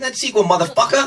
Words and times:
that 0.00 0.14
sequel, 0.14 0.44
motherfucker. 0.44 1.02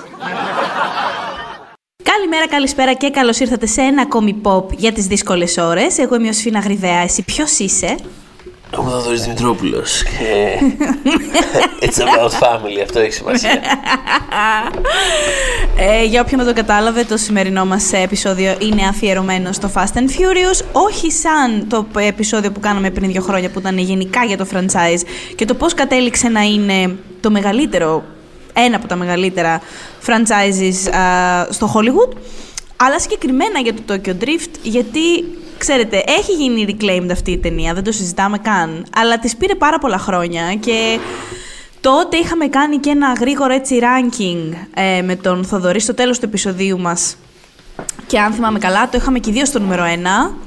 Καλημέρα, 2.04 2.48
καλησπέρα 2.48 2.94
και 2.94 3.10
καλώς 3.10 3.40
ήρθατε 3.40 3.66
σε 3.66 3.82
ένα 3.82 4.02
ακόμη 4.02 4.42
pop 4.44 4.74
για 4.78 4.92
τις 4.92 5.06
δύσκολες 5.06 5.58
ώρες. 5.58 5.98
Εγώ 5.98 6.16
είμαι 6.16 6.30
ο 6.30 6.34
Σφίνα 6.34 6.60
Γρυβαία, 6.60 7.00
εσύ 7.00 7.22
ποιος 7.22 7.60
είσαι; 7.60 7.96
Ο 8.78 8.84
Θοδωρής 8.84 9.24
Δημητρόπουλος 9.24 10.04
και... 10.04 10.60
It's 11.86 11.98
about 11.98 12.30
family, 12.30 12.82
αυτό 12.84 13.00
έχει 13.00 13.12
σημασία. 13.12 13.62
Ε, 15.78 16.04
για 16.04 16.22
όποιον 16.22 16.44
δεν 16.44 16.56
το 16.56 16.62
κατάλαβε, 16.62 17.04
το 17.04 17.18
σημερινό 17.18 17.66
μας 17.66 17.94
επεισόδιο 17.94 18.56
είναι 18.60 18.88
αφιερωμένο 18.88 19.52
στο 19.52 19.72
Fast 19.76 19.98
and 19.98 20.08
Furious, 20.10 20.66
όχι 20.72 21.12
σαν 21.12 21.68
το 21.70 21.88
επεισόδιο 22.00 22.52
που 22.52 22.60
κάναμε 22.60 22.90
πριν 22.90 23.12
δύο 23.12 23.22
χρόνια 23.22 23.50
που 23.50 23.60
ήταν 23.60 23.78
γενικά 23.78 24.24
για 24.24 24.38
το 24.38 24.48
franchise 24.54 25.02
και 25.36 25.46
το 25.46 25.54
πώς 25.54 25.74
κατέληξε 25.74 26.28
να 26.28 26.42
είναι 26.42 26.96
το 27.22 27.32
μεγαλύτερο, 27.32 28.04
ένα 28.54 28.76
από 28.76 28.88
τα 28.88 28.96
μεγαλύτερα 28.96 29.62
franchises 30.06 30.96
α, 30.96 31.48
στο 31.50 31.74
Hollywood, 31.76 32.18
αλλά 32.76 33.00
συγκεκριμένα 33.00 33.60
για 33.60 33.74
το 33.74 33.82
Tokyo 33.90 34.24
Drift, 34.24 34.52
γιατί 34.62 35.00
ξέρετε, 35.58 36.04
έχει 36.08 36.32
γίνει 36.32 36.66
reclaimed 36.70 37.12
αυτή 37.12 37.32
η 37.32 37.38
ταινία, 37.38 37.74
δεν 37.74 37.84
το 37.84 37.92
συζητάμε 37.92 38.38
καν, 38.38 38.86
αλλά 38.96 39.20
της 39.20 39.36
πήρε 39.36 39.56
πάρα 39.56 39.80
πολλά 39.80 39.98
χρόνια 39.98 40.56
και 40.56 41.00
τότε 41.82 42.18
είχαμε 42.18 42.48
κάνει 42.48 42.78
και 42.78 42.90
ένα 42.90 43.14
γρήγορο 43.20 43.54
έτσι 43.54 43.80
ranking 43.82 44.56
ε, 44.74 45.02
με 45.02 45.16
τον 45.16 45.46
Θοδωρή 45.46 45.80
στο 45.80 45.94
τέλος 45.94 46.20
του 46.20 46.26
επεισοδίου 46.26 46.80
μας 46.80 47.16
και 48.08 48.20
αν 48.20 48.32
θυμάμαι 48.32 48.60
καλά, 48.60 48.90
το 48.90 48.98
είχαμε 48.98 49.20
και 49.20 49.30
οι 49.30 49.34
δύο 49.34 49.46
στο 49.46 49.60
νούμερο 49.60 49.84
1. 49.84 49.88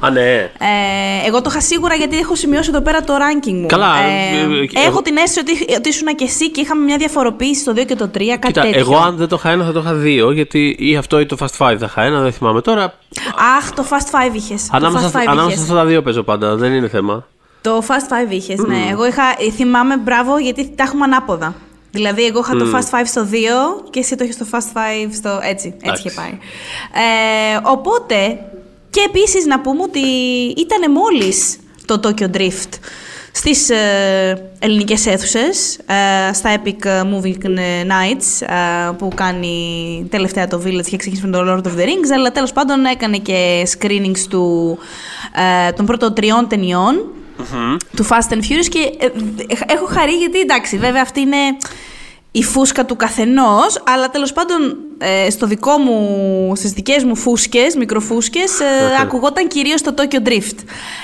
Α, 0.06 0.10
ναι. 0.10 0.20
Ε, 0.20 0.48
εγώ 1.26 1.40
το 1.42 1.48
είχα 1.50 1.60
σίγουρα 1.60 1.94
γιατί 1.94 2.18
έχω 2.18 2.34
σημειώσει 2.34 2.68
εδώ 2.70 2.80
πέρα 2.80 3.00
το 3.02 3.14
ranking 3.14 3.52
μου. 3.52 3.66
Καλά, 3.66 3.96
Ε, 3.98 4.08
ε, 4.08 4.40
ε, 4.40 4.44
έχω 4.74 4.86
εγώ- 4.88 5.02
την 5.02 5.16
αίσθηση 5.16 5.38
ότι, 5.40 5.74
ότι 5.76 5.88
ήσουν 5.88 6.06
και 6.14 6.24
εσύ 6.24 6.50
και 6.50 6.60
είχαμε 6.60 6.84
μια 6.84 6.96
διαφοροποίηση 6.96 7.60
στο 7.60 7.72
2 7.72 7.84
και 7.84 7.94
το 7.96 8.08
3. 8.08 8.26
Κάτι 8.26 8.46
Κοίτα, 8.46 8.60
τέτοιο. 8.60 8.80
εγώ 8.80 8.96
αν 8.96 9.16
δεν 9.16 9.28
το 9.28 9.36
είχα 9.38 9.50
ένα 9.50 9.64
θα 9.64 9.72
το 9.72 9.80
είχα 9.80 9.92
δύο, 9.94 10.30
γιατί 10.32 10.76
ή 10.78 10.96
αυτό 10.96 11.20
ή 11.20 11.26
το 11.26 11.36
Fast 11.40 11.56
5 11.66 11.76
θα 11.78 11.86
είχα 11.86 12.02
ένα, 12.02 12.20
δεν 12.20 12.32
θυμάμαι 12.32 12.60
τώρα. 12.60 12.84
Αχ, 13.58 13.70
το 13.72 13.84
Fast 13.90 14.10
5 14.10 14.36
είχες. 14.36 14.68
Ανάμεσα, 14.72 15.10
το 15.10 15.18
Fast 15.18 15.20
5 15.22 15.24
ανάμεσα 15.30 15.54
είχες. 15.56 15.64
στα 15.66 15.74
τα 15.74 15.84
δύο 15.84 16.02
παίζω 16.02 16.22
πάντα, 16.22 16.56
δεν 16.56 16.72
είναι 16.72 16.88
θέμα. 16.88 17.26
Το 17.60 17.82
Fast 17.88 18.08
5 18.28 18.34
είχες, 18.34 18.58
ναι. 18.58 18.76
Εγώ 18.90 19.06
είχα, 19.06 19.22
θυμάμαι 19.56 19.96
μπράβο 19.96 20.38
γιατί 20.38 20.72
τα 20.76 20.82
έχουμε 20.82 21.04
ανάποδα. 21.04 21.54
Δηλαδή, 21.96 22.24
εγώ 22.24 22.40
είχα 22.40 22.56
το 22.56 22.66
Fast 22.74 22.98
5 22.98 23.02
στο 23.04 23.26
2 23.30 23.90
και 23.90 23.98
εσύ 23.98 24.16
το 24.16 24.24
είχες 24.24 24.34
στο 24.34 24.46
Fast 24.52 24.76
5 25.06 25.08
στο. 25.12 25.28
Έτσι, 25.42 25.66
έτσι 25.66 25.76
Εντάξει. 25.82 26.06
είχε 26.06 26.16
πάει. 26.16 26.38
Ε, 26.92 27.58
οπότε, 27.62 28.38
και 28.90 29.00
επίσης 29.06 29.46
να 29.46 29.60
πούμε 29.60 29.82
ότι 29.82 30.00
ήταν 30.56 30.92
μόλις 30.92 31.58
το 31.84 32.00
Tokyo 32.02 32.36
Drift 32.36 32.72
στις 33.36 33.70
ε, 33.70 34.50
ελληνικές 34.58 35.06
αίθουσες, 35.06 35.78
ε, 35.86 36.32
στα 36.32 36.54
Epic 36.56 36.86
Movie 36.86 37.34
Nights 37.86 38.46
ε, 38.46 38.92
που 38.98 39.08
κάνει 39.14 40.06
τελευταία 40.10 40.46
το 40.46 40.62
Village 40.64 40.86
και 40.86 40.96
ξεκίνησε 40.96 41.26
με 41.26 41.32
το 41.32 41.52
Lord 41.52 41.66
of 41.66 41.78
the 41.78 41.84
Rings, 41.84 42.10
αλλά 42.14 42.32
τέλος 42.32 42.52
πάντων 42.52 42.84
έκανε 42.84 43.18
και 43.18 43.68
screenings 43.78 44.18
του, 44.28 44.78
ε, 45.68 45.72
των 45.72 45.86
πρώτων 45.86 46.14
τριών 46.14 46.48
ταινιών 46.48 47.10
του 47.96 48.06
Fast 48.08 48.32
and 48.32 48.40
Furious 48.40 48.68
και 48.68 48.78
ε, 48.98 49.06
ε, 49.06 49.56
έχω 49.66 49.86
χαρεί 49.86 50.12
γιατί 50.12 50.40
εντάξει, 50.40 50.78
βέβαια 50.78 51.02
αυτή 51.02 51.20
είναι 51.20 51.56
η 52.30 52.42
φούσκα 52.42 52.84
του 52.84 52.96
καθενός, 52.96 53.82
αλλά 53.86 54.10
τέλος 54.10 54.32
πάντων 54.32 54.76
ε, 54.98 55.30
στο 55.30 55.46
δικό 55.46 55.78
μου, 55.78 56.52
στις 56.56 56.70
δικές 56.70 57.04
μου 57.04 57.16
φούσκες, 57.16 57.76
μικροφούσκες, 57.76 58.60
ε, 58.60 58.64
ακουγόταν 59.02 59.48
κυρίως 59.48 59.82
το 59.82 59.94
Tokyo 59.96 60.28
Drift. 60.28 60.58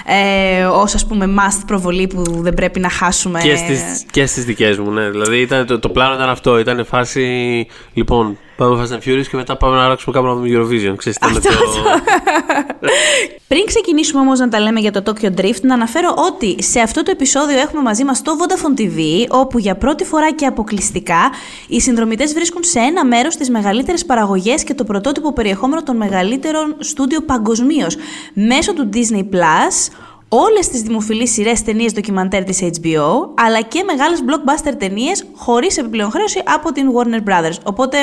Ε, 0.06 0.64
ως 0.64 0.94
ας 0.94 1.06
πούμε 1.06 1.34
must 1.38 1.62
προβολή 1.66 2.06
που 2.06 2.22
δεν 2.22 2.54
πρέπει 2.54 2.80
να 2.80 2.88
χάσουμε. 2.88 3.40
Και 3.40 3.56
στις, 3.56 4.04
και 4.10 4.26
στις 4.26 4.44
δικές 4.44 4.78
μου, 4.78 4.90
ναι. 4.90 5.10
Δηλαδή 5.10 5.40
ήταν, 5.40 5.66
το, 5.66 5.78
το 5.78 5.88
πλάνο 5.88 6.14
ήταν 6.14 6.28
αυτό. 6.28 6.58
Ήταν 6.58 6.84
φάση. 6.84 7.66
Λοιπόν, 7.94 8.38
πάμε 8.56 8.82
Fast 8.82 8.92
and 8.92 9.08
Furious 9.08 9.26
και 9.30 9.36
μετά 9.36 9.56
πάμε 9.56 9.76
να 9.76 9.84
αλλάξουμε 9.84 10.14
κάπου 10.14 10.26
να 10.26 10.34
δούμε 10.34 10.48
Eurovision. 10.50 10.96
Ξέρεις, 10.96 11.16
ήταν 11.16 11.30
Αυτό, 11.30 11.48
το... 11.48 11.54
Πριν 13.48 13.64
ξεκινήσουμε 13.66 14.20
όμως 14.20 14.38
να 14.38 14.48
τα 14.48 14.60
λέμε 14.60 14.80
για 14.80 14.90
το 14.90 15.02
Tokyo 15.06 15.40
Drift, 15.40 15.60
να 15.62 15.74
αναφέρω 15.74 16.14
ότι 16.16 16.62
σε 16.62 16.80
αυτό 16.80 17.02
το 17.02 17.10
επεισόδιο 17.10 17.58
έχουμε 17.58 17.82
μαζί 17.82 18.04
μας 18.04 18.22
το 18.22 18.32
Vodafone 18.38 18.80
TV, 18.80 19.00
όπου 19.28 19.58
για 19.58 19.76
πρώτη 19.76 20.04
φορά 20.04 20.32
και 20.32 20.46
αποκλειστικά 20.46 21.30
οι 21.68 21.80
συνδρομητές 21.80 22.32
βρίσκουν 22.32 22.62
σε 22.64 22.78
ένα 22.78 23.04
μέρος 23.04 23.36
τις 23.36 23.50
μεγαλύτερες 23.50 23.81
παραγωγές 24.06 24.64
και 24.64 24.74
το 24.74 24.84
πρωτότυπο 24.84 25.32
περιεχόμενο 25.32 25.82
των 25.82 25.96
μεγαλύτερων 25.96 26.76
στούντιο 26.78 27.20
παγκοσμίως 27.20 27.96
μέσω 28.34 28.72
του 28.74 28.88
Disney 28.92 29.34
Plus, 29.34 29.92
όλες 30.28 30.68
τις 30.68 30.82
δημοφιλείς 30.82 31.32
σειρές 31.32 31.62
ταινίες 31.62 31.92
ντοκιμαντέρ 31.92 32.44
της 32.44 32.60
HBO, 32.62 33.08
αλλά 33.34 33.60
και 33.60 33.82
μεγάλες 33.86 34.22
blockbuster 34.26 34.74
ταινίες 34.78 35.24
χωρίς 35.34 35.78
επιπλέον 35.78 36.10
χρέωση 36.10 36.42
από 36.44 36.72
την 36.72 36.86
Warner 36.94 37.28
Brothers. 37.28 37.56
Οπότε 37.64 37.98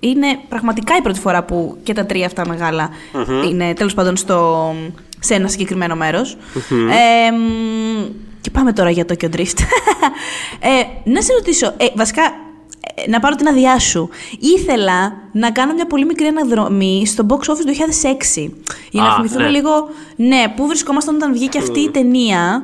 είναι 0.00 0.26
πραγματικά 0.48 0.96
η 0.96 1.00
πρώτη 1.00 1.20
φορά 1.20 1.44
που 1.44 1.76
και 1.82 1.92
τα 1.92 2.06
τρία 2.06 2.26
αυτά 2.26 2.48
μεγάλα 2.48 2.90
είναι 3.50 3.72
τέλος 3.74 3.94
πάντων 3.94 4.16
στο, 4.16 4.72
σε 5.18 5.34
ένα 5.34 5.48
συγκεκριμένο 5.48 5.94
μέρος. 5.94 6.36
Ε, 6.70 7.30
μ, 7.30 8.04
και 8.40 8.50
πάμε 8.50 8.72
τώρα 8.72 8.90
για 8.90 9.04
Tokyo 9.08 9.36
Drift. 9.36 9.58
ε, 10.70 10.82
να 11.04 11.22
σε 11.22 11.32
ρωτήσω, 11.32 11.66
ε, 11.66 11.86
βασικά 11.94 12.22
ε, 12.22 12.49
να 13.08 13.20
πάρω 13.20 13.34
την 13.34 13.46
αδειά 13.48 13.78
σου. 13.78 14.08
Ήθελα 14.58 15.12
να 15.32 15.50
κάνω 15.50 15.74
μια 15.74 15.86
πολύ 15.86 16.04
μικρή 16.04 16.26
αναδρομή 16.26 17.02
στο 17.06 17.26
box 17.28 17.34
office 17.50 17.64
του 17.66 17.74
2006. 18.46 18.50
Για 18.90 19.02
να 19.02 19.08
Α, 19.08 19.14
θυμηθούμε 19.14 19.42
ναι. 19.42 19.48
λίγο, 19.50 19.70
ναι, 20.16 20.52
πού 20.56 20.66
βρισκόμασταν 20.66 21.14
όταν 21.14 21.32
βγήκε 21.32 21.58
αυτή 21.58 21.80
η 21.80 21.90
ταινία. 21.90 22.62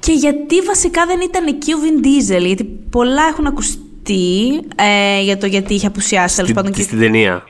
Και 0.00 0.12
γιατί 0.12 0.60
βασικά 0.60 1.06
δεν 1.06 1.20
ήταν 1.20 1.46
εκεί 1.46 1.72
ο 1.72 1.76
Vin 1.82 2.04
Diesel, 2.06 2.44
γιατί 2.46 2.64
πολλά 2.90 3.22
έχουν 3.30 3.46
ακουστεί 3.46 4.60
ε, 4.76 5.22
για 5.22 5.38
το 5.38 5.46
γιατί 5.46 5.74
είχε 5.74 5.86
απουσιάσει 5.86 6.36
τέλος 6.36 6.52
πάντων. 6.52 6.72
Στην, 6.72 6.84
Και 6.84 6.88
στην 6.88 6.98
ταινία. 7.00 7.42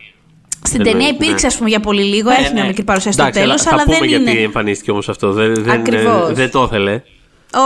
στην 0.63 0.81
εννοείς, 0.81 0.93
ταινία 0.93 1.09
υπήρξε, 1.09 1.47
ναι. 1.47 1.47
ας 1.47 1.57
πούμε, 1.57 1.69
για 1.69 1.81
πολύ 1.81 2.03
λίγο, 2.03 2.31
Ναι, 2.31 2.37
έχει 2.37 2.53
μια 2.53 2.63
ναι. 2.63 2.69
μικρή 2.69 2.85
παρουσία 2.85 3.13
στο 3.13 3.23
Εντάξει, 3.23 3.41
τέλος, 3.41 3.63
θα 3.63 3.71
αλλά 3.73 3.83
πούμε 3.85 3.99
δεν 3.99 4.09
γιατί 4.09 4.31
είναι. 4.31 4.41
εμφανίστηκε 4.41 4.91
όμως 4.91 5.09
αυτό. 5.09 5.33
Δεν, 5.33 5.55
δεν, 5.55 5.71
Ακριβώς. 5.71 6.33
δεν 6.33 6.51
το 6.51 6.63
ήθελε. 6.63 7.03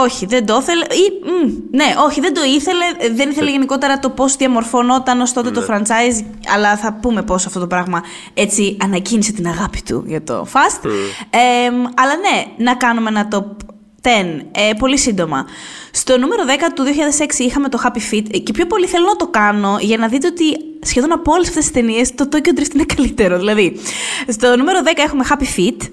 Όχι, 0.03 0.25
δεν 0.25 0.45
το 0.45 0.57
ήθελε. 0.61 0.83
Ή, 0.85 1.11
μ, 1.23 1.75
ναι, 1.77 1.85
όχι, 2.05 2.19
δεν 2.21 2.33
το 2.33 2.41
ήθελε. 2.43 2.85
ε, 2.97 3.09
Δεν 3.09 3.29
ήθελε 3.29 3.49
γενικότερα 3.51 3.99
το 3.99 4.09
πώς 4.09 4.35
διαμορφωνόταν 4.35 5.21
ως 5.21 5.33
τότε 5.33 5.51
το 5.51 5.59
Ναι. 5.59 5.65
franchise. 5.69 6.25
Αλλά 6.53 6.77
θα 6.77 6.93
πούμε 7.01 7.21
πώς 7.23 7.45
αυτό 7.45 7.59
το 7.59 7.67
πράγμα 7.67 8.03
έτσι 8.33 8.77
ανακοίνησε 8.83 9.31
την 9.33 9.47
αγάπη 9.47 9.81
του 9.81 10.03
για 10.07 10.23
το 10.23 10.45
Fast. 10.53 10.85
Ε, 11.29 11.69
μ, 11.69 11.75
αλλά 11.95 12.15
ναι, 12.15 12.63
να 12.63 12.75
κάνουμε 12.75 13.09
ένα 13.09 13.27
top 13.31 13.45
10. 14.07 14.41
Ε, 14.51 14.73
πολύ 14.73 14.97
σύντομα. 14.97 15.45
Στο 15.91 16.17
νούμερο 16.17 16.43
10 16.47 16.49
του 16.75 16.83
2006 16.83 17.39
είχαμε 17.39 17.69
το 17.69 17.79
Happy 17.83 18.13
Feet 18.13 18.25
ε, 18.31 18.37
και 18.37 18.51
πιο 18.51 18.65
πολύ 18.67 18.85
θέλω 18.87 19.05
να 19.05 19.15
το 19.15 19.27
κάνω 19.27 19.77
για 19.81 19.97
να 19.97 20.07
δείτε 20.07 20.27
ότι 20.27 20.43
σχεδόν 20.81 21.11
από 21.11 21.31
όλες 21.31 21.47
αυτές 21.47 21.63
τις 21.63 21.73
ταινίες 21.73 22.15
το 22.15 22.29
Tokyo 22.31 22.59
Drift 22.59 22.73
είναι 22.73 22.85
καλύτερο. 22.95 23.37
Δηλαδή, 23.37 23.79
στο 24.27 24.55
νούμερο 24.57 24.79
10 24.83 24.87
έχουμε 25.05 25.23
Happy 25.29 25.59
Feet. 25.59 25.87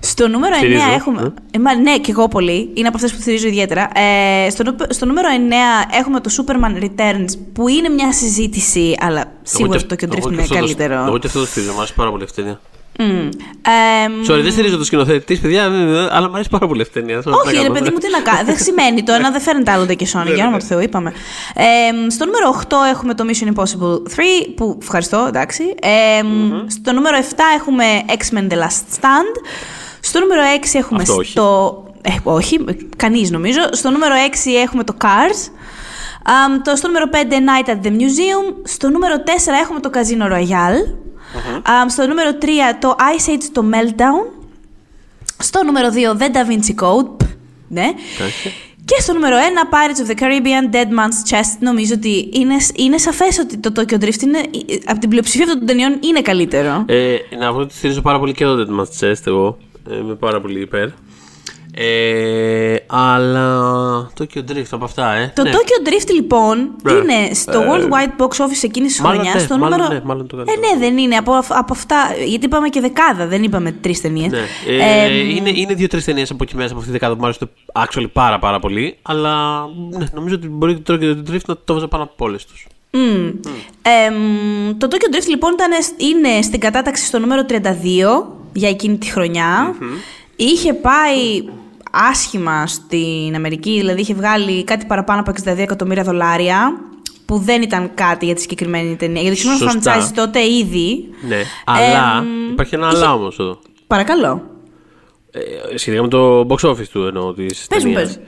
Στο 0.00 0.28
νούμερο 0.28 0.54
9 0.54 0.58
Στηρίζω, 0.58 0.92
έχουμε. 0.94 1.34
Ε, 1.50 1.58
μα, 1.58 1.74
ναι, 1.74 1.98
και 1.98 2.10
εγώ 2.10 2.28
πολύ. 2.28 2.70
Είναι 2.74 2.88
από 2.88 2.96
αυτές 2.96 3.14
που 3.14 3.20
στηρίζω 3.20 3.46
ιδιαίτερα. 3.46 3.90
Ε, 3.94 4.50
στο, 4.50 4.62
νου- 4.62 4.86
στο 4.88 5.06
νούμερο 5.06 5.28
9 5.28 5.52
έχουμε 5.98 6.20
το 6.20 6.30
Superman 6.36 6.82
Returns, 6.84 7.38
που 7.52 7.68
είναι 7.68 7.88
μια 7.88 8.12
συζήτηση, 8.12 8.94
αλλά 9.00 9.24
σίγουρα 9.42 9.78
το 9.78 9.96
Tokyo 10.00 10.04
Drift 10.14 10.32
είναι 10.32 10.46
καλύτερο. 10.48 11.04
Εγώ 11.06 11.18
και 11.18 11.26
αυτό 11.26 11.40
το 11.40 11.46
στηρίζω. 11.46 11.72
Μου 11.72 11.78
αρέσει 11.78 11.94
πάρα 11.94 12.10
πολύ 12.10 12.24
αυτή 12.24 12.56
η 12.98 13.02
ταινία. 13.02 13.22
Μμ. 13.22 13.28
Ε, 13.66 14.32
Sorry, 14.32 14.42
δεν 14.42 14.52
στηρίζω 14.52 14.76
το 14.76 14.84
σκηνοθέτη 14.84 15.24
τη, 15.34 15.40
παιδιά, 15.40 15.62
ε, 15.64 16.08
αλλά 16.10 16.28
μου 16.28 16.34
αρέσει 16.34 16.48
πάρα 16.50 16.66
πολύ 16.66 16.82
αυτή 16.82 16.98
η 16.98 17.02
ταινία. 17.02 17.22
όχι, 17.46 17.62
ρε 17.62 17.70
παιδί 17.70 17.90
μου, 17.90 17.98
τι 17.98 18.10
να 18.10 18.20
κάνω. 18.20 18.44
δεν 18.44 18.56
σημαίνει 18.58 19.02
το 19.02 19.12
ένα, 19.12 19.30
δεν 19.30 19.40
φέρνει 19.40 19.70
άλλο 19.70 19.86
και 19.86 20.06
Sonic. 20.12 20.34
Για 20.34 20.42
όνομα 20.42 20.58
του 20.58 20.64
Θεού, 20.64 20.80
είπαμε. 20.80 21.12
Ε, 21.54 22.10
στο 22.10 22.24
νούμερο 22.24 22.64
8 22.68 22.76
έχουμε 22.92 23.14
το 23.14 23.24
Mission 23.28 23.46
Impossible 23.54 23.94
3, 24.16 24.20
που 24.56 24.78
ευχαριστώ, 24.82 25.24
εντάξει. 25.28 25.62
Ε, 25.80 26.22
Στο 26.66 26.92
νούμερο 26.92 27.16
7 27.18 27.22
έχουμε 27.58 27.84
X-Men 28.08 28.52
The 28.52 28.56
Last 28.56 29.00
Stand. 29.00 29.34
Στο 30.00 30.20
νούμερο 30.20 30.40
6 30.60 30.78
έχουμε 30.78 31.02
Αυτό 31.02 31.14
όχι. 31.14 31.30
στο. 31.30 31.84
Ε, 32.02 32.10
όχι, 32.22 32.64
κανείς 32.96 33.30
νομίζω. 33.30 33.60
Στο 33.70 33.90
νούμερο 33.90 34.14
6 34.14 34.50
έχουμε 34.64 34.84
το 34.84 34.96
Cars. 35.00 35.50
Αμ, 36.24 36.62
το, 36.62 36.76
στο 36.76 36.86
νούμερο 36.86 37.06
5 37.12 37.16
Night 37.16 37.68
at 37.70 37.86
the 37.86 37.90
Museum. 37.90 38.54
Στο 38.64 38.88
νούμερο 38.90 39.14
4 39.14 39.28
έχουμε 39.62 39.80
το 39.80 39.90
Casino 39.94 40.32
Royale. 40.32 41.05
Αμ, 41.62 41.88
στο 41.88 42.06
νούμερο 42.06 42.30
3 42.40 42.44
το 42.80 42.96
Ice 42.98 43.30
Age 43.30 43.44
το 43.52 43.64
Meltdown. 43.72 44.44
Στο 45.38 45.64
νούμερο 45.64 45.88
2 45.88 46.16
The 46.22 46.26
Da 46.26 46.50
Vinci 46.50 46.84
Code. 46.84 47.08
Π, 47.16 47.20
Ναι. 47.68 47.86
Εντάξει. 48.18 48.52
Και 48.84 49.00
στο 49.00 49.12
νούμερο 49.12 49.36
1 49.36 49.40
Pirates 49.74 50.06
of 50.06 50.10
the 50.10 50.22
Caribbean 50.22 50.74
Dead 50.74 50.88
Man's 50.98 51.30
Chest. 51.34 51.56
Νομίζω 51.60 51.94
ότι 51.94 52.30
είναι, 52.32 52.54
είναι 52.74 52.98
σαφές 52.98 53.38
ότι 53.38 53.56
το 53.58 53.72
Tokyo 53.76 53.94
Drift 54.04 54.22
είναι, 54.22 54.40
από 54.86 55.00
την 55.00 55.08
πλειοψηφία 55.08 55.44
αυτών 55.44 55.58
των 55.58 55.66
ταινιών 55.66 55.98
είναι 56.00 56.20
καλύτερο. 56.22 56.84
Ε, 56.86 57.16
να 57.38 57.52
πω 57.52 57.58
ότι 57.58 57.74
στηρίζω 57.74 58.00
πάρα 58.00 58.18
πολύ 58.18 58.32
και 58.32 58.44
το 58.44 58.56
Dead 58.68 58.80
Man's 58.80 59.00
Chest 59.10 59.20
εγώ. 59.26 59.58
Ε, 59.90 59.96
είμαι 59.96 60.14
πάρα 60.14 60.40
πολύ 60.40 60.60
υπέρ. 60.60 60.88
Ε, 61.78 62.76
αλλά. 62.86 64.10
Tokyo 64.20 64.38
Drift 64.50 64.66
από 64.70 64.84
αυτά, 64.84 65.12
ε. 65.12 65.32
Το 65.34 65.42
ναι. 65.42 65.50
Tokyo 65.50 65.88
Drift 65.88 66.10
λοιπόν 66.14 66.70
Ναι. 66.82 66.92
είναι 66.92 67.34
στο 67.34 67.60
Ε, 67.60 67.66
Worldwide 67.70 68.22
Box 68.22 68.28
Office 68.28 68.62
εκείνης 68.64 68.92
της 68.92 69.00
μάλλον 69.00 69.14
χρονιάς. 69.18 69.34
ναι, 69.34 69.40
στο 69.40 69.58
μάλλον 69.58 69.78
νούμερο. 69.78 69.94
ναι, 69.94 70.00
μάλλον 70.04 70.26
το 70.26 70.40
ε, 70.40 70.44
καλύτερο. 70.44 70.74
ναι, 70.74 70.80
δεν 70.86 70.98
είναι. 70.98 71.16
Από, 71.16 71.32
από 71.48 71.72
αυτά. 71.72 71.96
Γιατί 72.26 72.44
είπαμε 72.46 72.68
και 72.68 72.80
δεκάδα, 72.80 73.26
δεν 73.26 73.42
είπαμε 73.42 73.72
τρεις 73.72 74.00
ταινίες. 74.00 74.32
Ναι. 74.32 74.38
Ε, 74.68 75.18
είναι 75.18 75.50
είναι 75.54 75.74
δύο-τρεις 75.74 76.04
ταινίες 76.04 76.30
από 76.30 76.42
εκεί 76.42 76.56
μέσα 76.56 76.68
από 76.68 76.76
αυτή 76.78 76.86
τη 76.92 76.98
δεκάδα 76.98 77.14
που 77.14 77.20
μου 77.20 77.26
άρεσε 77.26 77.48
actually 77.72 78.10
πάρα, 78.12 78.38
πάρα 78.38 78.58
πολύ. 78.58 78.96
Αλλά 79.02 79.64
ναι, 79.98 80.06
νομίζω 80.12 80.34
ότι 80.34 80.48
μπορεί 80.48 80.78
το 80.80 80.94
Tokyo 80.94 81.30
Drift 81.30 81.44
να 81.46 81.56
το 81.64 81.74
βάζα 81.74 81.88
πάνω 81.88 82.02
από 82.02 82.24
όλες 82.24 82.44
τους. 82.46 82.66
Mm. 82.90 83.32
Εμ, 83.82 84.78
το 84.78 84.88
Tokyo 84.90 85.14
Drift 85.16 85.28
λοιπόν 85.28 85.52
ήταν, 85.52 85.70
είναι 85.96 86.42
στην 86.42 86.60
κατάταξη 86.60 87.04
στο 87.06 87.18
νούμερο 87.18 87.42
32 87.48 87.54
για 88.52 88.68
εκείνη 88.68 88.98
τη 88.98 89.06
χρονια 89.10 89.74
Είχε 90.36 90.72
πάει 90.74 91.42
άσχημα 91.90 92.66
στην 92.66 93.34
Αμερική, 93.34 93.70
δηλαδή 93.78 94.00
είχε 94.00 94.14
βγάλει 94.14 94.64
κάτι 94.64 94.86
παραπάνω 94.86 95.20
από 95.20 95.32
62 95.44 95.58
εκατομμύρια 95.58 96.02
δολάρια 96.02 96.80
που 97.26 97.38
δεν 97.38 97.62
ήταν 97.62 97.90
κάτι 97.94 98.24
για 98.24 98.34
τη 98.34 98.40
συγκεκριμένη 98.40 98.96
ταινία. 98.96 99.22
Γιατί 99.22 99.42
το 99.42 99.48
Σωστά. 99.48 99.96
franchise 99.96 100.10
τότε 100.14 100.44
ήδη. 100.46 101.08
Ναι, 101.28 101.42
αλλά 101.64 102.18
Εμ, 102.18 102.50
υπάρχει 102.52 102.74
ένα 102.74 102.86
είχε- 102.88 102.96
αλλά 102.96 103.14
όμως 103.14 103.38
εδώ. 103.38 103.58
Παρακαλώ. 103.86 104.42
Ε, 105.72 105.76
σχετικά 105.78 106.02
με 106.02 106.08
το 106.08 106.40
box 106.48 106.68
office 106.70 106.86
του 106.92 107.02
εννοώ 107.06 107.32
της 107.34 107.66
Πες 107.68 107.84
μου, 107.84 107.92
ταινίας. 107.92 108.18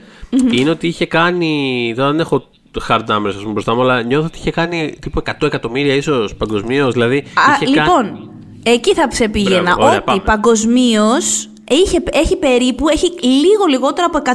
Είναι 0.51 0.69
ότι 0.69 0.87
είχε 0.87 1.05
κάνει. 1.05 1.93
Τώρα 1.95 2.11
δεν 2.11 2.19
έχω 2.19 2.43
hard 2.87 2.99
numbers 2.99 3.27
ας 3.27 3.35
πούμε, 3.35 3.51
μπροστά 3.51 3.75
μου, 3.75 3.81
αλλά 3.81 4.01
νιώθω 4.01 4.25
ότι 4.25 4.37
είχε 4.37 4.51
κάνει 4.51 4.95
τύπου 5.01 5.19
100 5.19 5.45
εκατομμύρια 5.47 5.93
ίσως 5.95 6.35
παγκοσμίως. 6.35 6.93
Δηλαδή. 6.93 7.17
Α, 7.17 7.23
είχε 7.61 7.73
κα- 7.73 7.83
λοιπόν, 7.83 8.29
εκεί 8.63 8.93
θα 8.93 9.07
σε 9.11 9.29
πήγαινα. 9.29 9.61
Μπράβο, 9.61 9.83
ωραία, 9.83 9.95
ότι 9.95 10.03
πάμε. 10.05 10.21
παγκοσμίως 10.25 11.48
έχει, 11.71 12.03
έχει 12.11 12.35
περίπου, 12.35 12.87
έχει 12.89 13.13
λίγο 13.21 13.65
λιγότερο 13.69 14.07
από 14.13 14.21
159 14.25 14.31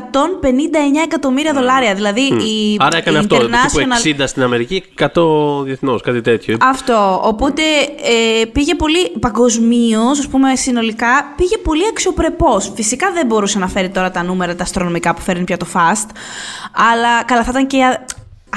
εκατομμύρια 1.04 1.52
δολάρια. 1.52 1.94
Δηλαδή 1.94 2.20
η, 2.20 2.76
Άρα 2.78 2.96
έκανε 2.96 3.16
η 3.16 3.20
αυτό. 3.20 3.36
Τύπου 3.36 3.50
International 3.50 4.22
60 4.22 4.24
στην 4.26 4.42
Αμερική, 4.42 4.84
100 4.98 5.06
διεθνώς, 5.64 6.02
κάτι 6.02 6.20
τέτοιο. 6.20 6.56
Αυτό. 6.60 7.20
Οπότε 7.24 7.62
ε, 8.40 8.44
πήγε 8.44 8.74
πολύ 8.74 9.12
παγκοσμίως, 9.20 10.18
ας 10.18 10.26
πούμε 10.28 10.56
συνολικά, 10.56 11.32
πήγε 11.36 11.58
πολύ 11.58 11.82
αξιοπρεπώς. 11.90 12.72
Φυσικά 12.74 13.10
δεν 13.12 13.26
μπορούσε 13.26 13.58
να 13.58 13.68
φέρει 13.68 13.88
τώρα 13.88 14.10
τα 14.10 14.22
νούμερα, 14.22 14.54
τα 14.54 14.62
αστρονομικά 14.62 15.14
που 15.14 15.20
φέρνει 15.20 15.44
πια 15.44 15.56
το 15.56 15.66
Fast. 15.74 16.08
Αλλά 16.92 17.24
καλά, 17.24 17.42
θα 17.42 17.50
ήταν 17.50 17.66
και 17.66 17.82
α- 17.84 18.04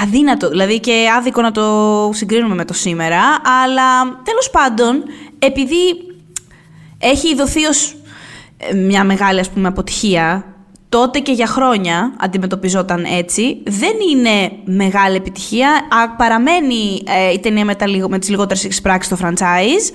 αδύνατο, 0.01 0.49
δηλαδή 0.49 0.79
και 0.79 1.05
άδικο 1.17 1.41
να 1.41 1.51
το 1.51 2.09
συγκρίνουμε 2.13 2.55
με 2.55 2.65
το 2.65 2.73
σήμερα. 2.73 3.21
Αλλά 3.63 4.21
τέλος 4.23 4.49
πάντων, 4.51 5.03
επειδή 5.39 5.75
έχει 6.97 7.35
δοθεί 7.35 7.65
ως 7.65 7.91
ε, 7.91 8.06
μια 8.75 9.03
μεγάλη 9.03 9.39
ας 9.39 9.49
πούμε 9.49 9.67
αποτυχία 9.67 10.45
τότε 10.89 11.19
και 11.19 11.31
για 11.31 11.47
χρόνια 11.47 12.13
αντιμετωπιζόταν 12.19 13.05
έτσι 13.17 13.57
δεν 13.65 13.93
είναι 14.11 14.51
μεγάλη 14.65 15.15
επιτυχία 15.15 15.69
Α, 15.69 16.15
παραμένει 16.15 17.03
ε, 17.27 17.31
η 17.33 17.39
ταινία 17.39 17.65
με, 17.65 17.75
τα, 17.75 17.87
λιγο- 17.87 18.09
με 18.09 18.19
τις 18.19 18.29
λιγότερες 18.29 18.63
εξπράξεις 18.65 19.17
στο 19.17 19.27
franchise 19.27 19.93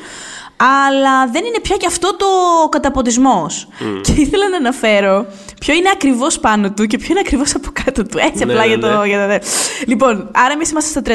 αλλά 0.57 1.27
δεν 1.33 1.45
είναι 1.45 1.61
πια 1.63 1.77
και 1.77 1.87
αυτό 1.87 2.17
το 2.17 2.27
καταποντισμός. 2.69 3.69
Και 4.03 4.13
ήθελα 4.13 4.49
να 4.49 4.57
αναφέρω 4.57 5.27
ποιο 5.61 5.75
είναι 5.75 5.89
ακριβώς 5.93 6.41
πάνω 6.41 6.71
του 6.73 6.87
και 6.87 6.99
ποιο 6.99 7.09
είναι 7.11 7.21
ακριβώς 7.21 7.55
από 7.55 7.69
κάτω 7.85 8.03
του. 8.07 8.19
Έτσι 8.19 8.45
Ναι, 8.45 8.53
απλά 8.53 8.65
ναι, 8.65 8.69
για 8.69 8.79
το... 8.79 9.01
ναι. 9.01 9.07
Για 9.07 9.39
το... 9.41 9.47
Λοιπόν, 9.87 10.31
άρα 10.35 10.53
εμείς 10.53 10.71
είμαστε 10.71 11.01
στο 11.01 11.15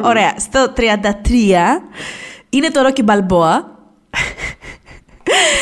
32. 0.00 0.04
Ωραία. 0.04 0.34
Στο 0.38 0.72
33 0.76 0.80
είναι 2.48 2.70
το 2.70 2.80
Rocky 2.86 3.04
Balboa. 3.04 3.75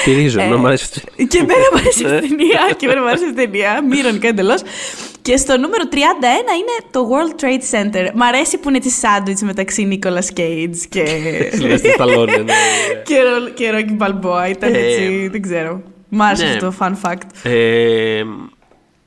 Στηρίζω, 0.00 0.40
Ε, 0.40 0.46
να 0.46 0.56
μου 0.56 0.66
αρέσει 0.66 0.84
αυτό. 0.84 1.24
Και 1.28 1.38
εμένα 1.38 1.58
μου 1.72 1.78
άρεσε 1.78 2.00
η 2.00 2.04
ταινία. 2.20 2.60
Και 2.76 2.84
εμένα 2.86 3.00
μου 3.02 3.08
άρεσε 3.08 3.24
η 3.26 3.32
ταινία. 3.32 3.84
Μη 3.88 3.98
ηρωνικά 3.98 4.28
εντελώς. 4.28 4.60
Και 5.22 5.36
στο 5.36 5.58
νούμερο 5.58 5.84
31 5.90 5.94
είναι 5.96 6.88
το 6.90 7.08
World 7.10 7.42
Trade 7.44 7.74
Center. 7.74 8.10
Μ' 8.14 8.22
αρέσει 8.22 8.58
που 8.58 8.68
είναι 8.68 8.78
τη 8.78 8.90
σάντουιτς 8.90 9.42
μεταξύ 9.42 9.88
Nicolas 10.02 10.38
Cage 10.40 10.76
και. 10.88 11.04
Σιλβέστερ 11.52 11.90
Σταλόνε, 11.92 12.32
ναι, 12.32 12.42
ναι. 12.42 12.52
και, 13.04 13.14
Ρο- 13.20 13.50
και 13.54 13.70
Rocky 13.72 14.02
Balboa. 14.06 14.50
Ήταν 14.50 14.74
Ε, 14.74 14.78
έτσι, 14.78 15.28
δεν 15.32 15.42
ξέρω. 15.42 15.82
Μ' 16.08 16.22
άρεσε 16.22 16.44
ναι. 16.44 16.50
αυτό 16.50 16.68
το 16.68 16.74
fun 16.80 16.92
fact. 17.10 17.50
Ε, 17.50 18.22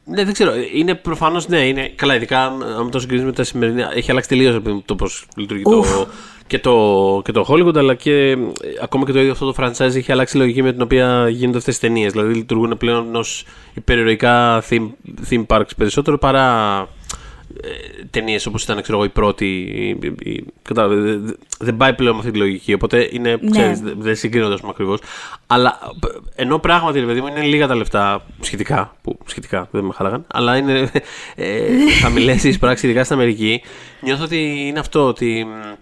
ναι, 0.03 0.23
δεν 0.23 0.33
ξέρω. 0.33 0.51
Είναι 0.73 0.95
προφανώς 0.95 1.47
ναι, 1.47 1.67
είναι. 1.67 1.91
Καλά, 1.95 2.15
ειδικά 2.15 2.39
αν 2.79 2.89
το 2.91 2.99
συγκρίνεις 2.99 3.25
με 3.25 3.31
τα 3.31 3.43
σημερινά. 3.43 3.91
Έχει 3.95 4.11
αλλάξει 4.11 4.29
τελείως 4.29 4.61
το 4.85 4.95
πώς 4.95 5.25
λειτουργεί 5.35 5.63
Ουφ. 5.65 5.91
το, 5.95 6.07
και, 6.47 6.59
το, 6.59 7.21
και 7.25 7.31
το 7.31 7.45
Hollywood, 7.49 7.77
αλλά 7.77 7.93
και 7.95 8.29
ε, 8.31 8.37
ακόμα 8.81 9.05
και 9.05 9.11
το 9.11 9.19
ίδιο 9.19 9.31
αυτό 9.31 9.51
το 9.51 9.63
franchise 9.63 9.95
έχει 9.95 10.11
αλλάξει 10.11 10.37
η 10.37 10.39
λογική 10.39 10.61
με 10.63 10.71
την 10.71 10.81
οποία 10.81 11.29
γίνονται 11.29 11.57
αυτές 11.57 11.75
τι 11.79 11.87
ταινίες. 11.87 12.11
Δηλαδή 12.11 12.33
λειτουργούν 12.33 12.77
πλέον 12.77 13.15
ως 13.15 13.45
υπερηρωικά 13.73 14.63
theme, 14.69 14.87
theme 15.29 15.45
parks 15.47 15.69
περισσότερο 15.77 16.17
παρά 16.17 16.77
ε, 17.61 17.67
ταινίες 18.09 18.45
όπως 18.45 18.63
ήταν 18.63 18.81
ξέρω 18.81 18.97
εγώ, 18.97 19.05
η 19.07 19.09
πρώτη. 19.09 19.45
η- 19.55 19.89
η- 19.89 20.29
η- 20.31 20.45
κατάλαβε, 20.61 20.95
δε- 20.95 21.17
δε- 21.17 21.33
δεν 21.59 21.77
πάει 21.77 21.93
πλέον 21.93 22.13
με 22.13 22.19
αυτή 22.19 22.31
τη 22.31 22.37
λογική. 22.37 22.73
Οπότε 22.73 23.09
είναι, 23.11 23.37
Ναι. 23.41 23.49
ξέρεις, 23.49 23.79
δε- 23.79 23.93
δεν 23.97 24.15
συγκρίνονται 24.15 24.53
ας 24.53 24.59
πούμε, 24.59 24.71
ακριβώς. 24.75 24.99
Αλλά 25.47 25.79
ε, 26.35 26.41
ενώ 26.41 26.59
πράγματι, 26.59 26.99
ρε 26.99 27.05
παιδί 27.05 27.21
μου, 27.21 27.27
είναι 27.27 27.41
λίγα 27.41 27.67
τα 27.67 27.75
λεφτά 27.75 28.25
σχετικά. 28.39 28.95
Που 29.01 29.17
σχετικά 29.25 29.67
δεν 29.71 29.83
με 29.83 29.93
χάλαγαν. 29.93 30.25
Αλλά 30.33 30.57
είναι 30.57 30.91
ε, 31.35 31.67
χαμηλέ 32.01 32.31
οι 32.43 32.47
εισπράξει, 32.49 32.85
ειδικά 32.85 33.03
στην 33.03 33.15
Αμερική. 33.15 33.61
Νιώθω 34.01 34.23
ότι 34.23 34.63
είναι 34.67 34.79
αυτό. 34.79 35.07
Ότι 35.07 35.45
μ, 35.47 35.73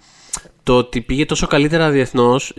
το 0.66 0.78
ότι 0.78 1.02
πήγε 1.02 1.26
τόσο 1.26 1.48
καλύτερα 1.48 1.90
διεθνώς 1.90 2.54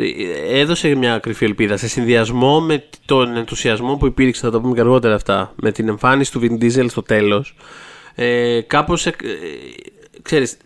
έδωσε 0.50 0.94
μια 0.94 1.18
κρυφή 1.18 1.44
ελπίδα 1.44 1.76
σε 1.76 1.88
συνδυασμό 1.88 2.60
με 2.60 2.84
τον 3.04 3.36
ενθουσιασμό 3.36 3.96
που 3.96 4.06
υπήρξε, 4.06 4.40
θα 4.40 4.50
το 4.50 4.60
πούμε 4.60 4.74
και 4.74 4.80
αργότερα 4.80 5.14
αυτά, 5.14 5.52
με 5.56 5.72
την 5.72 5.88
εμφάνιση 5.88 6.32
του 6.32 6.40
Vin 6.42 6.62
Diesel 6.62 6.86
στο 6.88 7.02
τέλος. 7.02 7.56
Ε, 8.14 8.60
κάπως, 8.60 9.06
ε, 9.06 9.08
ε, 9.08 9.14
ξέρεις, 10.22 10.56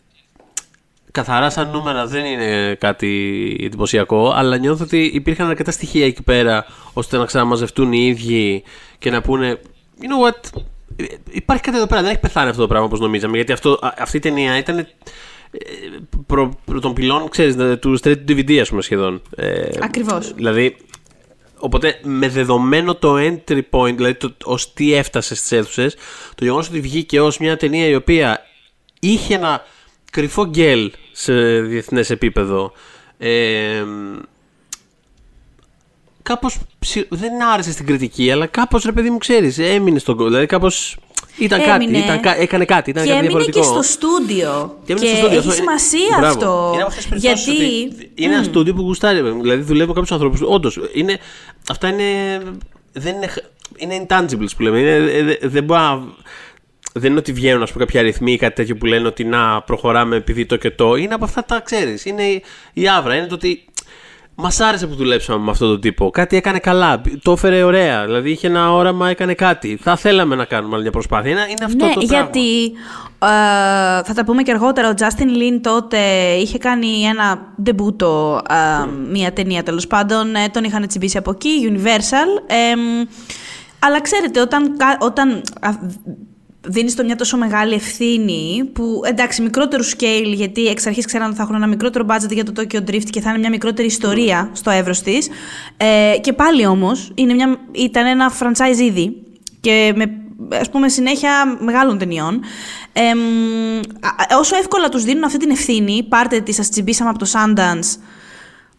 καθαρά 1.10 1.50
σαν 1.50 1.70
νούμερα 1.70 2.06
δεν 2.06 2.24
είναι 2.24 2.74
κάτι 2.74 3.56
εντυπωσιακό, 3.62 4.30
αλλά 4.30 4.56
νιώθω 4.56 4.84
ότι 4.84 5.10
υπήρχαν 5.14 5.48
αρκετά 5.48 5.70
στοιχεία 5.70 6.06
εκεί 6.06 6.22
πέρα 6.22 6.66
ώστε 6.92 7.16
να 7.16 7.24
ξαναμαζευτούν 7.24 7.92
οι 7.92 8.06
ίδιοι 8.06 8.62
και 8.98 9.10
να 9.10 9.20
πούνε 9.20 9.60
You 10.00 10.04
know 10.04 10.28
what, 10.28 10.60
ε, 10.96 11.04
υπάρχει 11.30 11.62
κάτι 11.62 11.76
εδώ 11.76 11.86
πέρα, 11.86 12.00
δεν 12.00 12.10
έχει 12.10 12.20
πεθάνει 12.20 12.48
αυτό 12.48 12.60
το 12.60 12.68
πράγμα 12.68 12.86
όπως 12.86 13.00
νομίζαμε, 13.00 13.36
γιατί 13.36 13.52
αυτό, 13.52 13.78
α- 13.82 13.94
αυτή 13.98 14.16
η 14.16 14.20
ταινία 14.20 14.56
ήταν 14.56 14.78
ε, 14.78 14.86
προ, 16.26 16.58
προ 16.64 16.80
των 16.80 16.94
πυλών, 16.94 17.28
ξέρεις, 17.28 17.56
ε, 17.56 17.76
του 17.76 17.98
straight 18.02 18.16
to 18.26 18.30
DVD 18.30 18.56
ας 18.56 18.68
πούμε 18.68 18.82
σχεδόν. 18.82 19.22
Ε, 19.36 19.68
Ακριβώς. 19.80 20.34
Δηλαδή, 20.34 20.76
Οπότε 21.62 22.00
με 22.02 22.28
δεδομένο 22.28 22.94
το 22.94 23.14
entry 23.18 23.60
point, 23.70 23.94
δηλαδή 23.96 24.14
το, 24.14 24.32
ως 24.44 24.72
τι 24.72 24.94
έφτασε 24.94 25.34
στις 25.34 25.52
αίθουσες, 25.52 25.94
το 26.34 26.44
γεγονός 26.44 26.68
ότι 26.68 26.80
βγήκε 26.80 27.20
ως 27.20 27.38
μια 27.38 27.56
ταινία 27.56 27.86
η 27.86 27.94
οποία 27.94 28.46
είχε 29.00 29.34
ένα 29.34 29.62
κρυφό 30.10 30.46
γκέλ 30.46 30.92
σε 31.12 31.60
διεθνές 31.60 32.10
επίπεδο, 32.10 32.72
ε, 33.18 33.84
κάπως 36.22 36.58
ψι- 36.78 37.06
δεν 37.10 37.42
άρεσε 37.42 37.72
στην 37.72 37.86
κριτική, 37.86 38.30
αλλά 38.30 38.46
κάπως 38.46 38.84
ρε 38.84 38.92
παιδί 38.92 39.10
μου 39.10 39.18
ξέρεις, 39.18 39.58
έμεινε 39.58 39.98
στον 39.98 40.14
κόσμο, 40.14 40.28
δηλαδή 40.30 40.46
κάπως 40.46 40.96
ήταν 41.38 41.62
κάτι, 41.62 41.84
Έμεινε. 41.84 41.98
ήταν, 42.04 42.20
κα- 42.20 42.40
έκανε 42.40 42.64
κάτι, 42.64 42.90
ήταν 42.90 43.04
και 43.04 43.10
κάτι 43.10 43.26
έμεινε 43.26 43.38
διαφορετικό. 43.40 43.58
και 43.60 43.66
στο 43.66 43.82
στούντιο. 43.82 44.78
Και, 44.86 44.92
Και, 44.92 44.92
έμεινε 44.92 45.06
στο 45.08 45.16
στούντιο. 45.16 45.38
έχει 45.38 45.48
Αυτό- 45.48 45.52
σημασία 45.62 46.16
Μπράβο. 46.18 46.26
αυτό. 46.26 46.70
Είναι 46.72 46.82
από 46.82 46.90
αυτές 46.90 47.06
τις 47.06 47.08
περιπτώσεις 47.08 47.46
γιατί. 47.58 47.94
ότι 47.94 48.10
Είναι 48.14 48.34
ένα 48.34 48.42
στούντιο 48.42 48.74
που 48.74 48.82
γουστάρει. 48.82 49.20
Δηλαδή 49.40 49.62
δουλεύει 49.62 49.86
με 49.88 49.92
κάποιους 49.94 50.12
ανθρώπους. 50.12 50.40
Όντως. 50.42 50.78
Είναι, 50.92 51.18
αυτά 51.70 51.88
είναι. 51.88 52.04
Δεν 52.92 53.14
είναι, 53.14 53.28
είναι 53.76 54.06
intangibles 54.08 54.48
που 54.56 54.62
λέμε. 54.62 54.78
Είναι, 54.78 54.90
ε, 55.12 55.22
δε- 55.22 55.36
δεν 55.48 55.64
μπορεί 55.64 55.80
να. 55.80 56.02
Δεν 56.92 57.10
είναι 57.10 57.18
ότι 57.18 57.32
βγαίνουν 57.32 57.62
ας 57.62 57.72
πούμε, 57.72 57.84
κάποια 57.84 58.00
αριθμοί 58.00 58.32
ή 58.32 58.36
κάτι 58.36 58.54
τέτοιο 58.54 58.76
που 58.76 58.86
λένε 58.86 59.06
ότι 59.06 59.24
να 59.24 59.62
προχωράμε 59.62 60.16
επειδή 60.16 60.46
το 60.46 60.56
και 60.56 60.70
το. 60.70 60.94
Είναι 60.94 61.14
από 61.14 61.24
αυτά 61.24 61.44
τα 61.44 61.60
ξέρεις. 61.60 62.04
Είναι 62.04 62.22
η- 62.22 62.42
η 62.72 62.88
άβρα. 62.88 63.14
Είναι 63.16 63.26
το 63.26 63.34
ότι 63.34 63.64
Μας 64.40 64.60
άρεσε 64.60 64.86
που 64.86 64.94
δουλέψαμε 64.94 65.44
με 65.44 65.50
αυτόν 65.50 65.68
τον 65.68 65.80
τύπο. 65.80 66.10
Κάτι 66.10 66.36
έκανε 66.36 66.58
καλά. 66.58 67.00
Το 67.22 67.32
έφερε 67.32 67.62
ωραία. 67.62 68.04
Δηλαδή 68.04 68.30
είχε 68.30 68.46
ένα 68.46 68.72
όραμα, 68.72 69.08
έκανε 69.08 69.34
κάτι. 69.34 69.78
Θα 69.82 69.96
θέλαμε 69.96 70.34
να 70.34 70.44
κάνουμε 70.44 70.72
άλλη 70.74 70.82
μια 70.82 70.90
προσπάθεια. 70.92 71.30
Είναι, 71.30 71.40
είναι 71.40 71.64
αυτό 71.64 71.84
ναι, 71.86 71.92
το 71.92 72.00
πράγμα. 72.06 72.28
γιατί 72.30 72.64
ε, 73.18 74.02
θα 74.04 74.12
τα 74.14 74.24
πούμε 74.24 74.42
και 74.42 74.50
αργότερα. 74.50 74.88
Ο 74.88 74.92
Justin 74.98 75.24
Lin 75.26 75.60
τότε 75.62 75.98
είχε 76.40 76.58
κάνει 76.58 77.02
ένα 77.02 77.52
ντεμπούτο, 77.62 78.40
ε, 78.50 78.86
μία 79.10 79.32
ταινία 79.32 79.62
τέλος 79.62 79.86
πάντων. 79.86 80.34
Ε, 80.34 80.48
τον 80.52 80.64
είχαν 80.64 80.86
τσιμπήσει 80.86 81.16
από 81.18 81.30
εκεί, 81.30 81.72
Universal. 81.72 82.42
Ε, 82.46 82.76
μ, 82.76 83.06
αλλά 83.78 84.00
ξέρετε, 84.00 84.40
όταν, 84.40 84.76
κα- 84.76 84.98
όταν 85.00 85.42
α, 86.66 86.68
δίνεις 86.68 86.94
το 86.94 87.04
μια 87.04 87.16
τόσο 87.16 87.36
μεγάλη 87.36 87.74
ευθύνη 87.74 88.70
που 88.72 89.00
εντάξει 89.04 89.42
μικρότερου 89.42 89.84
scale 89.84 90.32
γιατί 90.34 90.66
εξ 90.66 90.86
αρχής 90.86 91.04
ξέραν 91.06 91.26
ότι 91.26 91.36
θα 91.36 91.42
έχουν 91.42 91.54
ένα 91.54 91.66
μικρότερο 91.66 92.06
budget 92.08 92.30
για 92.32 92.44
το 92.44 92.52
Tokyo 92.56 92.90
Drift 92.90 93.10
και 93.10 93.20
θα 93.20 93.30
είναι 93.30 93.38
μια 93.38 93.50
μικρότερη 93.50 93.86
ιστορία 93.88 94.50
στο 94.52 94.70
εύρος 94.70 95.00
της. 95.00 95.28
Ε, 95.76 96.18
και 96.20 96.32
πάλι 96.32 96.66
όμως 96.66 97.12
είναι 97.14 97.34
μια, 97.34 97.56
ήταν 97.72 98.06
ένα 98.06 98.32
franchise 98.38 98.78
ήδη 98.78 99.22
και 99.60 99.92
με 99.96 100.04
ας 100.60 100.70
πούμε 100.70 100.88
συνέχεια 100.88 101.56
μεγάλων 101.60 101.98
ταινιών. 101.98 102.40
Ε, 102.92 103.14
μ, 103.14 103.80
α- 104.06 104.38
όσο 104.38 104.56
εύκολα 104.56 104.88
τους 104.88 105.04
δίνουν 105.04 105.24
αυτή 105.24 105.38
την 105.38 105.50
ευθύνη 105.50 106.06
πάρτε 106.08 106.40
τη 106.40 106.52
σας 106.52 106.68
τσιμπήσαμε 106.70 107.10
από 107.10 107.18
το 107.18 107.30
Sundance 107.32 108.00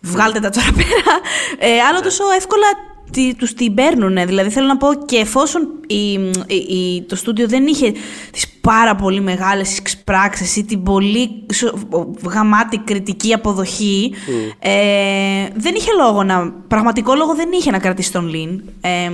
βγάλτε 0.02 0.40
τα 0.40 0.50
τώρα 0.50 0.72
πέρα. 0.76 1.20
Ε, 1.60 1.80
άλλο 1.80 2.02
τόσο 2.02 2.24
εύκολα 2.38 2.66
τι, 3.12 3.36
τους 3.36 3.54
την 3.54 3.74
παίρνουν. 3.74 4.26
Δηλαδή 4.26 4.50
θέλω 4.50 4.68
να 4.68 4.78
πω 4.78 4.88
και 5.06 5.18
εφόσον 5.18 5.68
η, 5.88 6.12
η- 6.48 6.76
η- 6.78 7.02
το 7.08 7.16
στούντιο 7.16 7.48
δεν 7.48 7.68
είχε 7.68 7.94
τις 8.32 8.48
πάρα 8.62 8.96
πολύ 8.96 9.22
μεγάλες 9.22 9.78
εξπράξεις 9.78 10.56
ή 10.56 10.64
την 10.64 10.84
πολύ 10.84 11.46
σο- 11.54 11.80
γαμάτη 12.24 12.78
κριτική 12.78 13.34
αποδοχή, 13.34 14.14
ε, 14.60 14.72
δεν 15.56 15.76
είχε 15.76 15.92
λόγο 15.98 16.24
να, 16.24 16.52
πραγματικό 16.68 17.16
λόγο 17.16 17.36
δεν 17.36 17.50
είχε 17.52 17.72
να 17.72 17.80
κρατήσει 17.80 18.12
τον 18.12 18.28
Λιν. 18.30 18.62
Ε, 18.82 19.12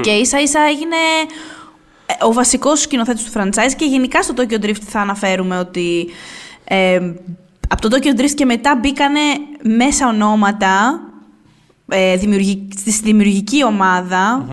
Και 0.00 0.10
ίσα 0.10 0.40
ίσα 0.40 0.60
έγινε 0.60 0.96
ε, 2.06 2.24
ο 2.24 2.32
βασικός 2.32 2.80
σκηνοθέτης 2.80 3.24
του 3.24 3.30
franchise 3.40 3.72
και 3.76 3.84
γενικά 3.84 4.22
στο 4.22 4.34
Tokyo 4.36 4.64
Drift 4.64 4.80
θα 4.88 5.00
αναφέρουμε 5.00 5.58
ότι 5.58 6.06
Ε, 6.68 7.00
από 7.68 7.88
το 7.88 7.96
Tokyo 7.96 8.20
Drift 8.20 8.30
και 8.34 8.44
μετά 8.44 8.78
μπήκανε 8.80 9.20
μέσα 9.62 10.08
ονόματα 10.08 11.00
ε, 11.88 12.16
στη 12.76 13.00
δημιουργική 13.02 13.62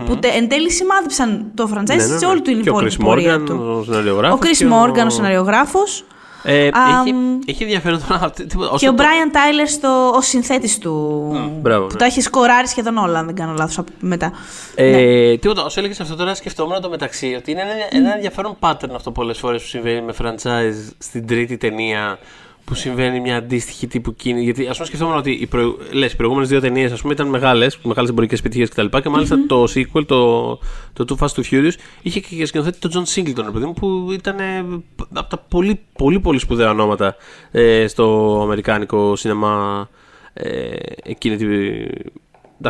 που 0.06 0.16
τε, 0.16 0.28
εν 0.28 0.48
τέλει 0.48 0.70
σημάδεψαν 0.70 1.50
το 1.54 1.70
franchise 1.74 1.86
ναι, 1.86 1.94
ναι, 1.94 2.06
ναι. 2.06 2.18
σε 2.18 2.26
όλη 2.26 2.42
την 2.42 2.60
υπόλοιπη 2.60 2.96
πορεία 2.96 3.40
του. 3.40 3.86
Ο 4.32 4.38
Chris 4.40 4.72
Morgan, 4.72 5.06
ο 5.06 5.10
σεναριογράφος. 5.10 6.04
Ε, 6.46 6.68
um, 6.72 6.76
έχει, 7.06 7.14
έχει 7.46 7.62
ενδιαφέρον 7.62 8.00
τώρα. 8.08 8.32
Και 8.76 8.88
ο 8.88 8.94
Brian 8.96 9.34
Tyler 9.34 9.66
στο, 9.66 10.12
ο 10.16 10.20
συνθέτης 10.20 10.78
του. 10.78 11.30
Mm, 11.34 11.50
μπράβο, 11.60 11.86
που 11.86 11.92
ναι. 11.92 11.98
τα 11.98 12.04
έχει 12.04 12.20
σκοράρει 12.20 12.68
σχεδόν 12.68 12.96
όλα, 12.96 13.18
αν 13.18 13.26
δεν 13.26 13.34
κάνω 13.34 13.54
λάθος 13.58 13.84
μετά. 14.00 14.32
Ε, 14.74 14.90
ναι. 14.90 15.36
Τίποτα, 15.36 15.64
όσο 15.64 15.80
έλεγες 15.80 16.00
αυτό 16.00 16.16
τώρα, 16.16 16.34
σκεφτόμουν 16.34 16.80
το 16.80 16.88
μεταξύ 16.88 17.34
ότι 17.38 17.50
είναι 17.50 17.60
ένα, 17.60 17.72
ένα 17.90 18.14
ενδιαφέρον 18.14 18.56
pattern 18.60 18.90
αυτό 18.94 19.10
πολλές 19.10 19.38
φορές 19.38 19.62
που 19.62 19.68
συμβαίνει 19.68 20.00
με 20.00 20.14
franchise 20.22 20.92
στην 20.98 21.26
τρίτη 21.26 21.56
ταινία 21.56 22.18
που 22.64 22.74
συμβαίνει 22.74 23.20
μια 23.20 23.36
αντίστοιχη 23.36 23.86
τύπου 23.86 24.14
κίνηση. 24.14 24.44
Γιατί 24.44 24.66
ας 24.66 24.74
πούμε 24.74 24.86
σκεφτόμουν 24.86 25.16
ότι 25.16 25.30
οι, 25.30 25.46
προ... 25.46 25.76
Λες, 25.92 26.12
οι 26.12 26.16
προηγούμενες 26.16 26.48
δύο 26.48 26.60
ταινίες 26.60 27.02
ήταν 27.10 27.28
μεγάλες, 27.28 27.78
μεγάλες 27.82 28.10
εμπορικές 28.10 28.38
επιτυχίες 28.38 28.68
κτλ. 28.68 28.86
Και, 28.86 29.00
και 29.00 29.08
μάλιστα 29.08 29.36
mm-hmm. 29.36 29.48
το 29.48 29.64
sequel, 29.74 30.06
το, 30.06 30.58
το 30.92 31.04
Too 31.08 31.24
Fast 31.24 31.28
to 31.28 31.42
Furious, 31.50 31.72
είχε 32.02 32.20
και 32.20 32.46
σκηνοθέτη 32.46 32.78
τον 32.78 32.90
John 32.92 33.14
Singleton, 33.14 33.52
παιδί 33.52 33.64
μου, 33.64 33.72
που 33.72 34.08
ήταν 34.12 34.38
ε, 34.38 34.64
από 35.12 35.28
τα 35.28 35.38
πολύ, 35.48 35.80
πολύ, 35.98 36.20
πολύ 36.20 36.38
σπουδαία 36.38 36.70
ονόματα 36.70 37.16
ε, 37.50 37.86
στο 37.86 38.38
αμερικάνικο 38.42 39.16
σινεμά 39.16 39.88
ε, 40.32 40.76
εκείνη 41.02 41.36
την. 41.36 41.48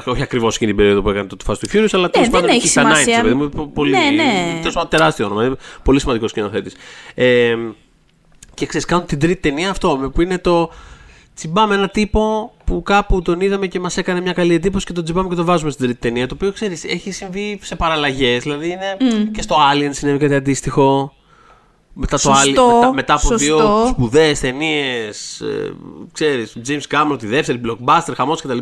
Όχι 0.04 0.22
ακριβώς 0.22 0.54
εκείνη 0.54 0.70
την 0.70 0.80
περίοδο 0.80 1.02
που 1.02 1.10
έκανε 1.10 1.28
το 1.28 1.36
Too 1.44 1.50
Fast 1.50 1.56
to 1.56 1.74
Furious, 1.74 1.88
αλλά 1.92 2.10
τέλος 2.10 2.28
πάντων 2.28 2.48
έχει 2.48 2.68
σημασία. 2.68 3.24
Πολύ, 3.74 3.90
ναι, 3.90 4.10
ναι. 4.10 4.84
τεράστιο 4.88 5.26
όνομα. 5.26 5.56
Πολύ 5.82 6.00
σημαντικός 6.00 6.30
σκηνοθέτης. 6.30 6.74
Ε, 7.14 7.56
και 8.54 8.66
ξέρεις, 8.66 8.86
κάνουν 8.86 9.06
την 9.06 9.18
τρίτη 9.18 9.40
ταινία 9.40 9.70
αυτό, 9.70 10.10
που 10.14 10.22
είναι 10.22 10.38
το. 10.38 10.70
Τσιμπάμε 11.34 11.74
ένα 11.74 11.88
τύπο 11.88 12.52
που 12.64 12.82
κάπου 12.82 13.22
τον 13.22 13.40
είδαμε 13.40 13.66
και 13.66 13.80
μας 13.80 13.96
έκανε 13.96 14.20
μια 14.20 14.32
καλή 14.32 14.54
εντύπωση 14.54 14.86
και 14.86 14.92
τον 14.92 15.04
τσιμπάμε 15.04 15.28
και 15.28 15.34
τον 15.34 15.44
βάζουμε 15.44 15.70
στην 15.70 15.84
τρίτη 15.84 16.00
ταινία. 16.00 16.26
Το 16.26 16.34
οποίο 16.34 16.52
ξέρεις, 16.52 16.84
έχει 16.84 17.10
συμβεί 17.10 17.58
σε 17.62 17.76
παραλλαγές. 17.76 18.42
Δηλαδή 18.42 18.66
είναι 18.66 18.96
και 19.32 19.42
στο 19.42 19.56
Alien 19.72 19.88
συνέβη 19.90 20.18
κάτι 20.18 20.34
αντίστοιχο. 20.34 21.12
Μετά, 21.92 22.18
το 22.18 22.32
Alien, 22.32 22.48
μετά, 22.48 22.92
μετά 22.92 23.14
από 23.14 23.26
Σωστό. 23.26 23.36
δύο 23.36 23.86
σπουδαίες 23.86 24.40
ταινίες, 24.40 25.40
ε, 25.40 25.72
ξέρεις, 26.12 26.56
James 26.66 26.82
Cameron 26.90 27.18
τη 27.18 27.26
δεύτερη, 27.26 27.60
blockbuster, 27.64 28.12
χαμός 28.14 28.42
κτλ. 28.42 28.58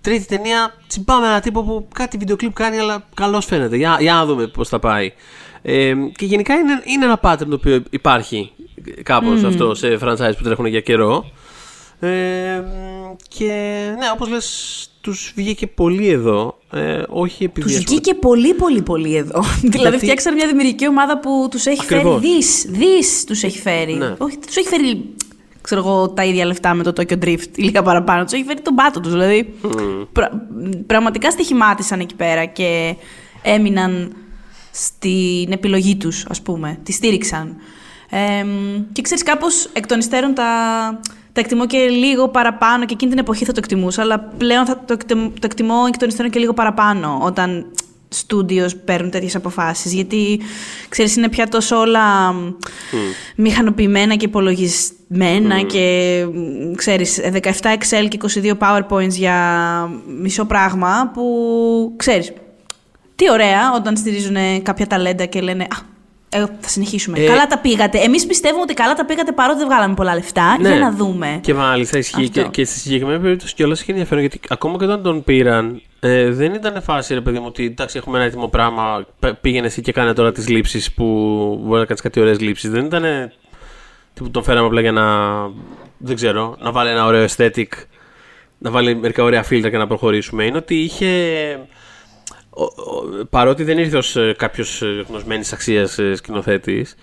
Τρίτη 0.00 0.26
ταινία, 0.26 0.74
τσιμπάμε 0.86 1.26
ένα 1.26 1.40
τύπο 1.40 1.62
που 1.62 1.88
κάτι 1.94 2.16
βιντεοκλειπ 2.16 2.52
κάνει, 2.52 2.78
αλλά 2.78 3.04
καλώς 3.14 3.44
φαίνεται. 3.44 3.76
Για, 3.76 3.96
για 4.00 4.14
να 4.14 4.24
δούμε 4.24 4.46
πώς 4.46 4.68
θα 4.68 4.78
πάει. 4.78 5.12
Ε, 5.68 5.94
και 6.16 6.24
γενικά 6.24 6.54
είναι, 6.54 6.82
είναι 6.84 7.04
ένα 7.04 7.20
pattern 7.22 7.46
το 7.48 7.54
οποίο 7.54 7.82
υπάρχει 7.90 8.52
κάπως 9.02 9.40
mm. 9.42 9.46
αυτό 9.46 9.74
σε 9.74 9.98
franchise 10.02 10.32
που 10.36 10.44
τρέχουν 10.44 10.66
για 10.66 10.80
καιρό. 10.80 11.30
Ε, 12.00 12.08
και 13.28 13.44
ναι, 13.98 14.06
όπως 14.12 14.28
λες, 14.28 14.88
τους 15.00 15.32
βγήκε 15.36 15.66
πολύ 15.66 16.08
εδώ. 16.08 16.58
Ε, 16.70 17.02
όχι 17.08 17.44
επειδή. 17.44 17.66
Τους 17.66 17.84
βγήκε 17.84 18.14
πολύ, 18.14 18.54
πολύ, 18.54 18.82
πολύ 18.82 19.16
εδώ. 19.16 19.42
δηλαδή, 19.74 19.98
φτιάξαν 19.98 20.34
μια 20.34 20.46
δημιουργική 20.46 20.88
ομάδα 20.88 21.18
που 21.18 21.48
τους 21.50 21.66
έχει 21.66 21.80
Ακριβώς. 21.82 22.20
φέρει 22.20 22.34
δις. 22.34 22.66
Δις 22.68 23.24
τους 23.24 23.42
έχει 23.42 23.58
φέρει. 23.58 23.94
Ναι. 23.94 24.14
Όχι, 24.18 24.38
τους 24.46 24.56
έχει 24.56 24.68
φέρει 24.68 25.14
ξέρω 25.60 25.80
εγώ, 25.80 26.08
τα 26.08 26.24
ίδια 26.24 26.44
λεφτά 26.44 26.74
με 26.74 26.82
το 26.82 26.92
Tokyo 26.96 27.24
Drift 27.24 27.56
ή 27.56 27.62
λίγα 27.68 27.82
παραπάνω. 27.82 28.24
Τους 28.24 28.32
έχει 28.32 28.44
φέρει 28.44 28.60
τον 28.60 28.74
πάτο 28.74 29.00
τους. 29.00 29.12
Δηλαδή, 29.12 29.54
mm. 29.62 30.06
πρα, 30.12 30.48
πραγματικά 30.86 31.30
στοιχημάτισαν 31.30 32.00
εκεί 32.00 32.14
πέρα 32.14 32.44
και 32.44 32.96
έμειναν 33.42 34.12
στην 34.76 35.52
επιλογή 35.52 35.96
τους, 35.96 36.26
ας 36.28 36.42
πούμε. 36.42 36.78
Τη 36.82 36.92
στήριξαν. 36.92 37.56
Ε, 38.10 38.46
και 38.92 39.02
ξέρεις 39.02 39.22
κάπως 39.22 39.68
εκ 39.72 39.86
των 39.86 39.98
υστέρων 39.98 40.34
τα, 40.34 40.44
τα 41.32 41.40
εκτιμώ 41.40 41.66
και 41.66 41.78
λίγο 41.78 42.28
παραπάνω 42.28 42.84
και 42.84 42.92
εκείνη 42.94 43.10
την 43.10 43.20
εποχή 43.20 43.44
θα 43.44 43.52
το 43.52 43.58
εκτιμούσα, 43.62 44.02
αλλά 44.02 44.20
πλέον 44.20 44.66
θα 44.66 44.82
το, 44.86 44.92
εκτιμώ, 44.92 45.28
το 45.28 45.40
εκτιμώ 45.46 45.84
εκ 45.88 45.96
των 45.96 46.08
υστέρων 46.08 46.30
και 46.30 46.38
λίγο 46.38 46.52
παραπάνω 46.52 47.20
όταν 47.22 47.66
στούντιος 48.08 48.76
παίρνουν 48.76 49.10
τέτοιες 49.10 49.34
αποφάσεις 49.34 49.92
γιατί 49.92 50.40
ξέρεις 50.88 51.16
είναι 51.16 51.28
πια 51.28 51.48
τόσο 51.48 51.76
όλα 51.76 52.32
mm. 52.32 52.34
μηχανοποιημένα 53.36 54.14
και 54.14 54.24
υπολογισμένα 54.24 55.60
mm. 55.60 55.66
και 55.66 56.26
ξέρεις 56.76 57.20
17 57.32 57.40
Excel 57.62 58.08
και 58.08 58.18
22 58.42 58.52
PowerPoints 58.58 59.10
για 59.10 59.40
μισό 60.20 60.44
πράγμα 60.44 61.10
που 61.14 61.24
ξέρεις 61.96 62.32
τι 63.16 63.30
ωραία 63.30 63.74
όταν 63.74 63.96
στηρίζουν 63.96 64.36
κάποια 64.62 64.86
ταλέντα 64.86 65.24
και 65.24 65.40
λένε 65.40 65.62
«Α, 65.62 65.94
ε, 66.28 66.38
θα 66.60 66.68
συνεχίσουμε. 66.68 67.18
Ε, 67.18 67.26
καλά 67.26 67.46
τα 67.46 67.58
πήγατε. 67.58 67.98
Εμείς 67.98 68.26
πιστεύουμε 68.26 68.62
ότι 68.62 68.74
καλά 68.74 68.94
τα 68.94 69.04
πήγατε 69.04 69.32
παρότι 69.32 69.58
δεν 69.58 69.66
βγάλαμε 69.66 69.94
πολλά 69.94 70.14
λεφτά. 70.14 70.58
Ναι. 70.60 70.68
Για 70.68 70.78
να 70.78 70.92
δούμε. 70.92 71.38
Και 71.42 71.54
μάλιστα 71.54 71.98
ισχύει. 71.98 72.28
Και, 72.28 72.42
και 72.42 72.64
στη 72.64 72.78
συγκεκριμένη 72.78 73.20
περίπτωση 73.20 73.54
κιόλας 73.54 73.80
έχει 73.80 73.90
ενδιαφέρον 73.90 74.20
γιατί 74.20 74.40
ακόμα 74.48 74.78
και 74.78 74.84
όταν 74.84 75.02
τον 75.02 75.24
πήραν, 75.24 75.82
ε, 76.00 76.30
δεν 76.30 76.54
ήταν 76.54 76.82
φάση 76.82 77.14
ρε 77.14 77.20
παιδί 77.20 77.38
μου 77.38 77.44
ότι 77.46 77.64
εντάξει, 77.64 77.98
έχουμε 77.98 78.16
ένα 78.18 78.26
έτοιμο 78.26 78.48
πράγμα. 78.48 79.06
Πήγαινε 79.40 79.66
εσύ 79.66 79.80
και 79.80 79.92
κάνε 79.92 80.12
τώρα 80.12 80.32
τις 80.32 80.48
λήψεις 80.48 80.92
που 80.92 81.04
μπορεί 81.62 81.80
να 81.80 81.86
κάνεις 81.86 82.02
κάτι 82.02 82.20
ωραίες 82.20 82.40
λήψεις. 82.40 82.70
Δεν 82.70 82.84
ήταν. 82.84 83.04
που 84.14 84.30
τον 84.30 84.42
φέραμε 84.42 84.66
απλά 84.66 84.80
για 84.80 84.92
να. 84.92 85.04
Δεν 85.98 86.14
ξέρω, 86.14 86.56
να 86.60 86.72
βάλει 86.72 86.90
ένα 86.90 87.04
ωραίο 87.04 87.26
aesthetic, 87.26 87.68
να 88.58 88.70
βάλει 88.70 88.94
μερικά 88.94 89.22
ωραία 89.22 89.42
φίλτρα 89.42 89.70
και 89.70 89.76
να 89.76 89.86
προχωρήσουμε. 89.86 90.44
Είναι 90.44 90.56
ότι 90.56 90.74
είχε 90.74 91.06
παρότι 93.30 93.64
δεν 93.64 93.78
ήρθε 93.78 93.96
ως 93.96 94.16
ε, 94.16 94.34
κάποιος 94.38 94.82
ε, 94.82 95.04
γνωσμένης 95.08 95.52
αξίας 95.52 95.98
ε, 95.98 96.14
σκηνοθέτης, 96.14 96.94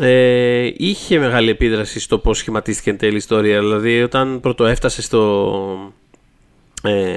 ε, 0.00 0.70
είχε 0.76 1.18
μεγάλη 1.18 1.50
επίδραση 1.50 2.00
στο 2.00 2.18
πώς 2.18 2.38
σχηματίστηκε 2.38 2.90
εν 2.90 2.98
τέλει 2.98 3.12
η 3.12 3.16
ιστορία. 3.16 3.60
Δηλαδή 3.60 4.02
όταν 4.02 4.40
πρώτο 4.40 4.66
έφτασε 4.66 5.02
στο... 5.02 5.92
Ε, 6.82 7.16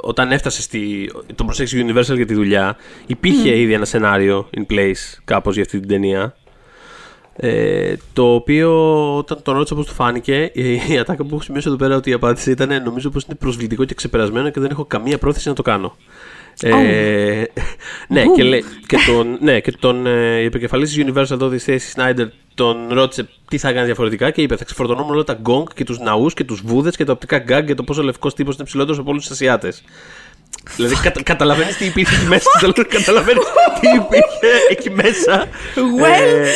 όταν 0.00 0.32
έφτασε 0.32 0.62
στη, 0.62 1.10
τον 1.34 1.46
προσέγγισε 1.46 1.80
η 1.80 1.84
Universal 1.84 2.16
για 2.16 2.26
τη 2.26 2.34
δουλειά 2.34 2.76
υπήρχε 3.06 3.58
ήδη 3.58 3.72
ένα 3.72 3.84
σενάριο 3.84 4.48
in 4.56 4.72
place 4.72 5.18
κάπως 5.24 5.54
για 5.54 5.62
αυτή 5.62 5.80
την 5.80 5.88
ταινία 5.88 6.36
ε, 7.36 7.94
το 8.12 8.34
οποίο 8.34 8.70
όταν 9.16 9.42
τον 9.42 9.54
ρώτησα 9.54 9.74
πώς 9.74 9.86
του 9.86 9.94
φάνηκε, 9.94 10.50
η, 10.52 10.80
η 10.88 10.98
ατάκα 10.98 11.24
που 11.24 11.34
έχω 11.34 11.42
σημειώσει 11.42 11.68
εδώ 11.68 11.76
πέρα 11.76 11.96
ότι 11.96 12.10
η 12.10 12.12
απάντηση 12.12 12.50
ήταν 12.50 12.82
νομίζω 12.82 13.10
πως 13.10 13.24
είναι 13.24 13.34
προσβλητικό 13.34 13.84
και 13.84 13.94
ξεπερασμένο 13.94 14.50
και 14.50 14.60
δεν 14.60 14.70
έχω 14.70 14.84
καμία 14.84 15.18
πρόθεση 15.18 15.48
να 15.48 15.54
το 15.54 15.62
κάνω. 15.62 15.96
Ε, 16.62 17.44
ναι, 18.08 18.24
και, 18.36 18.64
και 18.86 18.96
τον, 19.06 19.38
ναι, 19.40 19.60
και 19.60 19.72
τον 19.72 20.06
ε, 20.06 20.36
επικεφαλής 20.36 20.92
της 20.92 21.04
Universal 21.06 21.30
εδώ 21.30 21.48
τη 21.48 21.64
Stacey 21.64 21.94
Snider 21.96 22.28
τον 22.54 22.88
ρώτησε 22.90 23.28
τι 23.48 23.58
θα 23.58 23.72
κάνει 23.72 23.86
διαφορετικά 23.86 24.30
και 24.30 24.42
είπε: 24.42 24.56
Θα 24.56 24.64
ξεφορτωνόμουν 24.64 25.14
όλα 25.14 25.24
τα 25.24 25.32
γκόγκ 25.32 25.66
και 25.74 25.84
τους 25.84 25.98
ναούς 25.98 26.34
και 26.34 26.44
τους 26.44 26.62
βούδες 26.64 26.96
και 26.96 27.04
τα 27.04 27.12
οπτικά 27.12 27.38
γκάγκ 27.38 27.66
και 27.66 27.74
το 27.74 27.82
πόσο 27.82 28.02
λευκός 28.02 28.34
τύπος 28.34 28.54
είναι 28.54 28.64
ψηλότερος 28.64 28.98
από 28.98 29.10
όλους 29.10 29.22
τους 29.22 29.32
Ασιάτες. 29.32 29.82
Δηλαδή, 30.76 30.94
κατα, 31.02 31.22
καταλαβαίνεις 31.22 31.76
τι 31.76 31.84
υπήρχε 31.84 32.14
εκεί 32.16 32.26
μέσα. 32.26 32.50
καταλαβαίνεις 32.88 33.44
τι 33.80 33.88
υπήρχε 33.88 34.66
εκεί 34.70 34.90
μέσα. 34.90 35.48
Well, 35.74 36.20
ε, 36.20 36.50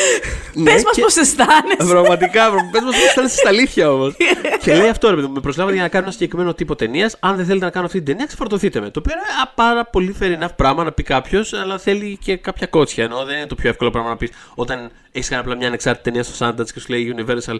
ναι, 0.55 0.73
πες 0.73 0.83
μας 0.85 0.99
πώς 1.01 1.17
αισθάνεσαι. 1.17 1.89
Πραγματικά, 1.89 2.51
πες 2.51 2.83
μας 2.83 2.95
πώς 2.95 3.05
αισθάνεσαι 3.05 3.37
στα 3.37 3.49
αλήθεια 3.49 3.91
όμως. 3.91 4.17
και 4.63 4.75
λέει 4.75 4.89
αυτό, 4.89 5.11
ρε 5.11 5.15
παιδί 5.17 5.29
με 5.29 5.41
προσλάβατε 5.41 5.75
για 5.75 5.83
να 5.85 5.89
κάνω 5.89 6.05
ένα 6.05 6.13
συγκεκριμένο 6.13 6.55
τύπο 6.55 6.75
ταινίας. 6.77 7.17
Αν 7.21 7.37
δεν 7.37 7.45
θέλετε 7.47 7.65
να 7.65 7.71
κάνω 7.71 7.87
αυτή 7.87 7.99
την 7.99 8.07
ταινία, 8.07 8.27
ξεφορτωθείτε 8.27 8.81
με. 8.81 8.91
Το 8.91 8.99
οποίο 8.99 9.13
είναι 9.13 9.23
ένα 9.37 9.53
πάρα 9.55 9.85
πολύ 9.85 10.17
fair 10.21 10.43
enough 10.43 10.57
πράγμα 10.57 10.85
να 10.85 10.93
πει 10.93 11.03
κάποιος, 11.03 11.53
αλλά 11.53 11.79
θέλει 11.79 12.19
και 12.25 12.37
κάποια 12.37 12.67
κότσια. 12.67 13.05
Ενώ 13.05 13.25
δεν 13.25 13.37
είναι 13.37 13.47
το 13.47 13.55
πιο 13.55 13.69
εύκολο 13.69 13.91
πράγμα 13.91 14.09
να 14.09 14.17
πεις 14.17 14.31
όταν 14.55 14.91
έχεις 15.13 15.29
κάνει 15.29 15.43
απλά 15.43 15.57
μια 15.57 15.67
ανεξάρτητη 15.67 16.11
ταινία 16.11 16.23
στο 16.23 16.47
Sundance 16.47 16.71
και 16.75 16.81
σου 16.81 16.87
λέει 16.89 17.15
Universal 17.17 17.57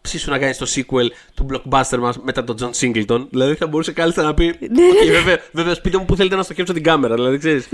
ψήσου 0.00 0.30
να 0.30 0.38
κάνει 0.38 0.54
το 0.54 0.66
sequel 0.74 1.06
του 1.34 1.46
blockbuster 1.50 1.98
μας 1.98 2.18
μετά 2.18 2.44
τον 2.44 2.56
John 2.60 2.70
Singleton. 2.80 3.26
Δηλαδή 3.30 3.54
θα 3.54 3.66
μπορούσε 3.66 3.92
κάλλιστα 3.92 4.22
να 4.22 4.34
πει. 4.34 4.44
Ναι, 4.44 4.82
okay, 5.02 5.10
βέβαια, 5.10 5.38
βέβαια, 5.52 5.74
σπίτι 5.74 5.96
μου 5.96 6.04
που 6.04 6.16
θέλετε 6.16 6.36
να 6.36 6.42
στοχεύσω 6.42 6.72
την 6.72 6.82
κάμερα. 6.82 7.14
Δηλαδή 7.14 7.38
ξέρεις. 7.38 7.68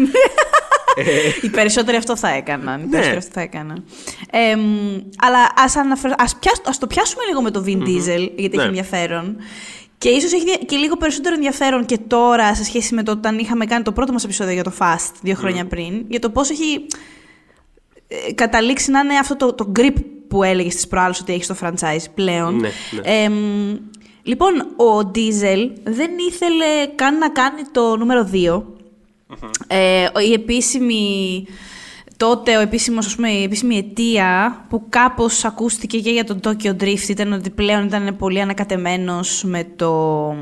Οι 1.43 1.49
περισσότεροι 1.49 1.97
αυτό 1.97 2.17
θα 2.17 2.29
έκαναν. 2.29 2.83
Οι 2.83 2.87
περισσότεροι 2.87 3.19
αυτό 3.19 3.31
θα 3.33 3.41
έκαναν. 3.41 3.85
Ε, 4.31 4.57
αλλά 5.19 5.53
ας, 5.57 5.77
αναφερ... 5.77 6.11
ας, 6.21 6.39
ας 6.65 6.79
το 6.79 6.87
πιάσουμε 6.87 7.25
λίγο 7.25 7.43
με 7.43 7.51
το 7.51 7.65
Vin 7.67 7.79
Diesel, 7.79 8.31
γιατί 8.37 8.57
ναι. 8.57 8.63
έχει 8.63 8.67
ενδιαφέρον. 8.67 9.37
Και 9.99 10.09
ίσως 10.09 10.33
έχει 10.33 10.65
και 10.67 10.77
λίγο 10.77 10.97
περισσότερο 10.97 11.35
ενδιαφέρον 11.35 11.85
και 11.85 11.99
τώρα 12.07 12.55
σε 12.55 12.65
σχέση 12.65 12.95
με 12.95 13.03
το 13.03 13.13
όταν 13.13 13.39
είχαμε 13.39 13.65
κάνει 13.65 13.83
το 13.83 13.93
πρώτο 13.93 14.13
μας 14.13 14.25
επεισόδιο 14.25 14.53
για 14.53 14.65
το 14.65 14.73
Fast 14.79 15.13
δύο 15.23 15.35
χρόνια 15.35 15.65
πριν, 15.65 16.05
για 16.09 16.19
το 16.19 16.31
πώς 16.31 16.51
έχει 16.51 16.75
ε, 16.75 16.87
καταλήξει 18.35 18.91
να 18.91 19.01
είναι 19.01 19.19
αυτό 19.19 19.37
το, 19.37 19.53
το 19.55 19.73
grip 19.77 19.95
που 20.29 20.43
έλεγες 20.43 20.73
στις 20.73 20.89
προάλλες 20.89 21.21
ότι 21.21 21.33
έχεις 21.33 21.47
το 21.47 21.57
franchise 21.61 22.05
πλέον. 22.15 22.57
Ναι, 22.57 22.69
ναι. 22.91 23.39
λοιπόν, 24.23 24.61
ο 24.61 25.11
Diesel 25.15 25.71
δεν 25.85 26.11
ήθελε 26.29 26.87
καν 26.95 27.19
να 27.19 27.29
κάνει 27.29 27.63
το 27.73 27.97
νούμερο 27.97 28.31
2. 28.33 28.63
Ε, 29.67 30.07
η 30.29 30.33
επίσημη 30.33 31.47
τότε 32.17 32.57
ο 32.57 32.61
επίσημος, 32.61 33.07
ας 33.07 33.15
πούμε, 33.15 33.29
η 33.29 33.43
επίσημη 33.43 33.77
αιτία 33.77 34.65
που 34.69 34.87
κάπως 34.89 35.45
ακούστηκε 35.45 35.99
και 35.99 36.11
για 36.11 36.25
τον 36.25 36.41
Tokyo 36.45 36.83
Drift 36.83 37.09
ήταν 37.09 37.33
ότι 37.33 37.51
πλέον 37.51 37.85
ήταν 37.85 38.17
πολύ 38.17 38.41
ανακατεμένος 38.41 39.45
με 39.45 39.67
το, 39.77 40.35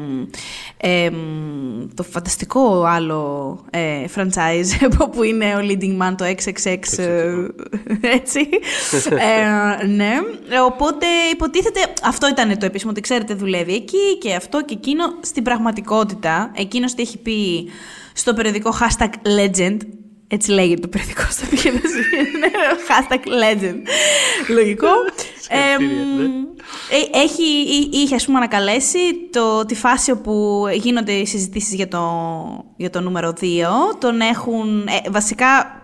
ε, 0.76 1.10
το 1.94 2.02
φανταστικό 2.02 2.84
άλλο 2.84 3.58
ε, 3.70 4.04
franchise 4.14 4.88
που 5.12 5.22
είναι 5.22 5.54
ο 5.54 5.58
leading 5.60 6.02
man 6.02 6.14
το 6.16 6.24
XXX 6.24 6.98
ε, 6.98 7.34
έτσι. 8.00 8.48
Ε, 9.10 9.86
ναι. 9.86 10.12
Οπότε 10.66 11.06
υποτίθεται 11.32 11.80
αυτό 12.02 12.28
ήταν 12.28 12.58
το 12.58 12.66
επίσημο 12.66 12.90
ότι 12.90 13.00
ξέρετε 13.00 13.34
δουλεύει 13.34 13.74
εκεί 13.74 14.18
και 14.20 14.34
αυτό 14.34 14.64
και 14.64 14.74
εκείνο 14.74 15.04
στην 15.20 15.42
πραγματικότητα. 15.42 16.50
Εκείνος 16.54 16.94
τι 16.94 17.02
έχει 17.02 17.18
πει 17.18 17.68
στο 18.12 18.34
περιοδικό 18.34 18.74
hashtag 18.80 19.10
legend 19.38 19.76
έτσι 20.34 20.50
λέγεται 20.50 20.80
το 20.80 20.88
περιοδικό 20.88 21.22
στο 21.30 21.44
οποίο 21.46 21.72
Hashtag 22.88 23.26
legend. 23.26 23.82
Λογικό. 24.48 24.88
Ναι. 25.50 26.24
Ε, 26.90 27.18
έχει, 27.18 27.42
είχε 27.90 28.14
ας 28.14 28.24
πούμε 28.24 28.36
ανακαλέσει 28.38 28.98
το, 29.32 29.64
τη 29.66 29.74
φάση 29.74 30.10
όπου 30.10 30.64
γίνονται 30.74 31.12
οι 31.12 31.26
συζητήσεις 31.26 31.74
για 31.74 31.88
το, 31.88 32.00
για 32.76 32.90
το 32.90 33.00
νούμερο 33.00 33.32
2. 33.40 33.44
Τον 33.98 34.20
έχουν, 34.20 34.86
ε, 34.86 35.10
βασικά 35.10 35.46
ε, 35.56 35.81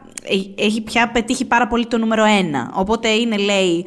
έχει 0.55 0.81
πια 0.81 1.11
πετύχει 1.11 1.45
πάρα 1.45 1.67
πολύ 1.67 1.87
το 1.87 1.99
νούμερο 1.99 2.25
1. 2.25 2.29
Οπότε 2.75 3.09
είναι 3.09 3.37
λέει 3.37 3.87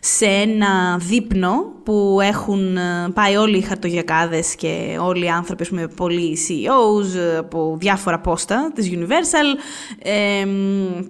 σε 0.00 0.26
ένα 0.26 0.96
δείπνο 0.96 1.72
που 1.84 2.18
έχουν 2.22 2.76
ε, 2.76 3.10
πάει 3.14 3.36
όλοι 3.36 3.56
οι 3.56 3.60
χαρτογιακάδες 3.60 4.54
και 4.54 4.98
όλοι 5.00 5.24
οι 5.24 5.28
άνθρωποι, 5.28 5.66
με 5.70 5.86
πολλοί 5.86 6.38
CEOs 6.48 7.16
ε, 7.16 7.36
από 7.36 7.76
διάφορα 7.80 8.20
πόστα 8.20 8.70
της 8.74 8.90
Universal, 8.92 9.58
ε, 10.02 10.44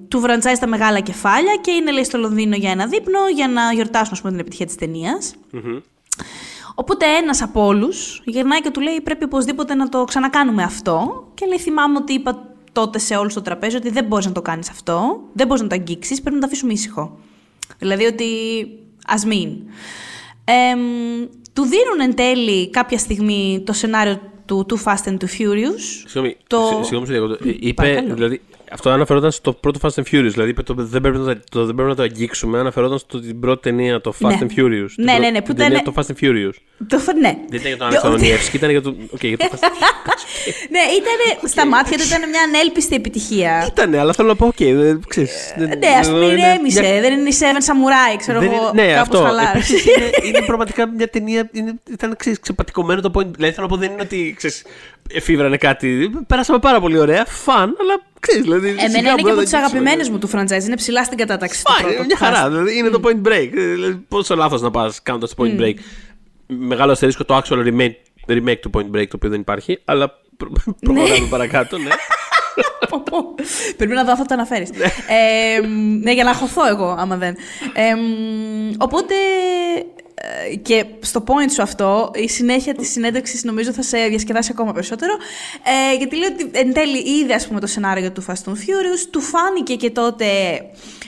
του 0.09 0.21
βραντζάει 0.21 0.55
στα 0.55 0.67
μεγάλα 0.67 1.01
κεφάλια 1.01 1.59
και 1.61 1.71
είναι 1.71 1.93
λέει 1.93 2.05
στο 2.05 2.19
Λονδίνο 2.19 2.57
για 2.57 2.71
ένα 2.71 2.87
δείπνο 2.87 3.19
για 3.35 3.49
να 3.49 3.73
γιορτάσουν 3.73 4.17
πούμε, 4.19 4.31
την 4.31 4.41
επιτυχία 4.41 4.67
της 4.67 4.75
ταινίας. 4.75 5.35
Οπότε 6.75 7.07
ένας 7.07 7.43
από 7.43 7.67
όλους 7.67 8.23
γυρνάει 8.25 8.61
και 8.61 8.71
του 8.71 8.81
λέει 8.81 9.01
πρέπει 9.01 9.25
οπωσδήποτε 9.25 9.75
να 9.75 9.89
το 9.89 10.05
ξανακάνουμε 10.05 10.63
αυτό 10.63 11.27
και 11.35 11.47
λέει 11.47 11.59
θυμάμαι 11.59 11.99
ότι 11.99 12.13
είπα 12.13 12.52
τότε 12.73 12.99
σε 12.99 13.17
όλους 13.17 13.35
το 13.35 13.43
τραπέζι 13.43 13.77
ότι 13.77 13.91
δεν 13.91 14.05
μπορείς 14.05 14.27
να 14.27 14.33
το 14.33 14.43
κάνεις 14.43 14.71
αυτό, 14.71 15.21
δεν 15.33 15.47
μπορείς 15.47 15.63
να 15.63 15.69
το 15.69 15.75
αγγίξεις, 15.75 16.21
πρέπει 16.21 16.35
να 16.35 16.41
το 16.41 16.47
αφήσουμε 16.47 16.73
ήσυχο. 16.73 17.19
Δηλαδή 17.79 18.05
ότι 18.05 18.25
ας 19.07 19.25
μην. 19.25 19.49
του 21.53 21.63
δίνουν 21.63 22.01
εν 22.01 22.15
τέλει 22.15 22.71
κάποια 22.71 22.99
στιγμή 22.99 23.63
το 23.67 23.73
σενάριο 23.73 24.21
του 24.47 24.67
Too 24.69 24.85
Fast 24.85 25.09
and 25.09 25.17
Too 25.17 25.39
Furious. 25.39 25.81
Συγγνώμη, 26.07 26.37
το... 26.47 26.81
συγγνώμη, 26.83 27.37
είπε, 27.61 28.05
δηλαδή, 28.15 28.41
αυτό 28.73 28.91
αναφερόταν 28.91 29.31
στο 29.31 29.53
πρώτο 29.53 29.79
Fast 29.83 30.03
and 30.03 30.15
Furious. 30.15 30.31
Δηλαδή 30.31 30.53
το, 30.53 30.75
δεν, 30.77 31.01
πρέπει 31.01 31.19
να 31.19 31.41
το, 31.51 31.65
δεν 31.65 31.75
πρέπει 31.75 31.91
να 31.91 31.97
το 31.97 32.03
αγγίξουμε. 32.03 32.59
Αναφερόταν 32.59 32.99
στην 32.99 33.41
πρώτη 33.41 33.63
ταινία, 33.63 34.01
το 34.01 34.15
Fast 34.21 34.29
ναι. 34.29 34.39
and 34.41 34.59
Furious. 34.59 34.89
Ναι, 34.97 35.13
ναι, 35.19 35.31
ναι. 35.31 35.43
Που 35.43 35.51
ήταν... 35.51 35.83
το 35.85 35.93
Fast 35.97 36.07
and 36.07 36.25
Furious. 36.25 36.53
Το, 36.87 36.99
ναι. 37.21 37.37
Δεν 37.49 37.61
ήταν 37.61 37.69
για 37.69 37.77
τον 37.77 37.87
Αλεξανδρονιεύσκη, 37.87 38.57
ήταν 38.57 38.71
για 38.71 38.83
το. 38.83 38.95
Okay, 39.17 39.27
για 39.27 39.37
το 39.37 39.49
Fast 39.53 39.59
ναι, 40.75 40.79
ήταν 40.79 41.49
στα 41.51 41.67
μάτια 41.67 41.99
του 41.99 42.05
ήταν 42.07 42.29
μια 42.29 42.43
ανέλπιστη 42.43 42.95
επιτυχία. 42.95 43.67
Ήτανε, 43.67 43.99
αλλά 43.99 44.13
θέλω 44.13 44.29
να 44.29 44.37
πω, 44.37 44.47
OK, 44.47 44.55
okay, 44.59 44.99
ξέρεις, 45.09 45.55
Ναι, 45.57 45.89
ας 46.01 46.09
πούμε 46.09 46.25
ηρέμησε. 46.25 46.81
Δεν 46.81 47.13
είναι 47.13 47.29
η 47.29 47.35
Seven 47.39 47.63
Samurai, 47.69 48.17
ξέρω 48.19 48.41
εγώ. 48.43 48.71
Ναι, 48.75 48.95
αυτό. 48.95 49.29
Είναι 50.27 50.43
πραγματικά 50.43 50.89
μια 50.89 51.09
ταινία. 51.09 51.51
Ήταν 51.91 52.17
ξεπατικωμένο 52.41 53.01
το 53.01 53.11
point. 53.15 53.27
Δηλαδή 53.27 53.55
θέλω 53.55 53.67
να 53.67 53.69
πω, 53.69 53.77
δεν 53.77 53.91
είναι 53.91 54.03
ότι 54.03 54.37
εφηύρανε 55.13 55.57
κάτι. 55.57 56.11
Πέρασαμε 56.27 56.59
πάρα 56.59 56.81
πολύ 56.81 56.99
ωραία. 56.99 57.25
Fun, 57.27 57.77
αλλά 57.81 58.03
ξέρεις. 58.27 58.43
Δηλαδή, 58.43 58.69
Εμένα 58.69 58.99
είναι 58.99 59.23
και 59.23 59.31
από 59.31 59.43
τις 59.43 59.57
αγαπημένες 59.57 60.05
μου 60.11 60.19
του 60.19 60.31
franchise. 60.33 60.63
Είναι 60.65 60.77
ψηλά 60.77 61.05
στην 61.05 61.19
κατάταξη. 61.19 61.63
Fun, 61.67 61.93
είναι 61.93 62.05
μια 62.05 62.17
χαρά. 62.17 62.49
Δηλαδή, 62.49 62.79
είναι 62.79 62.89
το 62.89 63.01
point 63.05 63.29
break. 63.29 63.49
Δηλαδή, 63.53 63.95
πόσο 64.09 64.35
λάθος 64.37 64.61
να 64.61 64.71
πας 64.71 65.03
κάνοντας 65.03 65.35
το 65.35 65.45
point 65.45 65.61
break. 65.61 65.75
Μεγάλο 66.47 66.93
αστερίσκο 66.93 67.25
το 67.25 67.37
actual 67.37 67.67
remake, 67.67 67.95
remake 68.29 68.59
του 68.61 68.71
point 68.75 68.97
break 68.97 69.07
το 69.07 69.15
οποίο 69.17 69.31
δεν 69.31 69.41
υπάρχει. 69.41 69.79
Αλλά 69.85 70.21
προχωράμε 70.81 71.19
ναι. 71.19 71.27
παρακάτω, 71.27 71.79
ναι. 71.79 71.91
Πρέπει 73.77 73.93
να 73.93 74.05
δω 74.05 74.13
αυτό 74.13 74.25
το 74.25 74.35
αναφέρεις. 74.35 74.71
ναι. 74.71 74.85
Ε, 74.85 75.67
ναι, 76.03 76.13
για 76.13 76.25
να 76.25 76.35
χωθώ 76.35 76.67
εγώ, 76.67 76.97
άμα 76.99 77.17
δεν. 77.17 77.37
Ε, 77.73 77.93
οπότε 78.79 79.15
ε, 79.77 80.02
και 80.63 80.85
στο 81.01 81.25
point 81.27 81.51
σου 81.51 81.63
αυτό, 81.63 82.11
η 82.15 82.29
συνέχεια 82.29 82.75
της 82.75 82.91
συνέντευξης 82.91 83.45
νομίζω 83.45 83.73
θα 83.73 83.83
σε 83.83 84.07
διασκεδάσει 84.07 84.51
ακόμα 84.53 84.73
περισσότερο. 84.73 85.13
Ε, 85.93 85.97
γιατί 85.97 86.17
λέει 86.17 86.29
ότι 86.29 86.59
εν 86.59 86.73
τέλει 86.73 86.99
είδε 86.99 87.35
ας 87.35 87.47
πούμε, 87.47 87.61
το 87.61 87.67
σενάριο 87.67 88.13
του 88.13 88.25
Fast 88.25 88.49
and 88.49 88.53
Furious, 88.53 89.07
του 89.11 89.21
φάνηκε 89.21 89.75
και 89.75 89.91
τότε 89.91 90.27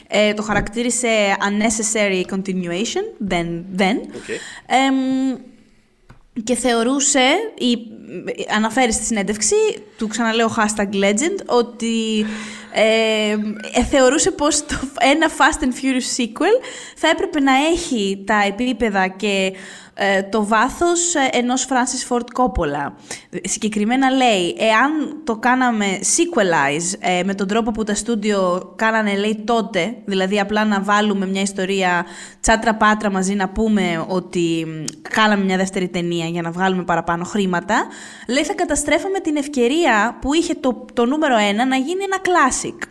ε, 0.08 0.34
το 0.34 0.42
χαρακτήρισε 0.42 1.36
unnecessary 1.40 2.34
continuation, 2.34 3.04
δεν. 3.18 3.64
δεν. 3.72 4.00
Okay. 4.00 4.38
Ε, 4.66 4.90
και 6.44 6.54
θεωρούσε, 6.54 7.26
ή, 7.58 7.76
αναφέρει 8.54 8.92
στη 8.92 9.04
συνέντευξη, 9.04 9.54
του 9.98 10.06
ξαναλέω 10.06 10.54
hashtag 10.56 10.94
legend, 10.94 11.38
ότι 11.46 12.26
ε, 12.76 13.30
ε, 13.72 13.84
θεωρούσε 13.90 14.30
πως 14.30 14.66
το, 14.66 14.74
ένα 14.98 15.30
Fast 15.30 15.64
and 15.64 15.68
Furious 15.68 16.20
sequel 16.22 16.64
θα 16.96 17.08
έπρεπε 17.08 17.40
να 17.40 17.52
έχει 17.72 18.22
τα 18.26 18.42
επίπεδα 18.46 19.08
και 19.08 19.52
ε, 19.96 20.22
το 20.22 20.46
βάθος 20.46 21.14
ε, 21.14 21.28
ενός 21.32 21.66
Francis 21.70 22.12
Ford 22.12 22.42
Coppola. 22.42 22.92
Συγκεκριμένα 23.42 24.10
λέει, 24.10 24.56
εάν 24.58 25.20
το 25.24 25.36
κάναμε 25.36 25.86
sequelize 25.86 26.98
ε, 26.98 27.22
με 27.24 27.34
τον 27.34 27.48
τρόπο 27.48 27.70
που 27.70 27.84
τα 27.84 27.94
στούντιο 27.94 28.72
κάνανε 28.76 29.16
λέει 29.16 29.42
τότε, 29.44 29.96
δηλαδή 30.04 30.40
απλά 30.40 30.64
να 30.64 30.80
βάλουμε 30.80 31.26
μια 31.26 31.42
ιστορία 31.42 32.06
τσάτρα 32.40 32.74
πάτρα 32.74 33.10
μαζί 33.10 33.34
να 33.34 33.48
πούμε 33.48 34.04
ότι 34.08 34.66
κάναμε 35.02 35.44
μια 35.44 35.56
δεύτερη 35.56 35.88
ταινία 35.88 36.26
για 36.26 36.42
να 36.42 36.50
βγάλουμε 36.50 36.84
παραπάνω 36.84 37.24
χρήματα, 37.24 37.86
λέει 38.28 38.44
θα 38.44 38.54
καταστρέφαμε 38.54 39.18
την 39.18 39.36
ευκαιρία 39.36 40.18
που 40.20 40.34
είχε 40.34 40.54
το, 40.54 40.84
το 40.92 41.06
νούμερο 41.06 41.36
ένα 41.36 41.66
να 41.66 41.76
γίνει 41.76 42.02
ένα 42.04 42.18
classic. 42.22 42.88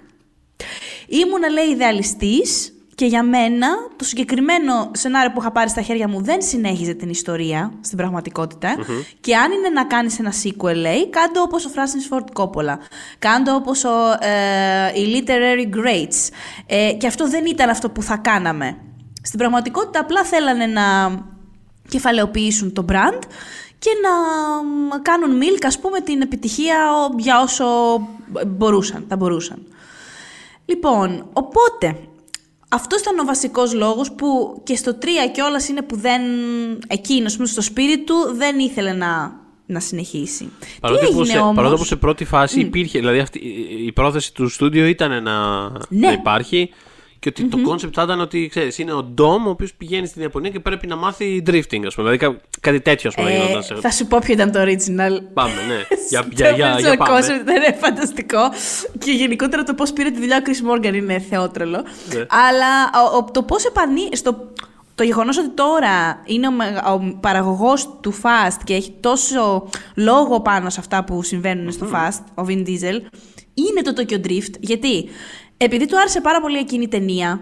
Ήμουνα 1.07 1.49
λέει 1.49 1.65
ιδεαλιστής 1.65 2.73
και 2.95 3.05
για 3.05 3.23
μένα, 3.23 3.67
το 3.95 4.03
συγκεκριμένο 4.03 4.91
σενάριο 4.93 5.31
που 5.31 5.41
είχα 5.41 5.51
πάρει 5.51 5.69
στα 5.69 5.81
χέρια 5.81 6.07
μου 6.07 6.23
δεν 6.23 6.41
συνέχιζε 6.41 6.93
την 6.93 7.09
ιστορία 7.09 7.73
στην 7.81 7.97
πραγματικοτητα 7.97 8.75
Και 9.19 9.35
αν 9.35 9.51
είναι 9.51 9.69
να 9.69 9.85
κάνεις 9.85 10.19
ένα 10.19 10.33
sequel, 10.43 10.75
λέει, 10.75 11.09
κάντε 11.09 11.39
όπως 11.39 11.65
ο 11.65 11.69
Francis 11.75 12.13
Ford 12.13 12.41
Coppola. 12.41 12.77
Κάντε 13.19 13.51
όπως 13.51 13.83
ο, 13.83 14.17
ε, 14.19 14.99
οι 14.99 15.23
Literary 15.25 15.75
Greats. 15.75 16.29
Ε, 16.65 16.93
και 16.93 17.07
αυτό 17.07 17.29
δεν 17.29 17.45
ήταν 17.45 17.69
αυτό 17.69 17.89
που 17.89 18.01
θα 18.01 18.17
κάναμε. 18.17 18.77
Στην 19.21 19.39
πραγματικότητα 19.39 19.99
απλά 19.99 20.23
θέλανε 20.23 20.65
να 20.65 20.83
κεφαλαιοποιήσουν 21.87 22.73
το 22.73 22.85
brand 22.89 23.19
και 23.79 23.89
να 24.01 24.99
κάνουν 24.99 25.41
milk, 25.41 25.63
ας 25.65 25.79
πούμε, 25.79 25.99
την 25.99 26.21
επιτυχία 26.21 26.75
για 27.17 27.41
όσο 27.41 27.65
μπορούσαν, 28.47 29.05
θα 29.09 29.15
μπορούσαν. 29.15 29.67
Λοιπόν, 30.65 31.25
οπότε, 31.33 31.97
αυτός 32.73 33.01
ήταν 33.01 33.19
ο 33.19 33.25
βασικός 33.25 33.73
λόγος 33.73 34.11
που 34.11 34.61
και 34.63 34.75
στο 34.75 34.97
3 35.01 35.05
κιόλας 35.33 35.67
είναι 35.67 35.81
που 35.81 35.95
δεν. 35.95 36.21
εκείνος 36.87 37.37
στο 37.43 37.61
σπίτι 37.61 38.03
του 38.03 38.13
δεν 38.35 38.59
ήθελε 38.59 38.93
να, 38.93 39.35
να 39.65 39.79
συνεχίσει. 39.79 40.51
Παρότι, 40.81 41.05
Τι 41.05 41.13
που 41.13 41.25
σε, 41.25 41.37
όμως... 41.37 41.55
παρότι 41.55 41.75
που 41.75 41.85
σε 41.85 41.95
πρώτη 41.95 42.25
φάση 42.25 42.59
mm. 42.59 42.65
υπήρχε, 42.65 42.99
δηλαδή 42.99 43.19
αυτή, 43.19 43.39
η 43.85 43.91
πρόθεση 43.91 44.33
του 44.33 44.49
στούντιο 44.49 44.85
ήταν 44.85 45.23
να, 45.23 45.69
ναι. 45.69 46.07
να 46.07 46.11
υπάρχει 46.11 46.69
και 47.23 47.29
ότι 47.29 47.43
το 47.43 47.61
κόνσεπτ 47.61 47.93
θα 47.95 48.01
ήταν 48.03 48.19
ότι 48.19 48.47
ξέρεις, 48.47 48.77
είναι 48.77 48.93
ο 48.93 49.03
Dom 49.03 49.47
ο 49.47 49.49
οποίος 49.49 49.73
πηγαίνει 49.73 50.07
στην 50.07 50.21
Ιαπωνία 50.21 50.49
και 50.49 50.59
πρέπει 50.59 50.87
να 50.87 50.95
μάθει 50.95 51.43
drifting, 51.47 51.81
ας 51.85 51.95
πούμε. 51.95 52.09
Δηλαδή 52.09 52.17
κά, 52.17 52.37
κάτι 52.59 52.81
τέτοιο, 52.81 53.09
ας 53.09 53.15
πούμε. 53.15 53.31
Ε, 53.31 53.79
θα 53.81 53.91
σου 53.91 54.07
πω 54.07 54.17
ποιο 54.21 54.33
ήταν 54.33 54.51
το 54.51 54.61
original. 54.61 55.21
Πάμε, 55.33 55.53
ναι. 55.67 55.75
για, 56.09 56.27
για, 56.31 56.49
για, 56.49 56.79
για, 56.79 56.97
πάμε. 56.97 57.19
Το 57.19 57.33
ήταν 57.33 57.75
φανταστικό. 57.79 58.39
Και 58.97 59.11
γενικότερα 59.11 59.63
το 59.63 59.73
πώς 59.73 59.93
πήρε 59.93 60.09
τη 60.09 60.19
δουλειά 60.19 60.37
ο 60.37 60.41
Chris 60.45 60.71
Morgan 60.71 60.93
είναι 60.93 61.19
θεότρελο. 61.19 61.83
Ναι. 62.13 62.25
Αλλά 62.49 62.89
ο, 63.17 63.23
το 63.31 63.43
πώς 63.43 63.65
επανεί. 63.65 64.09
Στο, 64.11 64.51
το 64.95 65.03
γεγονός 65.03 65.37
ότι 65.37 65.49
τώρα 65.49 66.21
είναι 66.25 66.47
ο, 66.47 66.51
ο 66.93 67.17
παραγωγός 67.19 67.89
του 68.01 68.13
Fast 68.13 68.57
και 68.63 68.73
έχει 68.73 68.93
τόσο 68.99 69.69
λόγο 69.95 70.41
πάνω 70.41 70.69
σε 70.69 70.79
αυτά 70.79 71.03
που 71.03 71.23
συμβαίνουν 71.23 71.71
στο 71.71 71.87
Fast, 71.93 72.43
ο 72.43 72.45
Vin 72.47 72.67
Diesel, 72.67 72.99
είναι 73.53 73.81
το 73.83 73.93
Tokyo 73.97 74.27
Drift. 74.27 74.53
Γιατί 74.59 75.09
επειδή 75.63 75.87
του 75.87 75.99
άρεσε 75.99 76.21
πάρα 76.21 76.41
πολύ 76.41 76.57
εκείνη 76.57 76.83
η 76.83 76.87
ταινία, 76.87 77.41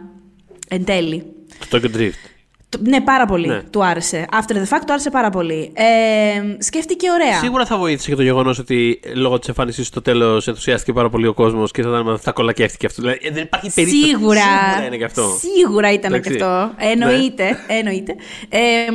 εν 0.68 0.86
τέλει. 0.86 1.26
Το 1.70 1.80
Tokyo 1.84 1.98
Drift. 1.98 2.32
Ναι, 2.80 3.02
πάρα 3.02 3.26
πολύ 3.26 3.48
ναι. 3.48 3.62
του 3.62 3.84
άρεσε. 3.86 4.26
After 4.32 4.54
the 4.54 4.62
fact 4.62 4.82
του 4.86 4.94
άρεσε 4.94 5.10
πάρα 5.10 5.30
πολύ. 5.30 5.72
Ε, 5.74 6.64
σκέφτηκε 6.64 7.12
ωραία. 7.12 7.40
Σίγουρα 7.40 7.66
θα 7.66 7.78
βοήθησε 7.78 8.10
και 8.10 8.16
το 8.16 8.22
γεγονός 8.22 8.60
ότι 8.60 9.00
λόγω 9.14 9.40
της 9.40 9.48
εμφάνισής 9.48 9.88
στο 9.88 10.02
τέλος 10.02 10.48
ενθουσιάστηκε 10.48 10.94
πάρα 10.94 11.10
πολύ 11.10 11.28
ο 11.28 11.34
κόσμος 11.34 11.72
και 11.72 11.82
θα 11.82 11.90
ήταν 11.90 12.20
θα 12.20 12.32
κολακεύτηκε 12.32 12.86
αυτό. 12.86 13.02
Δηλαδή 13.02 13.30
δεν 13.30 13.44
υπάρχει 13.44 13.72
περίπτωση. 13.74 14.06
Σίγουρα. 14.06 14.42
Σίγουρα 14.42 14.86
είναι 14.86 14.98
και 14.98 15.04
αυτό. 15.04 15.24
Σίγουρα 15.40 15.92
ήταν 15.92 16.14
Εντάξει. 16.14 16.38
και 16.38 16.44
αυτό. 16.44 16.74
Εννοείται. 16.78 17.44
Ναι. 17.44 17.78
εννοείται. 17.78 18.16
Ε, 18.50 18.60
ε, 18.60 18.92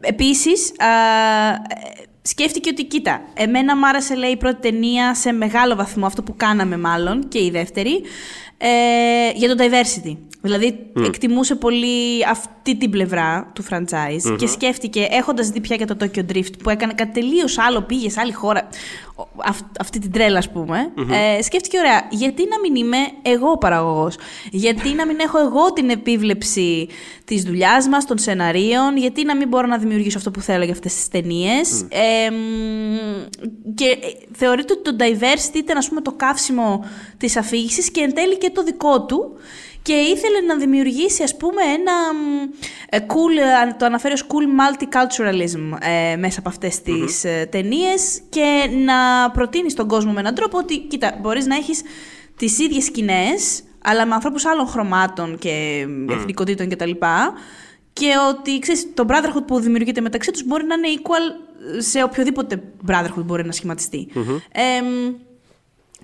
Επίσης, 0.00 0.72
σκέφτηκε 2.26 2.70
ότι 2.70 2.84
κοίτα, 2.84 3.20
εμένα 3.34 3.76
μου 3.76 3.86
άρεσε 3.86 4.14
λέει 4.14 4.30
η 4.30 4.36
πρώτη 4.36 4.70
ταινία 4.70 5.14
σε 5.14 5.32
μεγάλο 5.32 5.74
βαθμό, 5.74 6.06
αυτό 6.06 6.22
που 6.22 6.34
κάναμε 6.36 6.76
μάλλον 6.78 7.28
και 7.28 7.44
η 7.44 7.50
δεύτερη. 7.50 8.02
ε, 8.58 8.68
για 9.34 9.56
το 9.56 9.64
diversity. 9.64 10.16
Δηλαδή, 10.40 10.86
εκτιμούσε 11.06 11.54
πολύ 11.54 12.24
αυτή 12.30 12.76
την 12.76 12.90
πλευρά 12.90 13.50
του 13.54 13.64
franchise 13.70 14.36
και 14.38 14.46
σκέφτηκε, 14.46 15.06
έχοντας 15.10 15.48
δει 15.48 15.60
πια 15.60 15.76
για 15.76 15.86
το 15.86 15.96
Tokyo 16.00 16.32
Drift 16.32 16.58
που 16.62 16.70
έκανε 16.70 16.92
κάτι 16.92 17.20
τελείως 17.20 17.58
άλλο, 17.58 17.82
πήγε 17.82 18.10
σε 18.10 18.20
άλλη 18.20 18.32
χώρα, 18.32 18.68
αυτή 19.80 19.98
την 19.98 20.12
τρέλα, 20.12 20.38
ας 20.38 20.50
πούμε, 20.50 20.92
ε, 21.38 21.42
σκέφτηκε, 21.42 21.78
ωραία, 21.78 22.06
γιατί 22.10 22.48
να 22.48 22.60
μην 22.60 22.74
είμαι 22.74 22.96
εγώ 23.22 23.50
ο 23.50 23.58
παραγωγός, 23.58 24.16
γιατί 24.50 24.94
να 24.94 25.06
μην 25.06 25.18
έχω 25.20 25.38
εγώ 25.38 25.72
την 25.72 25.90
επίβλεψη 25.90 26.88
της 27.24 27.42
δουλειάς 27.42 27.88
μας, 27.88 28.04
των 28.04 28.18
σεναρίων, 28.18 28.96
γιατί 28.96 29.24
να 29.24 29.36
μην 29.36 29.48
μπορώ 29.48 29.66
να 29.66 29.78
δημιουργήσω 29.78 30.18
αυτό 30.18 30.30
που 30.30 30.40
θέλω 30.40 30.64
για 30.64 30.72
αυτές 30.72 30.94
τις 30.94 31.08
ταινίες; 31.08 31.86
Ε, 31.90 32.30
και 33.74 33.98
θεωρείται 34.32 34.72
ότι 34.72 34.82
το 34.82 35.04
diversity 35.04 35.56
ήταν, 35.56 35.76
ας 35.76 35.88
πούμε, 35.88 36.00
το 36.00 36.12
καύσιμο 36.12 36.84
της 37.16 37.36
αφήγησης 37.36 37.90
και 37.90 38.00
εν 38.00 38.14
τέλει 38.14 38.38
και 38.38 38.50
το 38.50 38.62
δικό 38.62 39.04
του 39.04 39.36
και 39.86 39.92
ήθελε 39.92 40.40
να 40.40 40.56
δημιουργήσει 40.56 41.22
ας 41.22 41.36
πούμε 41.36 41.62
ένα 41.62 41.92
ε, 42.88 42.98
cool, 43.00 43.74
το 43.78 43.84
αναφέρει 43.84 44.14
ως 44.14 44.26
cool 44.26 44.60
multiculturalism 44.60 45.78
ε, 45.80 46.16
μέσα 46.16 46.38
από 46.38 46.48
αυτές 46.48 46.82
τις 46.82 47.24
mm 47.24 47.48
ταινίες 47.50 48.20
και 48.28 48.70
να 48.84 49.30
προτείνει 49.30 49.70
στον 49.70 49.88
κόσμο 49.88 50.12
με 50.12 50.20
έναν 50.20 50.34
τρόπο 50.34 50.58
ότι 50.58 50.78
κοίτα 50.78 51.18
μπορείς 51.20 51.46
να 51.46 51.56
έχεις 51.56 51.82
τις 52.36 52.58
ίδιες 52.58 52.84
σκηνές, 52.84 53.62
αλλά 53.82 54.06
με 54.06 54.14
ανθρώπους 54.14 54.44
άλλων 54.44 54.66
χρωμάτων 54.66 55.38
και 55.38 55.86
mm. 55.86 56.12
εθνικότητων 56.12 56.68
κτλ. 56.68 56.90
Και 57.92 58.12
ότι 58.30 58.58
ξέρεις, 58.58 58.94
το 58.94 59.06
brotherhood 59.08 59.46
που 59.46 59.60
δημιουργείται 59.60 60.00
μεταξύ 60.00 60.30
τους 60.30 60.44
μπορεί 60.44 60.64
να 60.64 60.74
είναι 60.74 61.00
equal 61.02 61.44
σε 61.78 62.02
οποιοδήποτε 62.02 62.62
brotherhood 62.88 63.24
μπορεί 63.24 63.44
να 63.44 63.52
σχηματιστεί. 63.52 64.08
Mm-hmm. 64.14 64.40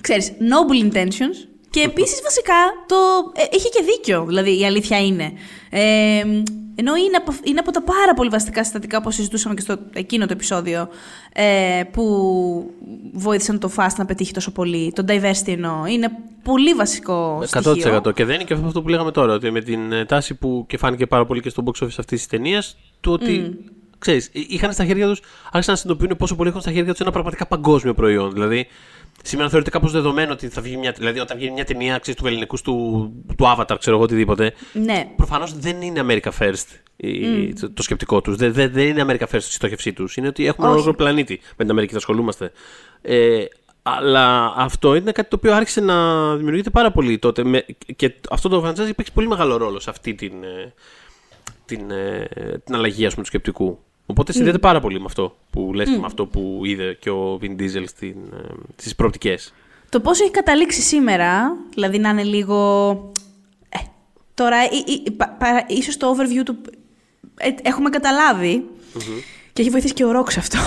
ξέρεις, 0.00 0.32
noble 0.40 0.92
intentions, 0.92 1.51
και 1.72 1.80
επίσης 1.80 2.20
βασικά 2.22 2.54
το. 2.86 2.96
Ε, 3.32 3.42
είχε 3.50 3.68
και 3.68 3.82
δίκιο, 3.84 4.24
δηλαδή 4.24 4.60
η 4.60 4.64
αλήθεια 4.64 4.98
είναι. 4.98 5.32
Ε, 5.70 6.22
ενώ 6.74 6.96
είναι 6.96 7.16
από, 7.16 7.34
είναι 7.44 7.58
από 7.58 7.70
τα 7.70 7.82
πάρα 7.82 8.14
πολύ 8.16 8.28
βασικά 8.28 8.64
συστατικά 8.64 9.02
που 9.02 9.10
συζητούσαμε 9.10 9.54
και 9.54 9.60
στο 9.60 9.76
εκείνο 9.92 10.26
το 10.26 10.32
επεισόδιο 10.32 10.88
ε, 11.32 11.82
που 11.92 12.04
βοήθησαν 13.12 13.58
το 13.58 13.70
Fast 13.76 13.94
να 13.96 14.04
πετύχει 14.04 14.32
τόσο 14.32 14.52
πολύ. 14.52 14.92
Το 14.94 15.04
diversity 15.08 15.52
εννοώ. 15.52 15.86
Είναι 15.86 16.08
πολύ 16.42 16.72
βασικό 16.72 17.38
100%. 17.38 17.46
στοιχείο. 17.46 18.00
100%. 18.04 18.14
Και 18.14 18.24
δεν 18.24 18.34
είναι 18.34 18.44
και 18.44 18.54
αυτό 18.54 18.82
που 18.82 18.88
λέγαμε 18.88 19.10
τώρα, 19.10 19.34
ότι 19.34 19.50
με 19.50 19.60
την 19.60 19.92
ε, 19.92 20.04
τάση 20.04 20.34
που 20.34 20.64
και 20.68 20.76
φάνηκε 20.76 21.06
πάρα 21.06 21.26
πολύ 21.26 21.40
και 21.40 21.48
στο 21.48 21.62
box 21.66 21.84
office 21.84 21.96
αυτής 21.98 22.18
της 22.18 22.26
ταινίας, 22.26 22.76
του 23.00 23.12
ότι. 23.12 23.50
Mm. 23.52 23.72
Ξέρεις, 23.98 24.30
είχαν 24.32 24.72
στα 24.72 24.84
χέρια 24.84 25.08
τους, 25.08 25.20
άρχισαν 25.52 25.74
να 25.74 25.80
συνειδητοποιούν 25.80 26.18
πόσο 26.18 26.34
πολύ 26.34 26.48
έχουν 26.48 26.60
στα 26.60 26.70
χέρια 26.72 26.90
τους 26.90 27.00
ένα 27.00 27.10
πραγματικά 27.10 27.46
παγκόσμιο 27.46 27.94
προϊόν. 27.94 28.32
Δηλαδή, 28.32 28.66
Σήμερα 29.22 29.48
θεωρείται 29.48 29.70
κάπως 29.70 29.92
δεδομένο 29.92 30.32
ότι 30.32 30.48
θα 30.48 30.60
βγει 30.62 30.76
μια. 30.76 30.92
Δηλαδή, 30.92 31.18
όταν 31.18 31.38
βγει 31.38 31.50
μια 31.50 31.64
ταινία 31.64 31.98
ξέρεις, 31.98 32.20
του 32.20 32.26
ελληνικού 32.26 32.56
του, 32.64 33.12
του 33.36 33.44
Avatar, 33.56 33.76
ξέρω 33.78 33.96
εγώ 33.96 34.04
οτιδήποτε. 34.04 34.52
Ναι. 34.72 35.08
Προφανώς 35.16 35.58
δεν 35.58 35.82
είναι 35.82 36.04
America 36.08 36.30
First 36.38 36.80
mm. 37.02 37.52
το, 37.60 37.70
το 37.70 37.82
σκεπτικό 37.82 38.20
τους. 38.20 38.36
Δεν, 38.36 38.52
δεν, 38.52 38.72
δεν 38.72 38.86
είναι 38.86 39.04
America 39.08 39.34
First 39.34 39.36
η 39.36 39.40
στόχευσή 39.40 39.92
τους. 39.92 40.16
Είναι 40.16 40.28
ότι 40.28 40.46
έχουμε 40.46 40.66
ένα 40.66 40.74
ολόκληρο 40.74 40.96
πλανήτη 40.96 41.40
με 41.48 41.64
την 41.64 41.70
Αμερική, 41.70 41.92
θα 41.92 41.98
ασχολούμαστε. 41.98 42.52
Ε, 43.02 43.44
αλλά 43.82 44.54
αυτό 44.56 44.94
είναι 44.94 45.12
κάτι 45.12 45.28
το 45.28 45.36
οποίο 45.36 45.54
άρχισε 45.54 45.80
να 45.80 46.36
δημιουργείται 46.36 46.70
πάρα 46.70 46.92
πολύ 46.92 47.18
τότε. 47.18 47.44
Με, 47.44 47.64
και 47.96 48.14
αυτό 48.30 48.48
το 48.48 48.64
franchise 48.66 48.90
παίξει 48.96 49.12
πολύ 49.12 49.28
μεγάλο 49.28 49.56
ρόλο 49.56 49.80
σε 49.80 49.90
αυτή 49.90 50.14
την, 50.14 50.32
ε, 50.42 50.72
την, 51.64 51.90
ε, 51.90 52.28
την 52.64 52.74
αλλαγή 52.74 53.06
ας 53.06 53.12
πούμε, 53.12 53.22
του 53.22 53.28
σκεπτικού. 53.28 53.78
Οπότε 54.12 54.32
συνδέεται 54.32 54.58
πάρα 54.58 54.80
πολύ 54.80 54.98
με 54.98 55.04
αυτό 55.06 55.36
που 55.50 55.72
λες 55.74 55.88
και 55.88 55.98
με 55.98 56.06
αυτό 56.06 56.26
που 56.26 56.60
είδε 56.64 56.96
και 57.00 57.10
ο 57.10 57.38
Vin 57.42 57.60
Diesel 57.60 57.84
στην, 57.86 58.16
ε, 58.32 58.54
στις 58.76 58.94
προοπτικές. 58.94 59.54
Το 59.88 60.00
πώς 60.00 60.20
έχει 60.20 60.30
καταλήξει 60.30 60.80
σήμερα, 60.80 61.56
δηλαδή 61.74 61.98
να 61.98 62.08
είναι 62.08 62.22
λίγο... 62.22 62.92
Ε, 63.68 63.78
τώρα, 64.34 64.56
ίσως 65.66 65.96
το 65.96 66.16
overview 66.16 66.42
του 66.44 66.56
ε, 67.36 67.48
έχουμε 67.62 67.90
και 69.52 69.60
έχει 69.62 69.70
βοηθήσει 69.70 69.94
και 69.94 70.04
ο 70.04 70.10
Ρόξ 70.10 70.36
αυτό. 70.36 70.58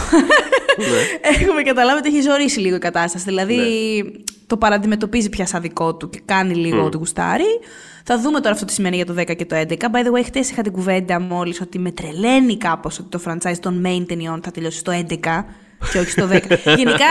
Ναι. 0.77 1.29
έχουμε 1.39 1.61
καταλάβει 1.61 1.97
ότι 1.97 2.09
έχει 2.09 2.21
ζωρίσει 2.21 2.59
λίγο 2.59 2.75
η 2.75 2.79
κατάσταση. 2.79 3.23
Δηλαδή, 3.23 3.55
ναι. 3.55 4.11
Το 4.47 4.57
παραντιμετωπίζει 4.57 5.29
πια 5.29 5.45
σαν 5.45 5.61
δικό 5.61 5.95
του 5.95 6.09
και 6.09 6.21
κάνει 6.25 6.55
λίγο 6.55 6.83
mm. 6.83 6.85
ότι 6.85 6.97
γουστάρει. 6.97 7.59
Θα 8.03 8.19
δούμε 8.19 8.39
τώρα 8.39 8.53
αυτό 8.53 8.65
τι 8.65 8.73
σημαίνει 8.73 8.95
για 8.95 9.05
το 9.05 9.13
10 9.17 9.35
και 9.35 9.45
το 9.45 9.55
11. 9.55 9.67
By 9.69 9.75
the 9.75 10.19
way, 10.19 10.23
χτες 10.25 10.49
είχα 10.49 10.61
την 10.61 10.71
κουβέντα 10.71 11.19
μόλις 11.19 11.61
ότι 11.61 11.79
με 11.79 11.91
τρελαίνει 11.91 12.57
κάπως 12.57 12.99
ότι 12.99 13.09
το 13.09 13.19
franchise 13.25 13.57
των 13.59 13.83
main 13.85 14.05
ταινιών 14.07 14.41
θα 14.43 14.51
τελειώσει 14.51 14.77
στο 14.77 14.91
11 15.09 15.17
και 15.91 15.99
όχι 15.99 16.09
στο 16.09 16.27
10. 16.31 16.41
Γενικά 16.77 17.05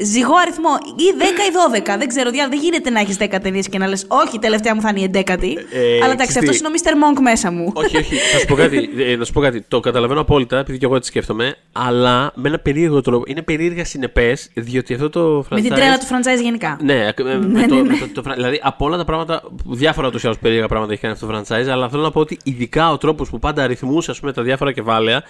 ζυγό 0.00 0.34
αριθμό, 0.42 0.70
ή 0.96 1.06
10 1.18 1.22
ή 1.22 1.82
12. 1.92 1.98
Δεν 1.98 2.08
ξέρω, 2.08 2.30
δεν 2.30 2.52
γίνεται 2.52 2.90
να 2.90 3.00
έχεις 3.00 3.16
10 3.20 3.38
ταινίες 3.42 3.68
και 3.68 3.78
να 3.78 3.86
λες, 3.86 4.04
Όχι, 4.08 4.36
η 4.36 4.38
τελευταία 4.38 4.74
μου 4.74 4.80
θα 4.80 4.92
είναι 4.96 5.00
η 5.00 5.10
11η. 5.14 5.56
Ε, 5.72 6.02
αλλά 6.02 6.12
εντάξει, 6.12 6.38
αυτός 6.38 6.58
είναι 6.58 6.68
ο 6.68 6.70
Mr. 6.74 6.90
Monk 6.90 7.20
μέσα 7.22 7.50
μου. 7.50 7.72
Όχι, 7.74 7.96
όχι. 7.96 8.14
θα 8.14 8.38
σου 8.38 8.46
πω 8.46 8.54
κάτι. 8.54 8.90
Ε, 8.96 9.16
να 9.16 9.24
σου 9.24 9.32
πω 9.32 9.40
κάτι. 9.40 9.64
Το 9.68 9.80
καταλαβαίνω 9.80 10.20
απόλυτα, 10.20 10.58
επειδή 10.58 10.78
και 10.78 10.84
εγώ 10.84 10.96
έτσι 10.96 11.08
σκέφτομαι. 11.08 11.56
Αλλά 11.72 12.32
με 12.34 12.48
ένα 12.48 12.58
περίεργο 12.58 13.00
τρόπο. 13.00 13.24
Είναι 13.26 13.42
περίεργα 13.42 13.84
συνεπές, 13.84 14.50
διότι 14.54 14.94
αυτό 14.94 15.10
το 15.10 15.38
franchise. 15.38 15.46
Με 15.50 15.60
την 15.60 15.74
τρέλα 15.74 15.98
του 15.98 16.06
franchise 16.06 16.42
γενικά. 16.42 16.78
Ναι, 16.82 16.94
ναι, 16.94 17.34
ναι, 17.34 17.66
το, 17.66 17.74
ναι. 17.74 17.96
Το, 18.14 18.22
το, 18.22 18.32
δηλαδή 18.34 18.60
από 18.62 18.84
όλα 18.84 18.96
τα 18.96 19.04
πράγματα. 19.04 19.42
Διάφορα 19.64 20.10
τους 20.10 20.24
άλλους 20.24 20.38
περίεργα 20.38 20.68
πράγματα 20.68 20.92
έχει 20.92 21.00
κάνει 21.00 21.14
αυτό 21.14 21.26
το 21.26 21.38
franchise, 21.38 21.68
αλλά 21.68 21.88
θέλω 21.88 22.02
να 22.02 22.10
πω 22.10 22.20
ότι 22.20 22.38
ειδικά 22.44 22.90
ο 22.90 22.98
τρόπος 22.98 23.30
που 23.30 23.38
πάντα 23.38 23.62
αριθμούσε 23.62 24.12
τα 24.34 24.42
διάφορα 24.42 24.72
κεφάλαια 24.72 25.22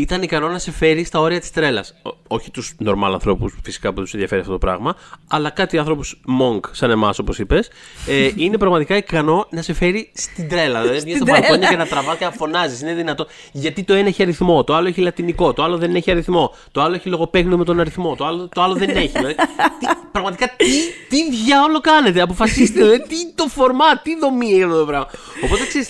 ήταν 0.00 0.22
ικανό 0.22 0.48
να 0.48 0.58
σε 0.58 0.72
φέρει 0.72 1.04
στα 1.04 1.20
όρια 1.20 1.40
της 1.40 1.50
τρέλας. 1.50 1.94
Όχι 2.28 2.50
τους 2.50 2.74
νορμάλ 2.78 3.12
ανθρώπους 3.12 3.54
φυσικά 3.62 3.92
που 3.92 4.00
τους 4.00 4.12
ενδιαφέρει 4.12 4.40
αυτό 4.40 4.52
το 4.52 4.58
πράγμα, 4.58 4.96
αλλά 5.28 5.50
κάτι 5.50 5.78
ανθρώπους 5.78 6.20
monk 6.40 6.60
σαν 6.70 6.90
εμάς, 6.90 7.18
όπως 7.18 7.38
είπες, 7.38 7.70
ε, 8.06 8.30
είναι 8.44 8.58
πραγματικά 8.58 8.96
ικανό 8.96 9.46
να 9.50 9.62
σε 9.62 9.72
φέρει 9.72 10.10
στην 10.14 10.48
τρέλα. 10.48 10.80
Δηλαδή 10.80 10.98
βγαίνει 10.98 11.16
στο 11.16 11.24
μπαλκόνι 11.24 11.66
και 11.66 11.76
να 11.76 11.86
τραβά 11.86 12.16
και 12.16 12.24
να 12.24 12.30
φωνάζεις. 12.30 12.80
Είναι 12.80 12.94
δυνατό. 12.94 13.26
Γιατί 13.52 13.82
το 13.82 13.94
ένα 13.94 14.08
έχει 14.08 14.22
αριθμό, 14.22 14.64
το 14.64 14.74
άλλο 14.74 14.88
έχει 14.88 15.00
λατινικό, 15.00 15.52
το 15.52 15.62
άλλο 15.62 15.76
δεν 15.76 15.94
έχει 15.94 16.10
αριθμό, 16.10 16.54
το 16.72 16.80
άλλο 16.80 16.94
έχει 16.94 17.08
λογοπαίγνιο 17.08 17.56
με 17.56 17.64
τον 17.64 17.80
αριθμό, 17.80 18.14
το 18.16 18.26
άλλο, 18.26 18.48
το 18.54 18.62
άλλο 18.62 18.74
δεν 18.74 18.88
έχει. 18.88 19.08
Δηλαδή, 19.08 19.34
τι, 19.80 19.86
πραγματικά 20.12 20.48
τι, 20.56 20.66
τι 21.08 21.30
διάολο 21.44 21.80
κάνετε, 21.80 22.20
αποφασίστε. 22.20 22.80
Δηλαδή, 22.80 23.02
τι 23.02 23.32
το 23.34 23.46
φορμά, 23.48 23.98
τι 24.02 24.18
δομή 24.18 24.54
είναι 24.54 24.64
αυτό 24.64 24.78
το 24.78 24.84
πράγμα; 24.84 25.08
Οπότε 25.44 25.66
ξέρεις. 25.66 25.88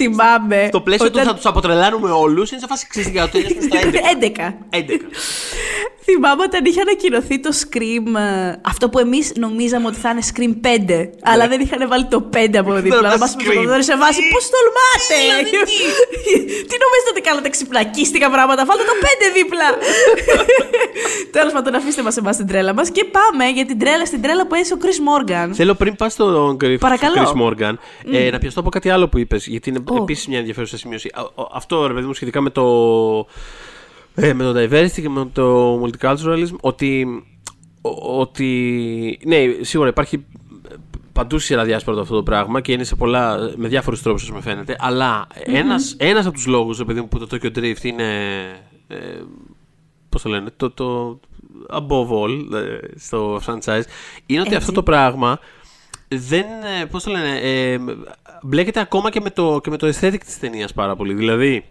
Στο 0.69 0.81
πλαίσιο 0.81 1.07
όταν... 1.07 1.23
του 1.23 1.29
θα 1.29 1.35
τους 1.35 1.47
αποτρελάνουμε 1.47 2.11
όλους, 2.11 2.51
είναι 2.51 2.61
σε 2.61 2.67
φάση 2.67 2.87
ξέρεις 2.87 3.09
για 3.09 3.29
το 3.29 3.39
11. 3.97 4.55
11. 4.71 5.01
Θυμάμαι 6.09 6.43
όταν 6.43 6.65
είχε 6.65 6.81
ανακοινωθεί 6.81 7.41
το 7.41 7.51
Scream, 7.63 8.07
ε, 8.19 8.53
αυτό 8.61 8.89
που 8.89 8.99
εμείς 8.99 9.33
νομίζαμε 9.37 9.87
ότι 9.87 9.97
θα 9.97 10.11
είναι 10.11 10.23
Scream 10.31 10.53
5, 10.67 11.09
αλλά 11.23 11.43
ναι. 11.43 11.49
δεν 11.49 11.61
είχαν 11.61 11.89
βάλει 11.89 12.05
το 12.05 12.29
5 12.35 12.57
από 12.57 12.73
δίπλα. 12.75 13.01
Να 13.01 13.19
μα 13.19 13.29
πει 13.37 13.45
σε 13.83 13.97
βάση, 13.97 14.21
πώς 14.33 14.45
τολμάτε! 14.55 15.19
Τι 16.69 16.75
νομίζετε 16.85 17.11
ότι 17.11 17.21
κάνετε 17.21 17.49
ξυπνακίστικα 17.49 18.31
πράγματα, 18.31 18.65
βάλτε 18.65 18.83
το 18.83 18.97
5 19.01 19.07
δίπλα. 19.35 19.69
Τέλος 21.37 21.53
πάντων, 21.53 21.75
αφήστε 21.75 22.03
μας 22.03 22.17
εμάς 22.17 22.37
την 22.37 22.47
τρέλα 22.47 22.75
μας 22.75 22.91
και 22.91 23.05
πάμε 23.05 23.45
για 23.45 23.67
την 23.67 23.79
τρέλα 23.79 24.07
στην 24.07 24.23
τρέλα 24.23 24.47
που 24.47 24.55
έζησε 24.55 24.75
ο 24.75 24.79
Chris 24.83 25.01
Morgan. 25.09 25.51
Θέλω 25.53 25.75
πριν 25.75 25.97
πας 25.97 26.13
στον 26.13 26.57
Chris 26.61 26.79
Morgan 27.43 27.75
ε, 28.13 28.31
να 28.31 28.39
πιαστώ 28.39 28.61
από 28.61 28.71
κάτι 28.71 28.91
άλλο 28.91 29.09
που 29.09 29.19
είπες, 29.19 29.47
γιατί 29.47 29.69
είναι 29.69 29.81
επίσης 30.01 30.27
μια 30.27 30.39
ενδιαφέρουσα 30.39 30.79
σημείωση. 30.79 31.11
Αυτό, 31.53 31.87
ρε 31.87 31.95
παιδί 31.95 32.07
μου, 32.07 32.15
σχετικά 32.15 32.41
με 32.41 32.51
το 32.51 32.63
ε, 34.19 34.33
με 34.33 34.45
το 34.45 34.61
diversity 34.61 35.01
και 35.01 35.09
με 35.09 35.29
το 35.33 35.75
multiculturalism 35.83 36.57
ότι, 36.61 37.07
ότι 38.19 39.19
ναι, 39.25 39.37
σίγουρα 39.61 39.89
υπάρχει 39.89 40.25
παντού 41.13 41.39
σειρά 41.39 41.65
διάσπαρτο 41.65 42.01
αυτό 42.01 42.15
το 42.15 42.23
πράγμα 42.23 42.61
και 42.61 42.73
είναι 42.73 42.85
σε 42.85 42.95
πολλά, 42.97 43.53
με 43.57 43.69
διάφορους 43.69 44.03
τρόπους 44.03 44.23
όσο 44.23 44.33
με 44.33 44.41
φαίνεται 44.41 44.77
αλλά 44.79 45.27
mm-hmm. 45.27 45.43
ένας, 45.45 45.97
ένας 45.99 46.27
από 46.27 46.35
τους 46.35 46.47
λόγους 46.47 46.81
επειδή 46.81 47.03
που 47.03 47.19
το 47.19 47.27
Tokyo 47.31 47.59
Drift 47.59 47.83
είναι 47.83 48.05
ε, 48.89 48.97
πώς 50.09 50.23
το 50.23 50.29
λένε 50.29 50.51
το, 50.57 50.71
το 50.71 51.21
above 51.71 52.09
all 52.09 52.55
ε, 52.55 52.79
στο 52.99 53.41
franchise 53.47 53.83
είναι 54.27 54.41
ότι 54.41 54.55
αυτό 54.55 54.73
το 54.73 54.83
πράγμα 54.83 55.39
δεν, 56.09 56.45
ε, 56.81 56.85
πώς 56.85 57.03
το 57.03 57.11
λένε, 57.11 57.39
ε, 57.41 57.79
μπλέκεται 58.43 58.81
ακόμα 58.81 59.11
και 59.11 59.21
με 59.21 59.31
το, 59.31 59.61
και 59.63 59.71
με 59.71 59.77
το 59.77 59.87
aesthetic 59.87 60.21
της 60.25 60.39
ταινίας 60.39 60.73
πάρα 60.73 60.97
πολύ 60.97 61.15
δηλαδή 61.15 61.65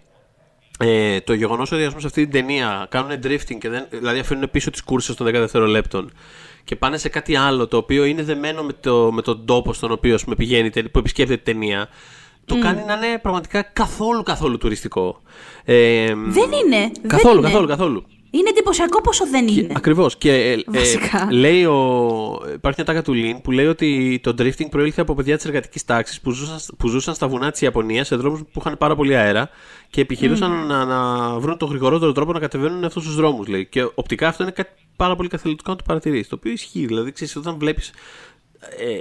ε, 0.79 1.21
το 1.21 1.33
γεγονός 1.33 1.71
ότι 1.71 1.81
ας 1.81 1.88
πούμε, 1.88 2.01
σε 2.01 2.07
αυτή 2.07 2.21
την 2.21 2.31
ταινία 2.31 2.88
κάνουν 2.89 3.11
drifting 3.23 3.57
και 3.59 3.69
δεν, 3.69 3.85
δηλαδή 3.89 4.19
αφήνουν 4.19 4.49
πίσω 4.51 4.71
τις 4.71 4.83
κούρσες 4.83 5.15
των 5.15 5.27
10 5.27 5.31
δευτερολέπτων 5.31 6.11
και 6.63 6.75
πάνε 6.75 6.97
σε 6.97 7.09
κάτι 7.09 7.35
άλλο 7.35 7.67
το 7.67 7.77
οποίο 7.77 8.03
είναι 8.03 8.23
δεμένο 8.23 8.63
με, 8.63 8.73
το, 8.73 9.11
με 9.11 9.21
τον 9.21 9.45
τόπο 9.45 9.73
στον 9.73 9.91
οποίο 9.91 10.17
πούμε, 10.23 10.35
πηγαίνει, 10.35 10.69
που 10.69 10.99
επισκέπτεται 10.99 11.51
η 11.51 11.53
ταινία. 11.53 11.89
Το 12.45 12.59
κάνει 12.59 12.83
να 12.88 12.93
είναι 12.93 13.17
πραγματικά 13.21 13.61
καθόλου 13.61 14.23
καθόλου 14.23 14.57
τουριστικό. 14.57 15.21
Ε, 15.63 16.13
δεν 16.15 16.49
είναι. 16.65 16.91
Καθόλου, 17.07 17.41
δεν 17.41 17.51
καθόλου, 17.51 17.67
καθόλου. 17.67 18.05
Είναι 18.35 18.49
εντυπωσιακό 18.49 19.01
πόσο 19.01 19.27
δεν 19.27 19.47
είναι. 19.47 19.73
Ακριβώς. 19.75 20.17
Και 20.17 20.31
ε, 20.31 20.51
ε, 20.51 21.31
λέει 21.31 21.65
ο, 21.65 21.77
υπάρχει 22.53 22.81
μια 22.81 22.93
τάκα 22.93 23.01
του 23.01 23.13
Λίν 23.13 23.41
που 23.41 23.51
λέει 23.51 23.65
ότι 23.65 24.19
το 24.23 24.35
drifting 24.38 24.69
προήλθε 24.69 25.01
από 25.01 25.13
παιδιά 25.13 25.35
της 25.35 25.45
εργατικής 25.45 25.85
τάξης 25.85 26.21
που, 26.21 26.31
ζούσαν, 26.31 26.59
που 26.77 26.88
ζούσαν 26.88 27.13
στα 27.15 27.27
βουνά 27.27 27.51
της 27.51 27.61
Ιαπωνίας 27.61 28.07
σε 28.07 28.15
δρόμους 28.15 28.39
που 28.39 28.59
είχαν 28.59 28.77
πάρα 28.77 28.95
πολύ 28.95 29.15
αέρα 29.15 29.49
και 29.95 30.01
επιχειρούσαν 30.01 30.65
να, 30.65 30.86
να 30.86 31.29
βρουν 31.39 31.58
τον 31.58 31.69
γρηγορότερο 31.69 32.12
τρόπο 32.12 32.31
να 32.31 32.39
κατεβαίνουν 32.39 32.84
αυτούς 32.84 33.03
τους 33.03 33.15
δρόμους. 33.15 33.47
Και 33.69 33.89
οπτικά 33.95 34.27
αυτό 34.27 34.43
είναι 34.43 34.51
κάτι 34.51 34.69
πάρα 34.95 35.15
πολύ 35.15 35.29
καθελητικό 35.29 35.71
να 35.71 35.77
το 35.77 35.84
παρατηρήσεις. 35.88 36.27
Το 36.27 36.36
οποίο 36.36 36.51
ισχύει. 36.51 36.86
Δηλαδή, 36.86 37.12
ξέρεις, 37.12 37.36
όταν 37.36 37.58
βλέπεις 37.58 37.91
ε, 38.60 38.95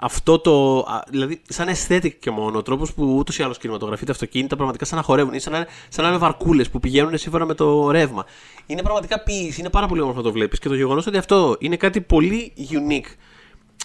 αυτό 0.00 0.38
το. 0.38 0.84
Δηλαδή, 1.10 1.40
σαν 1.48 1.68
aesthetic 1.68 2.10
και 2.18 2.30
μόνο, 2.30 2.58
ο 2.58 2.62
τρόπος 2.62 2.92
που 2.92 3.16
ούτως 3.16 3.38
ή 3.38 3.42
άλλως 3.42 3.58
κινηματογραφείται 3.58 4.12
αυτοκίνητα 4.12 4.56
πραγματικά 4.56 4.84
σαν 4.84 4.98
να 4.98 5.04
χορεύουν. 5.04 5.32
Είναι 5.32 5.40
σαν 5.40 5.52
να, 5.52 5.66
σαν 5.88 6.04
να 6.04 6.10
είναι 6.10 6.18
βαρκούλες 6.18 6.70
που 6.70 6.80
πηγαίνουν 6.80 7.18
σύμφωνα 7.18 7.46
με 7.46 7.54
το 7.54 7.90
ρεύμα. 7.90 8.24
Είναι 8.66 8.82
πραγματικά 8.82 9.20
ποιήση, 9.20 9.60
είναι 9.60 9.70
πάρα 9.70 9.86
πολύ 9.86 10.00
όμορφο 10.00 10.18
να 10.18 10.26
το 10.26 10.32
βλέπεις. 10.32 10.58
Και 10.58 10.68
το 10.68 10.74
γεγονός 10.74 11.06
ότι 11.06 11.16
αυτό 11.16 11.56
είναι 11.58 11.76
κάτι 11.76 12.00
πολύ 12.00 12.52
unique 12.56 13.14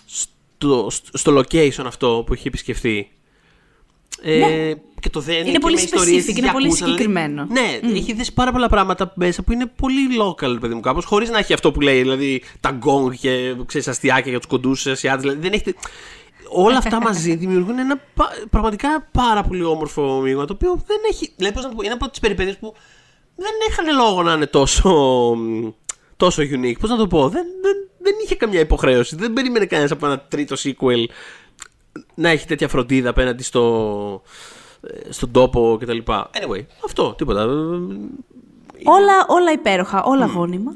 στο, 0.06 0.88
στο 1.14 1.38
location 1.38 1.84
αυτό 1.86 2.24
που 2.26 2.34
έχει 2.34 2.48
επισκεφθεί. 2.48 3.10
Ε, 4.28 4.38
ναι. 4.38 4.74
και 5.00 5.10
το 5.10 5.20
δεν 5.20 5.48
είναι 5.48 5.60
πολύ 5.60 5.78
specific, 5.82 6.36
είναι 6.38 6.52
πολύ 6.52 6.68
δηλαδή. 6.68 6.76
συγκεκριμένο. 6.76 7.48
ναι, 7.50 7.80
mm. 7.82 7.96
έχει 7.96 8.14
δεις 8.14 8.34
πάρα 8.34 8.52
πολλά 8.52 8.70
πράγματα 8.70 9.14
μέσα 9.16 9.44
που 9.44 9.52
είναι 9.52 9.66
πολύ 9.66 10.02
local, 10.22 10.58
παιδί 10.60 10.74
μου, 10.74 10.80
κάπως, 10.80 11.06
χωρίς 11.06 11.30
να 11.30 11.38
έχει 11.38 11.54
αυτό 11.54 11.72
που 11.72 11.82
λέει, 11.82 12.02
δηλαδή 12.02 12.42
τα 12.60 12.80
gong 12.86 13.16
και 13.16 13.56
ξέρεις, 13.66 13.88
αστιάκια 13.88 14.30
για 14.30 14.40
τους 14.40 14.48
κοντούς 14.48 14.88
Ασιάτε. 14.88 15.20
Δηλαδή, 15.20 15.40
δεν 15.40 15.54
έχει. 15.54 15.76
Όλα 16.50 16.78
αυτά 16.78 17.02
μαζί 17.02 17.36
δημιουργούν 17.42 17.80
ένα 17.80 18.02
πραγματικά 18.50 19.10
πάρα 19.12 19.44
πολύ 19.44 19.64
όμορφο 19.64 20.20
μείγμα 20.20 20.46
το 20.46 20.54
οποίο 20.54 20.84
δεν 20.88 20.98
έχει. 21.12 21.34
Δηλαδή, 21.36 21.56
να 21.56 21.70
το 21.70 21.76
πω, 21.76 21.82
είναι 21.84 21.94
από 21.94 22.10
τις 22.10 22.20
περιπέτειες 22.20 22.58
που 22.58 22.74
δεν 23.36 23.52
είχαν 23.70 23.96
λόγο 23.96 24.24
να 24.24 24.34
είναι 24.34 24.46
τόσο, 24.48 25.36
τόσο 26.18 26.44
unique. 26.44 26.80
Πώς 26.80 26.90
να 26.90 26.98
το 26.98 27.08
πω, 27.08 27.30
δεν, 27.30 27.46
δεν, 27.62 27.76
δεν 28.00 28.14
είχε 28.24 28.36
καμιά 28.36 28.60
υποχρέωση. 28.60 29.16
Δεν 29.16 29.34
περίμενε 29.34 29.66
κανένας 29.66 29.92
από 29.92 30.06
ένα 30.06 30.20
τρίτο 30.20 30.56
sequel 30.56 31.06
να 32.16 32.30
έχει 32.30 32.48
τέτοια 32.48 32.68
φροντίδα 32.68 33.10
απέναντι 33.10 33.44
στο, 33.44 34.22
στον 35.10 35.32
τόπο 35.32 35.78
κτλ. 35.80 35.98
Anyway, 36.08 36.66
αυτό, 36.86 37.14
τίποτα. 37.14 37.44
Όλα, 38.84 39.26
όλα 39.28 39.52
υπέροχα, 39.54 40.04
όλα 40.04 40.26
mm. 40.26 40.34
γόνιμα. 40.36 40.74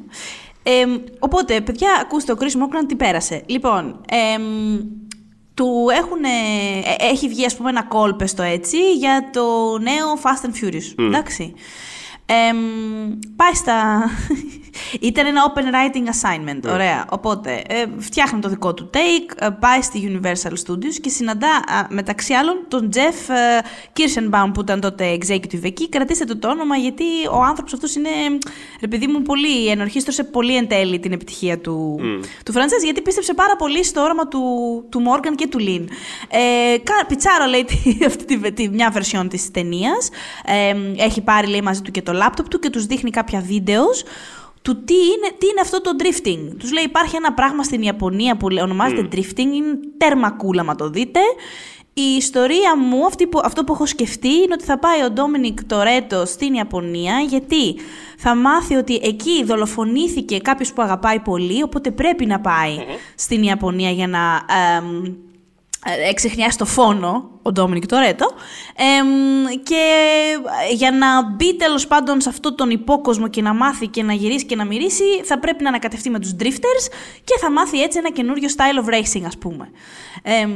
Ε, 0.63 0.85
οπότε, 1.19 1.61
παιδιά, 1.61 1.89
ακούστε, 2.01 2.31
ο 2.31 2.35
Chris 2.39 2.43
Mokran 2.43 2.85
τι 2.87 2.95
πέρασε. 2.95 3.43
Λοιπόν, 3.45 4.01
ε, 4.09 4.39
του 5.53 5.87
έχουν, 5.91 6.23
έχει 6.99 7.27
βγει 7.27 7.45
ας 7.45 7.55
πούμε 7.55 7.69
ένα 7.69 7.83
κόλπε 7.83 8.27
στο 8.27 8.43
έτσι 8.43 8.93
για 8.93 9.29
το 9.33 9.77
νέο 9.77 10.19
Fast 10.23 10.45
and 10.45 10.65
Furious, 10.65 11.05
εντάξει. 11.05 11.53
Ε, 12.25 12.53
πάει 13.35 13.53
στα, 13.53 14.09
ήταν 14.99 15.25
ένα 15.25 15.53
open 15.53 15.59
writing 15.59 16.07
assignment. 16.07 16.59
Ναι. 16.61 16.71
Ωραία. 16.71 17.05
Οπότε 17.09 17.63
ε, 17.67 17.85
φτιάχνει 17.97 18.39
το 18.39 18.49
δικό 18.49 18.73
του 18.73 18.89
take, 18.93 19.45
ε, 19.45 19.47
πάει 19.59 19.81
στη 19.81 20.19
Universal 20.21 20.51
Studios 20.67 20.99
και 21.01 21.09
συναντά 21.09 21.63
μεταξύ 21.89 22.33
άλλων 22.33 22.65
τον 22.67 22.89
Jeff 22.93 23.33
ε, 23.33 23.59
Kirschenbaum 23.93 24.51
που 24.53 24.61
ήταν 24.61 24.79
τότε 24.79 25.17
executive 25.21 25.63
εκεί. 25.63 25.89
Κρατήστε 25.89 26.25
το, 26.25 26.37
το 26.37 26.49
όνομα 26.49 26.75
γιατί 26.75 27.03
ο 27.31 27.43
άνθρωπος 27.43 27.73
αυτός 27.73 27.95
είναι, 27.95 28.09
ρε 28.81 28.87
παιδί 28.87 29.07
μου, 29.07 29.21
πολύ 29.21 29.67
ενορχίστρωσε 29.67 30.23
πολύ 30.23 30.55
εν 30.55 30.67
τέλει 30.67 30.99
την 30.99 31.11
επιτυχία 31.11 31.59
του, 31.59 31.99
mm. 31.99 32.25
του 32.45 32.53
franchise 32.53 32.83
γιατί 32.83 33.01
πίστεψε 33.01 33.33
πάρα 33.33 33.55
πολύ 33.55 33.83
στο 33.83 34.01
όραμα 34.01 34.27
του, 34.27 34.41
του 34.89 35.01
Morgan 35.07 35.33
και 35.35 35.47
του 35.47 35.59
Lin. 35.59 35.85
Ε, 36.29 36.77
πιτσάρο 37.07 37.45
λέει 37.45 37.65
αυτή 38.09 38.25
τη, 38.25 38.51
τη, 38.51 38.69
μια 38.69 38.93
version 38.95 39.25
της 39.29 39.51
ταινίας. 39.51 40.09
Ε, 40.45 41.03
έχει 41.03 41.21
πάρει 41.21 41.47
λέει 41.47 41.61
μαζί 41.61 41.81
του 41.81 41.91
και 41.91 42.01
το 42.01 42.11
laptop 42.23 42.45
του 42.49 42.59
και 42.59 42.69
τους 42.69 42.85
δείχνει 42.85 43.09
κάποια 43.09 43.39
βίντεο 43.39 43.83
του 44.61 44.83
τι 44.83 44.93
είναι, 44.93 45.35
τι 45.37 45.47
είναι 45.47 45.61
αυτό 45.61 45.81
το 45.81 45.91
drifting. 45.99 46.55
Τους 46.59 46.71
λέει 46.71 46.83
υπάρχει 46.83 47.15
ένα 47.15 47.33
πράγμα 47.33 47.63
στην 47.63 47.81
Ιαπωνία 47.81 48.37
που 48.37 48.47
ονομάζεται 48.61 49.07
mm. 49.11 49.15
drifting, 49.15 49.53
είναι 49.53 49.79
τέρμα 49.97 50.31
κούλα, 50.31 50.63
μα 50.63 50.75
το 50.75 50.89
δείτε. 50.89 51.19
Η 51.93 52.15
ιστορία 52.17 52.77
μου, 52.77 53.05
αυτή 53.05 53.27
που, 53.27 53.41
αυτό 53.43 53.63
που 53.63 53.73
έχω 53.73 53.85
σκεφτεί, 53.85 54.33
είναι 54.33 54.53
ότι 54.53 54.63
θα 54.63 54.79
πάει 54.79 55.03
ο 55.03 55.11
Ντόμινικ 55.11 55.63
Τορέτο 55.63 56.25
στην 56.25 56.53
Ιαπωνία, 56.53 57.19
γιατί 57.19 57.75
θα 58.17 58.35
μάθει 58.35 58.75
ότι 58.75 58.99
εκεί 59.03 59.43
δολοφονήθηκε 59.43 60.37
κάποιος 60.37 60.73
που 60.73 60.81
αγαπάει 60.81 61.19
πολύ, 61.19 61.63
οπότε 61.63 61.91
πρέπει 61.91 62.25
να 62.25 62.39
πάει 62.39 62.77
στην 63.15 63.43
Ιαπωνία 63.43 63.89
για 63.89 64.07
να 64.07 64.41
ε, 64.47 65.11
εξεχνιάσει 66.09 66.57
το 66.57 66.65
φόνο 66.65 67.39
ο 67.41 67.51
Ντόμινικ 67.51 67.85
Τορέτο 67.85 68.31
και 69.63 69.83
για 70.73 70.91
να 70.91 71.23
μπει 71.23 71.55
τέλος 71.55 71.87
πάντων 71.87 72.21
σε 72.21 72.29
αυτόν 72.29 72.55
τον 72.55 72.69
υπόκοσμο 72.69 73.27
και 73.27 73.41
να 73.41 73.53
μάθει 73.53 73.87
και 73.87 74.03
να 74.03 74.13
γυρίσει 74.13 74.45
και 74.45 74.55
να 74.55 74.65
μυρίσει 74.65 75.03
θα 75.23 75.39
πρέπει 75.39 75.63
να 75.63 75.69
ανακατευτεί 75.69 76.09
με 76.09 76.19
τους 76.19 76.35
drifters 76.39 76.91
και 77.23 77.37
θα 77.39 77.51
μάθει 77.51 77.81
έτσι 77.81 77.97
ένα 77.97 78.11
καινούριο 78.11 78.49
style 78.55 78.85
of 78.85 78.93
racing 78.93 79.23
ας 79.25 79.37
πούμε. 79.37 79.69
Ε, 80.23 80.47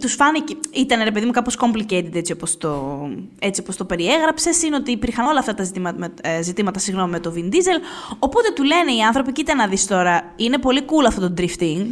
τους 0.00 0.14
φάνηκε, 0.14 0.56
ήταν 0.72 1.02
ρε 1.02 1.10
παιδί 1.10 1.26
μου 1.26 1.32
κάπως 1.32 1.56
complicated 1.60 2.14
έτσι 2.14 2.32
όπως 2.32 2.56
το, 2.56 3.00
έτσι 3.38 3.60
όπως 3.60 3.76
το 3.76 3.84
περιέγραψες, 3.84 4.62
είναι 4.62 4.76
ότι 4.76 4.90
υπήρχαν 4.90 5.26
όλα 5.26 5.38
αυτά 5.38 5.54
τα 5.54 5.62
ζητήματα, 5.62 6.12
ε, 6.22 6.42
ζητήματα 6.42 6.78
συγγνώμη, 6.78 7.10
με 7.10 7.20
το 7.20 7.32
Vin 7.36 7.54
Diesel, 7.54 7.80
οπότε 8.18 8.52
του 8.54 8.62
λένε 8.62 8.92
οι 8.92 9.00
άνθρωποι, 9.00 9.32
κοίτα 9.32 9.54
να 9.54 9.66
δεις 9.66 9.86
τώρα, 9.86 10.32
είναι 10.36 10.58
πολύ 10.58 10.80
cool 10.86 11.04
αυτό 11.06 11.20
το 11.20 11.34
drifting, 11.38 11.86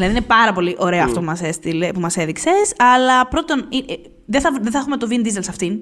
Δηλαδή 0.00 0.18
είναι 0.18 0.26
πάρα 0.26 0.52
πολύ 0.52 0.74
ωραίο 0.78 1.02
αυτό 1.02 1.18
που 1.18 1.24
μας 1.24 1.42
έστειλε, 1.42 1.92
που 1.92 2.00
μας 2.00 2.16
έδειξες, 2.16 2.72
αλλά 2.76 3.26
πρώτον, 3.26 3.58
ε, 3.58 3.94
δεν 4.26 4.40
θα, 4.40 4.58
δεν 4.60 4.72
θα 4.72 4.78
έχουμε 4.78 4.96
το 4.96 5.06
Vin 5.10 5.26
Diesel 5.26 5.42
σε 5.42 5.50
αυτήν. 5.50 5.78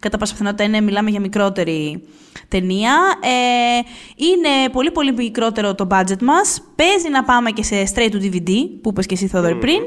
Κατά 0.00 0.18
πάσα 0.18 0.32
πιθανότητα 0.32 0.64
είναι, 0.64 0.80
μιλάμε 0.80 1.10
για 1.10 1.20
μικρότερη 1.20 2.02
ταινία. 2.48 2.94
Ε, 3.20 3.80
είναι 4.16 4.68
πολύ 4.72 4.90
πολύ 4.90 5.12
μικρότερο 5.12 5.74
το 5.74 5.86
budget 5.90 6.22
μας. 6.22 6.62
Παίζει 6.74 7.08
να 7.08 7.24
πάμε 7.24 7.50
και 7.50 7.62
σε 7.62 7.92
straight 7.94 8.12
to 8.12 8.20
DVD, 8.24 8.50
που 8.82 8.88
είπες 8.88 9.06
και 9.06 9.14
εσύ 9.14 9.26
Θόδωρη 9.26 9.54
πριν. 9.54 9.80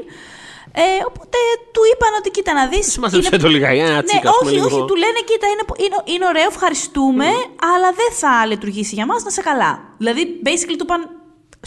Ε, 0.72 1.04
οπότε 1.08 1.38
του 1.72 1.82
είπαν 1.92 2.12
ότι 2.18 2.30
κοίτα 2.30 2.52
να 2.52 2.66
δεις. 2.66 2.92
Σημασία 2.92 3.20
είναι... 3.32 3.42
το 3.42 3.48
λιγάκι, 3.48 3.78
ένα 3.78 4.02
τσίκα, 4.02 4.30
ναι, 4.30 4.30
όχι, 4.40 4.58
όχι, 4.58 4.84
του 4.90 4.96
λένε 5.02 5.20
κοίτα, 5.28 5.46
είναι, 5.52 5.64
είναι, 5.84 5.98
είναι 6.14 6.26
ωραίο, 6.26 6.46
ευχαριστούμε, 6.48 7.26
αλλά 7.74 7.88
δεν 8.00 8.10
θα 8.20 8.46
λειτουργήσει 8.46 8.94
για 8.94 9.06
μας 9.06 9.24
να 9.24 9.30
σε 9.30 9.42
καλά. 9.42 9.94
Δηλαδή, 9.98 10.40
basically 10.44 10.76
του 10.78 10.86
είπαν 10.88 11.15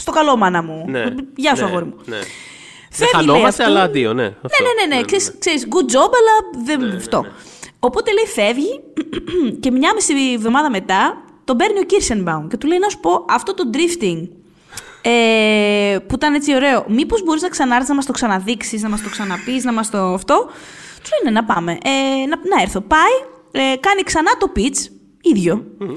στο 0.00 0.12
καλό, 0.12 0.36
μάνα 0.36 0.62
μου. 0.62 0.84
Ναι. 0.88 1.04
Γεια 1.36 1.54
σου, 1.54 1.62
ναι, 1.62 1.68
αγόρι 1.68 1.84
μου. 1.84 1.94
Ναι. 2.04 2.18
δεν 2.96 3.08
χανόμαστε, 3.12 3.64
αλλά 3.64 3.82
αντίο, 3.82 4.12
ναι. 4.12 4.24
Αυτό. 4.24 4.62
Ναι, 4.62 4.68
ναι, 4.68 4.86
ναι, 4.86 4.96
ναι. 4.96 5.04
Ξέρεις, 5.04 5.34
ξέρεις, 5.38 5.68
good 5.70 5.94
job, 5.94 6.10
αλλά 6.20 6.64
δεν 6.64 6.80
ναι, 6.80 6.96
αυτό. 6.96 7.20
Ναι, 7.20 7.28
ναι. 7.28 7.34
Οπότε 7.78 8.10
λέει 8.12 8.26
φεύγει 8.26 8.80
και 9.62 9.70
μια 9.70 9.92
μισή 9.94 10.32
εβδομάδα 10.34 10.70
μετά 10.70 11.24
τον 11.44 11.56
παίρνει 11.56 11.78
ο 11.78 11.82
Κίρσενμπαουμ 11.82 12.48
και 12.48 12.56
του 12.56 12.66
λέει 12.66 12.78
να 12.78 12.88
σου 12.88 13.00
πω 13.00 13.24
αυτό 13.28 13.54
το 13.54 13.70
drifting 13.72 14.28
ε, 15.02 15.98
που 16.06 16.14
ήταν 16.14 16.34
έτσι 16.34 16.54
ωραίο. 16.54 16.84
Μήπως 16.88 17.22
μπορείς 17.22 17.42
να 17.42 17.48
ξανάρθεις 17.48 17.88
να 17.88 17.94
μας 17.94 18.06
το 18.06 18.12
ξαναδείξεις, 18.12 18.82
να 18.82 18.88
μας 18.88 19.02
το 19.02 19.08
ξαναπείς, 19.08 19.64
να 19.64 19.72
μας 19.72 19.90
το 19.90 19.98
αυτό; 19.98 20.36
Του 21.02 21.08
λέει 21.10 21.32
ναι, 21.32 21.40
να 21.40 21.44
πάμε. 21.44 21.72
Ε, 21.72 22.26
να, 22.26 22.56
να 22.56 22.62
έρθω. 22.62 22.80
Πάει, 22.80 23.14
ε, 23.50 23.76
κάνει 23.76 24.02
ξανά 24.02 24.30
το 24.38 24.52
pitch, 24.56 24.90
ίδιο. 25.20 25.64
Mm-hmm. 25.80 25.96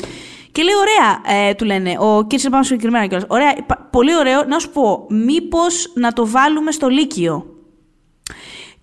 Και 0.53 0.63
λέει, 0.63 0.73
ωραία, 0.75 1.39
ε, 1.47 1.53
του 1.53 1.65
λένε, 1.65 1.95
ο 1.99 2.21
κύριος 2.21 2.45
επάνω 2.45 2.63
συγκεκριμένα 2.63 3.07
κιόλας. 3.07 3.25
Ωραία, 3.29 3.55
πολύ 3.91 4.15
ωραίο, 4.15 4.43
να 4.43 4.59
σου 4.59 4.69
πω, 4.69 5.05
μήπως 5.09 5.91
να 5.93 6.13
το 6.13 6.27
βάλουμε 6.27 6.71
στο 6.71 6.87
Λύκειο. 6.87 7.45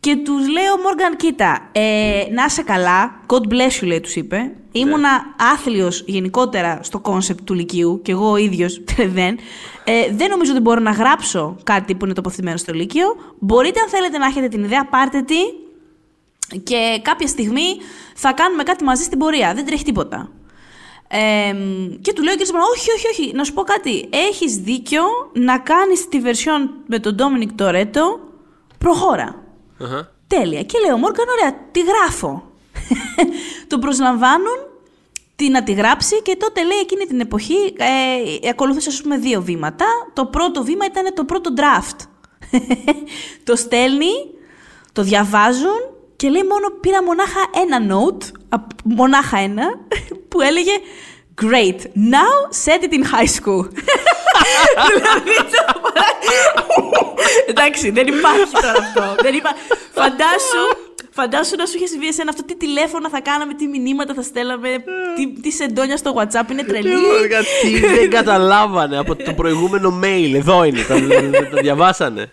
Και 0.00 0.16
τους 0.16 0.48
λέει 0.48 0.64
ο 0.64 0.80
Morgan, 0.83 1.16
κοίτα, 1.16 1.68
ε, 1.72 2.22
να 2.33 2.44
είσαι 2.44 2.62
καλά, 2.62 3.20
God 3.26 3.52
bless 3.52 3.83
you, 3.83 3.87
λέει, 3.87 4.00
τους 4.00 4.16
είπε. 4.16 4.37
Ναι. 4.37 4.52
Ήμουνα 4.72 5.35
άθλιος 5.52 6.04
γενικότερα 6.06 6.78
στο 6.83 6.98
κόνσεπτ 6.98 7.40
του 7.44 7.54
Λυκείου, 7.54 8.00
και 8.02 8.12
εγώ 8.12 8.30
ο 8.30 8.37
ίδιος 8.37 8.80
δεν. 9.16 9.38
Ε, 9.85 10.12
δεν 10.12 10.30
νομίζω 10.30 10.52
ότι 10.52 10.61
μπορώ 10.61 10.80
να 10.80 10.90
γράψω 10.90 11.56
κάτι 11.64 11.94
που 11.94 12.04
είναι 12.04 12.14
τοποθετημένο 12.14 12.56
στο 12.56 12.72
Λύκειο. 12.72 13.06
Μπορείτε, 13.38 13.80
αν 13.80 13.88
θέλετε, 13.88 14.18
να 14.18 14.26
έχετε 14.26 14.48
την 14.48 14.64
ιδέα, 14.64 14.87
πάρτε 14.87 15.22
τη 15.22 15.38
και 16.59 17.00
κάποια 17.02 17.26
στιγμή 17.26 17.76
θα 18.14 18.33
κάνουμε 18.33 18.62
κάτι 18.62 18.85
μαζί 18.85 19.02
στην 19.02 19.18
πορεία. 19.18 19.54
Δεν 19.54 19.66
τρέχει 19.66 19.85
τίποτα. 19.85 20.30
Ε, 21.12 21.55
και 22.01 22.12
του 22.12 22.23
λέω 22.23 22.35
και 22.35 22.42
όχι, 22.75 22.90
όχι, 22.90 23.07
όχι, 23.07 23.33
να 23.35 23.44
σου 23.44 23.53
πω 23.53 23.62
κάτι. 23.62 24.09
Έχεις 24.12 24.57
δίκιο 24.57 25.03
να 25.33 25.59
κάνεις 25.59 26.09
τη 26.09 26.20
version 26.25 26.68
με 26.87 26.99
τον 26.99 27.14
Ντόμινικ 27.14 27.53
Τορέτο 27.53 28.20
προχώρα. 28.79 29.42
Uh-huh. 29.81 30.07
Τέλεια. 30.27 30.62
Και 30.62 30.79
λέω, 30.87 30.96
Μόρκαν, 30.96 31.27
ωραία, 31.29 31.59
τη 31.70 31.81
γράφω. 31.81 32.51
τον 33.68 33.81
προσλαμβάνουν 33.81 34.59
τι 35.37 35.49
να 35.49 35.62
τη 35.62 35.73
γράψει 35.73 36.23
και 36.23 36.37
τότε 36.37 36.64
λέει 36.64 36.79
εκείνη 36.79 37.05
την 37.05 37.20
εποχή 37.20 37.75
ε, 38.42 38.49
ακολούθησε 38.49 38.88
ας 38.88 39.03
πούμε 39.03 39.18
δύο 39.18 39.42
βήματα. 39.42 39.87
Το 40.12 40.27
πρώτο 40.27 40.62
βήμα 40.62 40.85
ήταν 40.85 41.14
το 41.14 41.25
πρώτο 41.25 41.51
draft. 41.57 42.07
το 43.44 43.57
στέλνει, 43.57 44.12
το 44.92 45.03
διαβάζουν 45.03 45.81
και 46.20 46.28
λέει 46.28 46.42
μόνο 46.42 46.66
πήρα 46.80 47.02
μονάχα 47.02 47.42
ένα 47.62 47.78
note, 47.92 48.24
μονάχα 48.85 49.38
ένα, 49.38 49.64
που 50.28 50.40
έλεγε 50.40 50.70
Great, 51.42 51.80
now 52.16 52.35
set 52.64 52.83
it 52.87 52.92
in 52.98 53.04
high 53.14 53.30
school. 53.38 53.64
δηλαδή, 54.90 55.35
Εντάξει, 57.50 57.90
δεν 57.90 58.06
υπάρχει 58.06 58.52
τώρα 58.52 58.78
αυτό. 58.78 59.22
δεν 59.22 59.35
υπά... 59.35 59.50
Φαντάσου, 59.92 60.64
φαντάσου 61.11 61.56
να 61.56 61.66
σου 61.66 61.76
είχε 61.76 61.87
συμβεί 61.87 62.06
εσένα 62.06 62.30
αυτό, 62.30 62.44
τι 62.44 62.56
τηλέφωνα 62.56 63.09
θα 63.09 63.20
κάναμε, 63.20 63.54
τι 63.54 63.66
μηνύματα 63.66 64.14
θα 64.14 64.22
στέλναμε, 64.22 64.68
τι, 65.16 65.40
τι 65.40 65.50
σεντόνια 65.50 65.96
στο 65.96 66.14
WhatsApp, 66.16 66.50
είναι 66.50 66.62
τρελή. 66.62 66.94
Τι 67.62 67.80
δεν 67.80 68.11
καταλάβανε 68.11 68.98
από 68.98 69.16
το 69.16 69.33
προηγούμενο 69.33 70.00
mail, 70.02 70.35
εδώ 70.35 70.64
είναι, 70.64 70.83
το 71.50 71.56
διαβάσανε. 71.61 72.33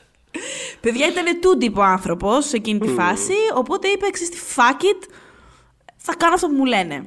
Παιδιά 0.79 1.07
ήταν 1.07 1.39
τούντιπο 1.41 1.81
άνθρωπος 1.81 2.45
σε 2.45 2.55
εκείνη 2.55 2.79
τη 2.79 2.87
φάση, 2.87 3.33
οπότε 3.55 3.87
είπε 3.87 4.05
εξής 4.05 4.29
fuck 4.55 4.83
it, 4.83 5.09
θα 5.97 6.15
κάνω 6.15 6.33
αυτό 6.33 6.47
που 6.47 6.53
μου 6.53 6.65
λένε. 6.65 7.05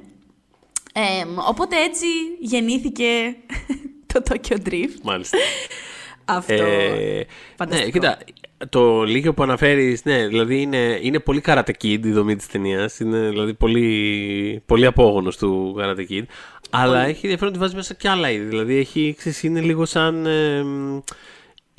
οπότε 1.48 1.76
έτσι 1.76 2.06
γεννήθηκε 2.40 3.36
το 4.12 4.22
Tokyo 4.28 4.56
Drift. 4.68 5.00
Μάλιστα. 5.02 5.38
Αυτό. 6.24 6.52
Ε, 6.52 7.26
Φανταστικό. 7.56 7.84
Ναι, 7.86 7.90
κοίτα, 7.90 8.18
το 8.68 9.02
λίγιο 9.02 9.34
που 9.34 9.42
αναφέρεις, 9.42 10.04
ναι, 10.04 10.26
δηλαδή 10.26 10.60
είναι, 10.60 10.98
είναι 11.02 11.18
πολύ 11.18 11.42
Karate 11.46 11.70
Kid 11.82 11.98
η 12.04 12.10
δομή 12.10 12.36
της 12.36 12.46
ταινίας. 12.46 12.98
Είναι 13.00 13.28
δηλαδή 13.28 13.54
πολύ, 13.54 14.62
πολύ 14.66 14.86
απόγονος 14.86 15.36
του 15.36 15.76
Karate 15.78 16.10
Kid. 16.10 16.22
Αλλά 16.70 17.00
έχει 17.00 17.20
ενδιαφέρον 17.22 17.48
ότι 17.48 17.58
βάζει 17.58 17.74
μέσα 17.74 17.94
και 17.94 18.08
άλλα 18.08 18.30
είδη. 18.30 18.44
Δηλαδή 18.44 18.76
έχει, 18.76 19.14
ξέρεις, 19.18 19.42
είναι 19.42 19.60
λίγο 19.60 19.84
σαν. 19.84 20.26
Ε, 20.26 20.64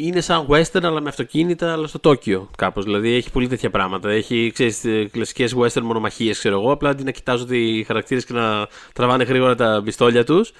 είναι 0.05 0.21
σαν 0.21 0.45
western 0.49 0.83
αλλά 0.83 1.01
με 1.01 1.09
αυτοκίνητα 1.09 1.71
αλλά 1.71 1.87
στο 1.87 1.99
Τόκιο 1.99 2.49
κάπως. 2.57 2.83
Δηλαδή 2.83 3.13
έχει 3.13 3.31
πολύ 3.31 3.47
τέτοια 3.47 3.69
πράγματα. 3.69 4.09
Έχει 4.09 4.51
ξέρεις, 4.53 4.85
ε, 4.85 5.07
κλασικές 5.11 5.55
western 5.57 5.81
μονομαχίες 5.81 6.37
ξέρω 6.37 6.59
εγώ. 6.59 6.71
Απλά 6.71 6.89
αντί 6.89 7.03
να 7.03 7.11
κοιτάζω 7.11 7.45
οι 7.49 7.83
χαρακτήρες 7.83 8.25
και 8.25 8.33
να 8.33 8.67
τραβάνε 8.93 9.23
γρήγορα 9.23 9.55
τα 9.55 9.81
πιστόλια 9.85 10.23
τους. 10.23 10.51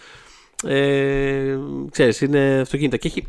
Ε, 0.63 1.57
ξέρεις, 1.91 2.21
είναι 2.21 2.59
αυτοκίνητα. 2.61 2.97
Και, 2.97 3.07
έχει, 3.07 3.21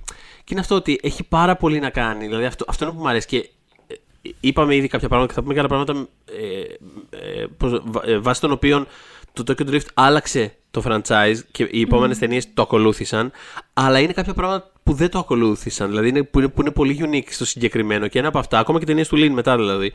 και 0.44 0.50
είναι 0.50 0.60
αυτό 0.60 0.74
ότι 0.74 1.00
έχει 1.02 1.22
πάρα 1.24 1.56
πολύ 1.56 1.78
να 1.78 1.90
κάνει. 1.90 2.26
Δηλαδή 2.26 2.44
αυτό, 2.44 2.64
αυτό 2.68 2.84
είναι 2.84 2.94
που 2.94 3.00
μου 3.00 3.08
αρέσει. 3.08 3.26
Και 3.26 3.50
ε, 3.86 3.94
είπαμε 4.40 4.74
ήδη 4.74 4.88
κάποια 4.88 5.08
πράγματα 5.08 5.28
και 5.28 5.34
θα 5.34 5.42
πούμε 5.42 5.54
και 5.54 5.60
άλλα 5.60 5.68
πράγματα 5.68 6.08
ε, 6.26 8.10
ε, 8.12 8.18
βάσει 8.18 8.40
των 8.40 8.52
οποίων 8.52 8.86
το 9.32 9.44
Tokyo 9.48 9.70
Drift 9.70 9.86
άλλαξε 9.94 10.56
το 10.70 10.82
franchise 10.86 11.36
και 11.50 11.68
οι 11.70 11.80
επόμενες 11.80 12.16
mm. 12.16 12.20
ταινίες 12.20 12.54
το 12.54 12.62
ακολούθησαν. 12.62 13.32
Αλλά 13.72 13.98
είναι 13.98 14.12
κάποια 14.12 14.34
πράγματα 14.34 14.71
που 14.82 14.92
δεν 14.92 15.10
το 15.10 15.18
ακολούθησαν. 15.18 15.88
Δηλαδή 15.88 16.08
είναι, 16.08 16.22
που, 16.22 16.38
είναι, 16.38 16.48
που 16.48 16.60
είναι 16.60 16.70
πολύ 16.70 17.00
unique 17.02 17.28
στο 17.30 17.44
συγκεκριμένο. 17.44 18.08
Και 18.08 18.18
ένα 18.18 18.28
από 18.28 18.38
αυτά, 18.38 18.58
ακόμα 18.58 18.78
και 18.78 18.84
ταινίες 18.84 19.08
του 19.08 19.16
Λίν 19.16 19.32
μετά 19.32 19.56
δηλαδή. 19.56 19.92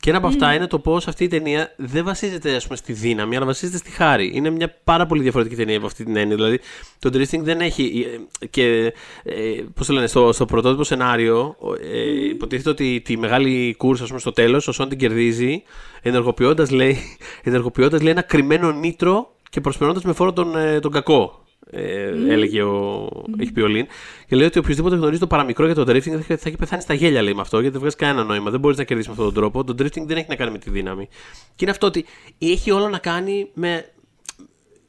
Και 0.00 0.08
ένα 0.08 0.18
από 0.18 0.26
αυτά 0.26 0.54
είναι 0.54 0.66
το 0.66 0.78
πώς 0.78 1.08
αυτή 1.08 1.24
η 1.24 1.28
ταινία 1.28 1.74
δεν 1.76 2.04
βασίζεται 2.04 2.54
ας 2.54 2.64
πούμε, 2.64 2.76
στη 2.76 2.92
δύναμη, 2.92 3.36
αλλά 3.36 3.46
βασίζεται 3.46 3.76
στη 3.76 3.90
χάρη. 3.90 4.30
Είναι 4.34 4.50
μια 4.50 4.74
πάρα 4.84 5.06
πολύ 5.06 5.22
διαφορετική 5.22 5.56
ταινία 5.56 5.76
από 5.76 5.86
αυτή 5.86 6.04
την 6.04 6.16
έννοια. 6.16 6.36
Δηλαδή 6.36 6.60
το 6.98 7.10
drifting 7.12 7.40
δεν 7.40 7.60
έχει. 7.60 8.06
Ε, 8.40 8.46
και 8.46 8.92
ε, 9.22 9.32
πώς 9.74 9.86
το 9.86 9.92
λένε, 9.92 10.06
στο, 10.06 10.32
στο 10.32 10.44
πρωτότυπο 10.44 10.84
σενάριο 10.84 11.56
ε, 11.92 12.28
υποτίθεται 12.28 12.70
ότι 12.70 13.00
τη 13.04 13.18
μεγάλη 13.18 13.74
κούρσα 13.78 14.04
πούμε, 14.04 14.18
στο 14.18 14.32
τέλος, 14.32 14.68
ο 14.68 14.72
Σον 14.72 14.88
την 14.88 14.98
κερδίζει 14.98 15.62
ενεργοποιώντας 16.02 16.70
λέει, 16.70 16.98
λέει 17.44 18.10
ένα 18.10 18.22
κρυμμένο 18.22 18.72
νήτρο 18.72 19.34
και 19.50 19.60
προσπερνώντας 19.60 20.02
με 20.02 20.12
φόρο 20.12 20.32
τον, 20.32 20.56
ε, 20.56 20.80
τον 20.80 20.90
κακό 20.90 21.44
ε, 21.70 22.32
έλεγε 22.32 22.62
ο. 22.62 23.06
Mm. 23.06 23.40
Έχει 23.40 23.52
πει 23.52 23.60
ο 23.60 23.66
Λίν. 23.66 23.86
Και 24.26 24.36
λέει 24.36 24.46
ότι 24.46 24.58
οποιοδήποτε 24.58 24.96
γνωρίζει 24.96 25.20
το 25.20 25.26
παραμικρό 25.26 25.66
για 25.66 25.74
το 25.74 25.82
drifting 25.82 26.20
θα 26.20 26.38
έχει 26.44 26.56
πεθάνει 26.56 26.82
στα 26.82 26.94
γέλια, 26.94 27.22
λέει 27.22 27.34
με 27.34 27.40
αυτό, 27.40 27.56
γιατί 27.56 27.72
δεν 27.72 27.80
βγάζει 27.80 27.96
κανένα 27.96 28.24
νόημα. 28.24 28.50
Δεν 28.50 28.60
μπορείς 28.60 28.76
να 28.76 28.84
κερδίσεις 28.84 29.10
με 29.10 29.16
αυτόν 29.22 29.34
τον 29.34 29.42
τρόπο. 29.42 29.64
Το 29.64 29.84
drifting 29.84 30.06
δεν 30.06 30.16
έχει 30.16 30.26
να 30.28 30.36
κάνει 30.36 30.50
με 30.50 30.58
τη 30.58 30.70
δύναμη. 30.70 31.08
Και 31.46 31.56
είναι 31.64 31.70
αυτό 31.70 31.86
ότι 31.86 32.04
έχει 32.38 32.70
όλο 32.70 32.88
να 32.88 32.98
κάνει 32.98 33.50
με, 33.54 33.84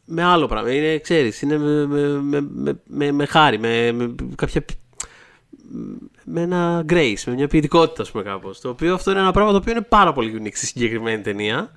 με 0.05 0.23
άλλο 0.23 0.47
πράγμα. 0.47 0.73
Είναι, 0.73 0.99
ξέρεις, 0.99 1.41
είναι 1.41 1.57
με, 1.57 1.85
με, 1.85 2.41
με, 2.41 2.79
με, 2.87 3.11
με 3.11 3.25
χάρη, 3.25 3.59
με, 3.59 3.91
με 3.91 4.15
κάποια 4.35 4.65
με 6.25 6.41
ένα 6.41 6.85
grace, 6.89 7.23
με 7.25 7.33
μια 7.33 7.47
ποιητικότητα, 7.47 8.01
ας 8.01 8.11
πούμε, 8.11 8.23
κάπως. 8.23 8.59
Το 8.59 8.69
οποίο 8.69 8.93
αυτό 8.93 9.11
είναι 9.11 9.19
ένα 9.19 9.31
πράγμα 9.31 9.51
το 9.51 9.57
οποίο 9.57 9.71
είναι 9.71 9.81
πάρα 9.81 10.13
πολύ 10.13 10.41
unique 10.41 10.55
στη 10.55 10.65
συγκεκριμένη 10.65 11.21
ταινία. 11.21 11.71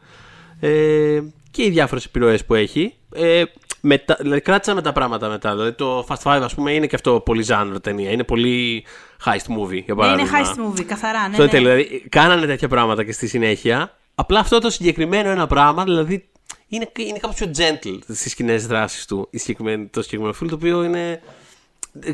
Ε, 0.61 1.21
και 1.51 1.65
οι 1.65 1.71
διάφορες 1.71 2.05
επιρροές 2.05 2.45
που 2.45 2.55
έχει. 2.55 2.95
Ε, 3.15 3.43
μετά, 3.87 4.17
δηλαδή, 4.21 4.41
κράτησαν 4.41 4.75
με 4.75 4.83
τα 4.83 4.93
πράγματα 4.93 5.29
μετά. 5.29 5.51
Δηλαδή, 5.51 5.73
το 5.73 6.07
Fast 6.09 6.23
Five, 6.23 6.41
ας 6.43 6.55
πούμε, 6.55 6.73
είναι 6.73 6.87
και 6.87 6.95
αυτό 6.95 7.21
πολύ 7.21 7.43
ζάνρο 7.43 7.81
ταινία. 7.81 8.11
Είναι 8.11 8.25
πολύ 8.25 8.85
heist 9.25 9.59
movie, 9.59 9.83
για 9.85 9.95
παράδειγμα. 9.95 10.39
Είναι 10.39 10.49
heist 10.49 10.61
movie, 10.61 10.83
καθαρά, 10.83 11.29
ναι. 11.29 11.37
ναι. 11.37 11.47
δηλαδή, 11.47 12.07
κάνανε 12.09 12.47
τέτοια 12.47 12.69
πράγματα 12.69 13.05
και 13.05 13.13
στη 13.13 13.27
συνέχεια. 13.27 13.97
Απλά 14.15 14.41
αυτό 14.41 14.59
το 14.59 14.71
συγκεκριμένο 14.71 15.31
ένα 15.31 15.47
πράγμα, 15.47 15.85
δηλαδή, 15.85 16.29
είναι, 16.69 16.89
είναι 16.97 17.19
κάπως 17.19 17.37
πιο 17.37 17.51
gentle 17.57 17.99
στις 18.09 18.35
κοινές 18.35 18.67
δράσεις 18.67 19.07
του 19.07 19.29
το 19.91 20.03
συγκεκριμένο 20.03 20.35
film, 20.43 20.47
το 20.49 20.55
οποίο 20.55 20.85
είναι, 20.85 21.23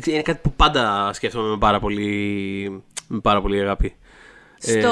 είναι 0.05 0.21
κάτι 0.21 0.39
που 0.43 0.53
πάντα 0.53 1.13
σκέφτομαι 1.13 1.49
με 1.49 1.57
πάρα 1.57 1.79
πολύ, 1.79 2.83
με 3.07 3.19
πάρα 3.19 3.41
πολύ 3.41 3.61
αγάπη. 3.61 3.95
Στο 4.61 4.89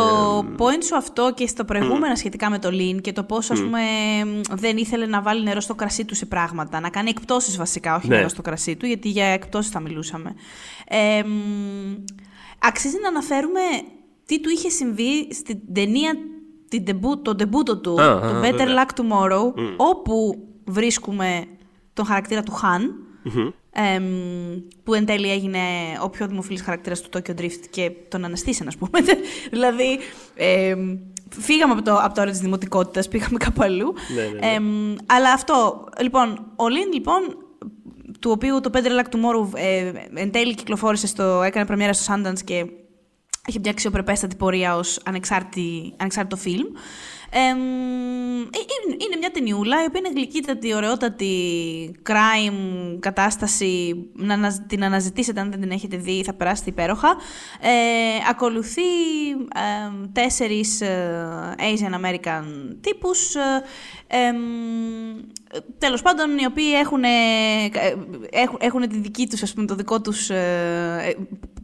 ε, 0.51 0.55
point 0.57 0.83
σου 0.83 0.95
αυτό 0.95 1.33
και 1.35 1.47
στο 1.47 1.65
προηγούμενα 1.65 2.15
σχετικά 2.15 2.49
με 2.49 2.59
το 2.59 2.69
Lean 2.71 3.01
και 3.01 3.11
το 3.11 3.23
πώς 3.23 3.51
ας 3.51 3.61
πούμε 3.61 3.81
δεν 4.51 4.77
ήθελε 4.77 5.05
να 5.05 5.21
βάλει 5.21 5.43
νερό 5.43 5.59
στο 5.59 5.75
κρασί 5.75 6.05
του 6.05 6.15
σε 6.15 6.25
πράγματα, 6.25 6.79
να 6.79 6.89
κάνει 6.89 7.09
εκπτώσεις 7.09 7.57
βασικά, 7.57 7.95
όχι 7.95 8.07
ναι. 8.07 8.15
νερό 8.15 8.27
στο 8.27 8.41
κρασί 8.41 8.75
του, 8.75 8.85
γιατί 8.85 9.09
για 9.09 9.25
εκπτώσεις 9.25 9.71
θα 9.71 9.79
μιλούσαμε. 9.79 10.35
Ε, 10.87 11.23
αξίζει 12.59 12.97
να 13.01 13.07
αναφέρουμε 13.07 13.61
τι 14.25 14.39
του 14.41 14.49
είχε 14.49 14.69
συμβεί 14.69 15.33
στην 15.33 15.59
ταινία, 15.73 16.13
την 16.69 16.83
debut, 16.87 17.21
το 17.21 17.35
ντεμπούτο 17.35 17.77
του, 17.77 17.95
το 17.95 18.41
Better 18.43 18.67
Luck 18.67 19.01
Tomorrow, 19.01 19.53
όπου 19.77 20.47
βρίσκουμε 20.65 21.45
τον 21.93 22.05
χαρακτήρα 22.05 22.43
του 22.43 22.51
Χαν, 22.51 22.95
που 24.83 24.93
εν 24.93 25.05
τέλει 25.05 25.31
έγινε 25.31 25.59
ο 26.03 26.09
πιο 26.09 26.27
δημοφιλής 26.27 26.61
χαρακτήρας 26.61 27.01
του 27.01 27.09
Tokyo 27.13 27.41
Drift 27.41 27.65
και 27.69 27.91
τον 28.07 28.25
αναστήσαν, 28.25 28.67
ας 28.67 28.77
πούμε. 28.77 28.99
δηλαδή, 29.51 29.99
φύγαμε 31.29 31.73
από 31.73 31.81
το, 31.81 31.95
από 31.95 32.13
το 32.13 32.21
όρο 32.21 32.29
της 32.29 32.39
δημοτικότητας, 32.39 33.07
πήγαμε 33.07 33.37
κάπου 33.37 33.63
αλλού. 33.63 33.93
Ναι, 34.15 34.21
ναι, 34.21 34.59
ναι. 34.59 34.95
αλλά 35.05 35.31
αυτό, 35.31 35.87
λοιπόν, 36.01 36.51
ο 36.55 36.67
Λίν, 36.67 36.93
λοιπόν, 36.93 37.21
του 38.19 38.31
οποίου 38.31 38.59
το 38.59 38.69
Better 38.73 38.77
Luck 38.77 39.15
Tomorrow 39.15 39.47
ε, 39.53 39.91
εν 40.13 40.31
τέλει 40.31 40.55
κυκλοφόρησε 40.55 41.07
στο, 41.07 41.41
έκανε 41.41 41.65
πρεμιέρα 41.65 41.93
στο 41.93 42.13
Sundance 42.13 42.39
και 42.43 42.65
έχει 43.47 43.59
μια 43.59 43.71
αξιοπρεπέστατη 43.71 44.35
πορεία 44.35 44.75
ως 44.75 44.99
ανεξάρτητο 45.05 46.35
φιλμ. 46.35 46.67
Ε, 47.31 47.49
είναι 49.05 49.17
μια 49.19 49.31
ταινιούλα 49.31 49.83
η 49.83 49.85
οποία 49.85 49.99
είναι 49.99 50.11
γλυκύτατη, 50.15 50.73
ωραιότατη, 50.73 51.35
crime 52.07 52.97
κατάσταση. 52.99 54.05
Να 54.13 54.65
την 54.67 54.83
αναζητήσετε 54.83 55.39
αν 55.39 55.51
δεν 55.51 55.61
την 55.61 55.71
έχετε 55.71 55.97
δει, 55.97 56.23
θα 56.23 56.33
περάσετε 56.33 56.69
υπέροχα. 56.69 57.15
Ε, 57.61 57.69
ακολουθεί 58.29 58.81
ε, 59.31 60.07
τέσσερις 60.11 60.81
Asian 61.57 62.05
American 62.05 62.43
τύπους. 62.81 63.35
Ε, 64.07 64.31
τέλος 65.77 66.01
πάντων, 66.01 66.37
οι 66.37 66.45
οποίοι 66.45 66.71
έχουν, 66.75 67.03
έχουν, 68.29 68.57
έχουν 68.59 68.89
τη 68.89 68.97
δική 68.97 69.27
τους, 69.27 69.43
ας 69.43 69.53
πούμε, 69.53 69.65
το 69.65 69.75
δικό 69.75 70.01
τους 70.01 70.29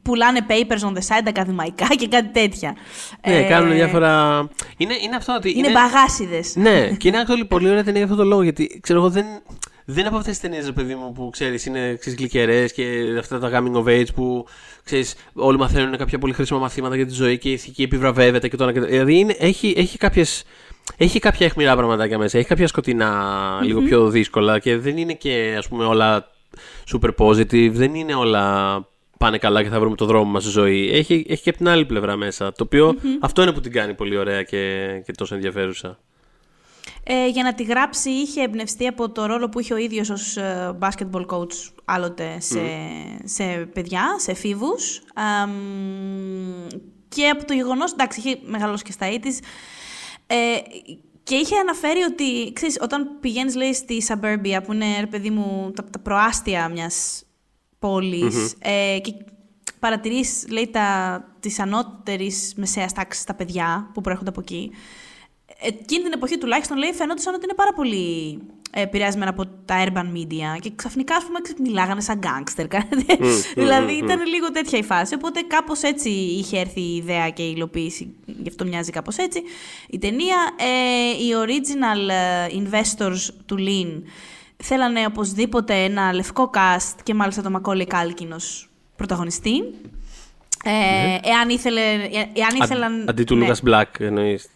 πουλάνε 0.05 0.45
papers 0.47 0.87
on 0.87 0.93
the 0.93 1.07
side 1.07 1.27
ακαδημαϊκά 1.27 1.87
και 1.87 2.07
κάτι 2.07 2.27
τέτοια. 2.27 2.75
Ναι, 3.27 3.37
ε, 3.37 3.41
κάνουν 3.41 3.73
διάφορα. 3.73 4.37
Είναι, 4.77 4.93
είναι 5.03 5.15
αυτό 5.15 5.33
ότι. 5.37 5.49
Είναι, 5.49 5.67
είναι... 5.67 5.71
μπαγάσιδε. 5.71 6.43
Ναι, 6.53 6.89
και 6.89 7.07
είναι 7.07 7.17
αυτό 7.17 7.35
πολύ 7.47 7.69
ωραία 7.69 7.83
ταινία 7.83 8.01
για 8.03 8.11
αυτό 8.11 8.23
το 8.23 8.29
λόγο. 8.29 8.41
Γιατί 8.41 8.79
ξέρω 8.81 8.99
εγώ 8.99 9.09
δεν. 9.09 9.25
Δεν 9.87 9.97
είναι 9.97 10.07
από 10.07 10.17
αυτές 10.17 10.39
τις 10.39 10.49
ταινίες, 10.49 10.73
παιδί 10.73 10.95
μου, 10.95 11.11
που 11.11 11.29
ξέρεις, 11.29 11.65
είναι 11.65 11.99
γλυκερές 12.17 12.73
και 12.73 12.83
αυτά 13.19 13.39
τα 13.39 13.49
coming 13.53 13.83
of 13.83 13.85
age 13.85 14.13
που 14.15 14.45
ξέρεις, 14.83 15.15
όλοι 15.33 15.57
μαθαίνουν 15.57 15.97
κάποια 15.97 16.17
πολύ 16.17 16.33
χρήσιμα 16.33 16.59
μαθήματα 16.59 16.95
για 16.95 17.05
τη 17.05 17.13
ζωή 17.13 17.37
και 17.37 17.49
η 17.49 17.51
ηθική 17.51 17.83
επιβραβεύεται 17.83 18.47
και 18.47 18.57
το 18.57 18.63
ένα 18.63 18.85
Δηλαδή 18.85 19.17
είναι, 19.17 19.35
έχει, 19.39 19.73
έχει, 19.77 19.97
κάποιες, 19.97 20.43
έχει 20.97 21.19
κάποια 21.19 21.45
αιχμηρά 21.45 21.75
πραγματάκια 21.75 22.17
μέσα. 22.17 22.37
Έχει 22.37 22.47
κάποια 22.47 22.67
λίγο 23.63 23.81
πιο 23.81 24.09
δύσκολα 24.09 24.59
και 24.59 24.77
δεν 24.77 24.97
είναι 24.97 25.13
και 25.13 25.55
ας 25.57 25.67
πούμε 25.67 25.85
όλα 25.85 26.31
super 26.91 27.09
positive. 27.17 27.71
Δεν 27.71 27.95
είναι 27.95 28.13
όλα 28.13 28.75
πάνε 29.17 29.37
καλά 29.37 29.63
και 29.63 29.69
θα 29.69 29.79
βρούμε 29.79 29.95
το 29.95 30.05
δρόμο 30.05 30.31
μας 30.31 30.43
στη 30.43 30.51
ζωή. 30.51 30.89
Έχει, 30.89 31.25
έχει 31.29 31.43
και 31.43 31.49
από 31.49 31.57
την 31.57 31.67
άλλη 31.67 31.85
πλευρά 31.85 32.15
μέσα. 32.15 32.51
Το 32.51 32.63
οποιο 32.63 32.95
αυτό 33.19 33.41
είναι 33.41 33.51
που 33.51 33.61
την 33.61 33.71
κάνει 33.71 33.93
πολύ 33.93 34.17
ωραία 34.17 34.43
και, 34.43 34.87
και 35.05 35.11
τόσο 35.11 35.35
ενδιαφέρουσα. 35.35 35.99
Ε, 37.03 37.27
για 37.27 37.43
να 37.43 37.53
τη 37.53 37.63
γράψει 37.63 38.09
είχε 38.09 38.41
εμπνευστεί 38.41 38.87
από 38.87 39.11
το 39.11 39.25
ρόλο 39.25 39.49
που 39.49 39.59
είχε 39.59 39.73
ο 39.73 39.77
ίδιος 39.77 40.09
ως 40.09 40.37
ε, 40.37 40.77
basketball 40.79 41.25
coach 41.25 41.53
άλλοτε 41.85 42.37
σε, 42.39 42.59
σε 43.23 43.43
παιδιά, 43.73 44.15
σε 44.17 44.31
εφήβους. 44.31 45.01
και 47.07 47.29
από 47.29 47.45
το 47.45 47.53
γεγονός, 47.53 47.91
εντάξει, 47.91 48.19
είχε 48.19 48.39
μεγαλώσει 48.43 48.83
και 48.83 48.91
στα 48.91 49.11
ήτης, 49.11 49.39
ε, 50.27 50.35
και 51.23 51.35
είχε 51.35 51.55
αναφέρει 51.57 52.01
ότι, 52.01 52.53
ξέρεις, 52.53 52.77
όταν 52.81 53.17
πηγαίνεις, 53.19 53.55
λέει, 53.55 53.73
στη 53.73 54.03
suburbia, 54.07 54.59
που 54.65 54.73
είναι, 54.73 54.99
ρε 54.99 55.05
παιδί 55.05 55.29
μου, 55.29 55.71
τα, 55.75 55.83
τα 55.83 55.99
προάστια 55.99 56.69
μιας 56.69 57.23
πολης 57.85 58.55
ε, 58.59 58.99
και 58.99 59.13
παρατηρείς, 59.79 60.45
λέει, 60.49 60.67
τα, 60.67 60.87
της 61.39 61.59
ανώτερης 61.59 62.53
μεσαίας 62.55 62.93
τάξης 62.93 63.23
τα 63.23 63.33
παιδιά 63.33 63.89
που 63.93 64.01
προέρχονται 64.01 64.29
από 64.29 64.41
εκεί. 64.41 64.71
Εκείνη 65.61 66.03
την 66.03 66.11
εποχή 66.11 66.37
τουλάχιστον, 66.37 66.77
λέει, 66.77 66.91
φαίνονταν 66.91 67.33
ότι 67.33 67.43
είναι 67.43 67.53
πάρα 67.55 67.73
πολύ 67.73 68.39
επηρεασμένα 68.71 69.29
από 69.29 69.45
τα 69.65 69.85
urban 69.85 70.17
media 70.17 70.59
και 70.59 70.71
ξαφνικά, 70.75 71.15
ας 71.15 71.23
πούμε, 71.23 71.39
μιλάγανε 71.69 72.01
σαν 72.01 72.17
γκάγκστερ. 72.17 72.65
δηλαδή, 73.63 73.93
ήταν 73.93 74.25
λίγο 74.25 74.51
τέτοια 74.51 74.79
η 74.79 74.83
φάση. 74.83 75.13
Οπότε, 75.13 75.41
κάπως 75.41 75.81
έτσι 75.81 76.09
είχε 76.09 76.59
έρθει 76.59 76.81
η 76.81 76.95
ιδέα 76.95 77.29
και 77.29 77.43
η 77.43 77.53
υλοποίηση. 77.55 78.15
Γι' 78.25 78.49
αυτό 78.49 78.65
μοιάζει 78.65 78.91
κάπως 78.91 79.17
έτσι. 79.17 79.41
Η 79.89 79.97
ταινία, 79.97 80.37
ε, 80.57 81.23
οι 81.23 81.31
original 81.45 82.09
ε, 82.09 82.47
investors 82.61 83.33
του 83.45 83.55
Lean 83.59 84.01
θέλανε 84.65 85.05
οπωσδήποτε 85.05 85.73
ένα 85.73 86.13
λευκό 86.13 86.49
cast 86.53 86.95
και 87.03 87.13
μάλιστα 87.13 87.41
το 87.41 87.49
Μακόλι 87.49 87.85
Κάλκινο 87.85 88.35
πρωταγωνιστή. 88.95 89.63
Ε, 90.63 90.69
ναι. 90.69 91.19
εάν, 91.23 91.49
ήθελε, 91.49 91.81
εάν 92.33 92.55
ήθελαν... 92.61 93.05
αντί 93.09 93.23
του 93.23 93.35
ναι. 93.35 93.41
Λούκας 93.41 93.61
Μπλακ 93.61 93.99
εννοείς. 93.99 94.49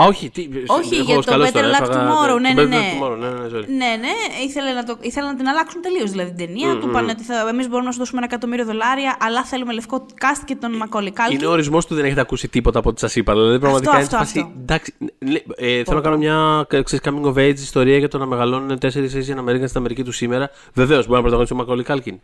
Α, 0.00 0.06
όχι, 0.06 0.30
τι, 0.30 0.48
Όχι, 0.66 0.94
έχω 0.94 1.04
για 1.04 1.14
το 1.14 1.22
σκαλώσει 1.22 1.50
Better 1.54 1.60
τώρα, 1.60 1.68
Luck 1.78 1.82
έφαγα- 1.82 2.08
Tomorrow, 2.10 2.40
ναι, 2.40 2.54
το 2.54 2.54
ναι, 2.54 2.62
Better 2.62 2.68
ναι. 2.68 2.92
Luck 3.00 3.02
Tomorrow, 3.04 3.16
ναι, 3.18 3.28
ναι, 3.28 3.34
ναι, 3.34 3.48
sorry. 3.58 3.64
Ναι, 3.68 3.90
ναι, 4.04 4.12
ήθελε 4.46 4.72
να, 4.72 4.84
το, 4.84 4.96
ήθελε 5.00 5.26
να 5.26 5.34
την 5.36 5.48
αλλάξουν 5.48 5.80
τελείως 5.82 6.10
δηλαδή 6.10 6.32
την 6.34 6.46
ταινία. 6.46 6.78
Του 6.78 6.88
'πανε 6.88 7.10
ότι 7.10 7.22
θα, 7.22 7.48
εμείς 7.48 7.68
μπορούμε 7.68 7.86
να 7.86 7.92
σου 7.92 7.98
δώσουμε 7.98 8.18
ένα 8.18 8.26
εκατομμύριο 8.30 8.64
δολάρια, 8.64 9.16
αλλά 9.20 9.44
θέλουμε 9.44 9.72
λευκό 9.72 10.06
cast 10.20 10.42
και 10.44 10.54
τον 10.54 10.76
Macaulay 10.76 11.10
Culkin. 11.10 11.36
Είναι 11.38 11.46
ο 11.46 11.50
ορισμός 11.50 11.86
του 11.86 11.94
δεν 11.94 12.04
έχετε 12.04 12.20
ακούσει 12.20 12.48
τίποτα 12.48 12.78
από 12.78 12.88
ό,τι 12.88 13.00
σας 13.00 13.16
είπα. 13.16 13.32
Δηλαδή, 13.32 13.58
πραγματικά 13.58 13.90
Αυτό, 13.96 14.16
είναι 14.16 14.24
σε 14.24 14.40
αυτό, 14.40 14.40
φάση. 14.40 14.54
Εντάξει, 14.60 14.94
ναι, 15.18 15.40
ε, 15.56 15.84
θέλω 15.84 15.96
να 15.96 16.02
κάνω 16.02 16.16
μια 16.16 16.66
ξέρεις, 16.84 17.00
coming 17.08 17.24
of 17.34 17.38
age 17.48 17.58
ιστορία 17.58 17.98
για 17.98 18.08
το 18.08 18.18
να 18.18 18.26
μεγαλώνουν 18.26 18.78
τέσσερις 18.78 19.14
Asian 19.14 19.38
Americans 19.38 19.64
στην 19.68 19.76
Αμερική 19.78 20.02
του 20.04 20.12
σήμερα. 20.12 20.50
Βεβαίως, 20.74 21.02
μπορεί 21.06 21.14
να 21.14 21.20
πρωταγωνιστεί 21.20 21.54
ο 21.54 21.58
Μακόλι 21.58 21.82
Κάλκιν. 21.82 22.20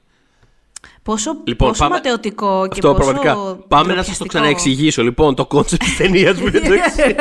Πόσο, 1.05 1.37
Λοιπόν, 1.45 1.69
πόσο 1.69 1.83
πάμε- 1.83 1.95
ματαιωτικό 1.95 2.63
και 2.63 2.69
Αυτό 2.73 2.95
πόσο 2.95 3.11
πραγματικά. 3.13 3.57
Πάμε 3.69 3.95
να 3.95 4.03
σας 4.03 4.19
το 4.19 4.25
ντροπιαστικό. 4.25 4.27
ξαναεξηγήσω. 4.29 5.03
Λοιπόν, 5.03 5.35
το 5.35 5.47
κόνσεπτ 5.47 5.83
της 5.83 5.97
ταινίας 5.97 6.41
μου 6.41 6.47
είναι 6.47 6.61
το 6.61 6.73
εξής. 6.73 7.15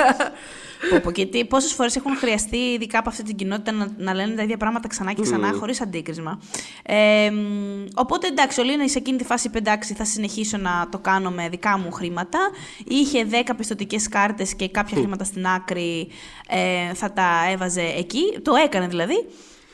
Πω, 0.89 0.99
πω, 1.03 1.11
και 1.11 1.25
τι, 1.25 1.45
πόσες 1.45 1.73
φορές 1.73 1.95
έχουν 1.95 2.15
χρειαστεί, 2.17 2.57
ειδικά 2.57 2.99
από 2.99 3.09
αυτή 3.09 3.23
την 3.23 3.35
κοινότητα, 3.35 3.71
να, 3.71 3.87
να 3.97 4.13
λένε 4.13 4.35
τα 4.35 4.43
ίδια 4.43 4.57
πράγματα 4.57 4.87
ξανά 4.87 5.13
και 5.13 5.21
ξανά, 5.21 5.51
Mm. 5.53 5.57
χωρίς 5.59 5.81
αντίκρισμα. 5.81 6.39
Ε, 6.83 7.29
μ, 7.31 7.85
οπότε 7.95 8.27
εντάξει, 8.27 8.61
ο 8.61 8.63
Λίνα 8.63 8.87
σε 8.87 8.97
εκείνη 8.97 9.17
τη 9.17 9.23
φάση 9.23 9.47
είπε 9.47 9.57
εντάξει, 9.57 9.93
θα 9.93 10.05
συνεχίσω 10.05 10.57
να 10.57 10.87
το 10.91 10.97
κάνω 10.99 11.29
με 11.31 11.49
δικά 11.49 11.77
μου 11.77 11.91
χρήματα. 11.91 12.39
Είχε 12.87 13.25
10 13.29 13.53
πιστοτικές 13.57 14.07
κάρτες 14.09 14.55
και 14.55 14.69
κάποια 14.69 14.97
χρήματα 14.97 15.23
στην 15.23 15.45
άκρη 15.47 16.07
ε, 16.47 16.93
θα 16.93 17.13
τα 17.13 17.27
έβαζε 17.51 17.93
εκεί. 17.97 18.21
Το 18.41 18.51
έκανε 18.65 18.87
δηλαδή. 18.87 19.25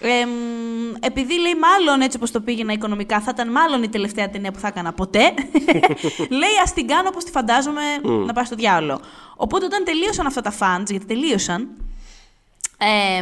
Ε, 0.02 0.26
μ, 0.26 0.30
επειδή 1.00 1.40
λέει 1.40 1.56
μάλλον 1.56 2.02
έτσι 2.02 2.18
όπως 2.18 2.32
το 2.32 2.42
πήγαινα 2.42 2.74
οικονομικά 2.74 3.20
θα 3.22 3.32
ήταν 3.34 3.52
μάλλον 3.52 3.84
η 3.84 3.90
τελευταία 3.90 4.30
ταινία 4.30 4.52
που 4.52 4.60
θα 4.60 4.68
έκανα 4.68 4.94
ποτέ 4.94 5.22
λέει 6.40 6.56
ας 6.64 6.74
την 6.74 6.88
κάνω 6.88 7.08
όπως 7.10 7.24
τη 7.24 7.32
φαντάζομαι 7.32 7.82
να 8.26 8.34
πάει 8.34 8.46
στο 8.46 8.56
διάολο 8.56 9.02
οπότε 9.36 9.66
όταν 9.66 9.84
τελείωσαν 9.84 10.26
αυτά 10.26 10.42
τα 10.42 10.54
fans 10.60 10.84
γιατί 10.90 11.06
τελείωσαν 11.06 11.68
ε, 12.82 13.18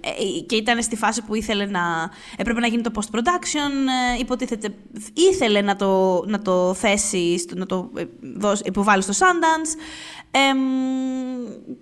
ε, 0.00 0.40
και 0.46 0.56
ήταν 0.56 0.82
στη 0.82 0.96
φάση 0.96 1.22
που 1.22 1.34
ήθελε 1.34 1.66
να. 1.66 2.10
έπρεπε 2.36 2.60
να 2.60 2.66
γίνει 2.66 2.82
το 2.82 2.90
post-production. 2.94 3.70
Ε, 4.14 4.18
υποτίθεται. 4.18 4.74
ήθελε 5.14 5.60
να 5.60 5.76
το, 5.76 6.22
να 6.26 6.42
το 6.42 6.74
θέσει, 6.74 7.38
στο- 7.38 7.54
να 7.56 7.66
το 7.66 7.90
ε, 7.96 8.04
δώσει, 8.20 8.62
υποβάλει 8.66 9.02
στο 9.02 9.12
Sundance. 9.12 9.78
Ε, 10.30 10.54
μ, 10.54 11.46
ε, 11.46 11.50
ε, 11.50 11.76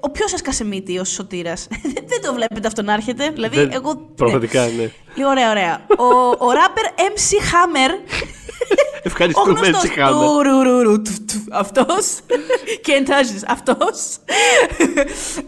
ο 0.00 0.10
ποιος 0.10 0.32
έσκασε 0.32 0.64
μύτη 0.64 0.98
ως 0.98 1.08
σωτήρας; 1.10 1.66
Δεν 2.10 2.20
το 2.22 2.34
βλέπετε 2.34 2.66
αυτό 2.66 2.82
να 2.82 2.92
έρχεται. 2.92 3.30
Δηλαδή, 3.30 3.56
Δεν- 3.56 3.70
εγώ. 3.72 3.96
πραγματικά, 4.16 4.66
ναι. 4.66 4.90
Λίγο 5.14 5.28
ωραία, 5.28 5.50
ωραία. 5.50 5.86
Ο, 5.98 6.04
ο 6.28 6.48
rapper 6.52 7.00
MC 7.00 7.42
Hammer. 7.52 7.90
Ο 8.70 8.98
Ευχαριστούμε, 9.02 9.52
γνωστός 9.58 9.78
Τσιχάμε. 9.78 10.26
τουρουρουρου, 10.26 11.02
του, 11.02 11.12
του, 11.26 11.44
αυτός. 11.50 12.18
Can't 12.86 13.08
touch 13.08 13.36
this, 13.36 13.44
αυτός. 13.48 14.16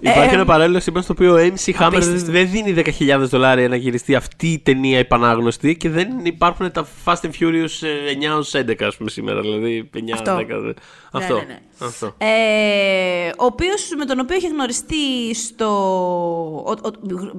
Υπάρχει 0.01 0.31
Ε, 0.31 0.35
ένα 0.35 0.45
παράλληλο 0.45 0.81
σύμπαν 0.81 1.03
στο 1.03 1.13
οποίο 1.13 1.33
ο 1.35 1.37
MC 1.37 1.71
Hammer 1.71 1.75
απίστευτο. 1.79 2.33
δεν 2.33 2.51
δίνει 2.51 2.75
10.000 2.99 3.19
δολάρια 3.29 3.69
να 3.69 3.77
γυριστεί 3.77 4.15
αυτή 4.15 4.47
η 4.49 4.59
ταινία 4.59 4.99
επανάγνωστη 4.99 5.77
και 5.77 5.89
δεν 5.89 6.09
υπάρχουν 6.23 6.73
τα 6.73 6.87
Fast 7.05 7.15
and 7.21 7.31
Furious 7.41 7.83
ε, 7.83 8.33
9 8.35 8.39
ως 8.39 8.53
11 8.55 8.75
ας 8.83 8.97
πούμε 8.97 9.11
σήμερα. 9.11 9.41
Δηλαδή 9.41 9.91
9, 9.95 9.99
Αυτό. 10.13 10.37
10. 10.37 10.47
δε- 10.61 10.73
Αυτό. 11.13 11.35
ναι, 11.35 11.41
ναι. 11.43 11.59
Αυτό. 11.79 12.15
Ε, 12.19 12.27
ο 13.39 13.45
οποίος, 13.45 13.89
με 13.97 14.05
τον 14.05 14.19
οποίο 14.21 14.37
είχε 14.37 14.49
γνωριστεί 14.49 15.35
στο... 15.35 15.67
Ο, 16.67 16.71
ο- 16.71 16.93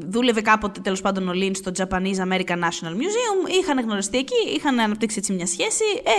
δούλευε 0.09 0.41
κάποτε 0.41 0.79
τέλος 0.83 1.01
πάντων 1.01 1.27
ο 1.29 1.33
Λίν 1.33 1.55
στο 1.55 1.71
Japanese 1.77 2.19
American 2.31 2.59
National 2.59 2.93
Museum. 2.93 3.49
Είχαν 3.61 3.79
γνωριστεί 3.85 4.17
εκεί, 4.17 4.35
είχαν 4.55 4.79
αναπτύξει 4.79 5.15
έτσι 5.19 5.33
μια 5.33 5.45
σχέση. 5.45 5.68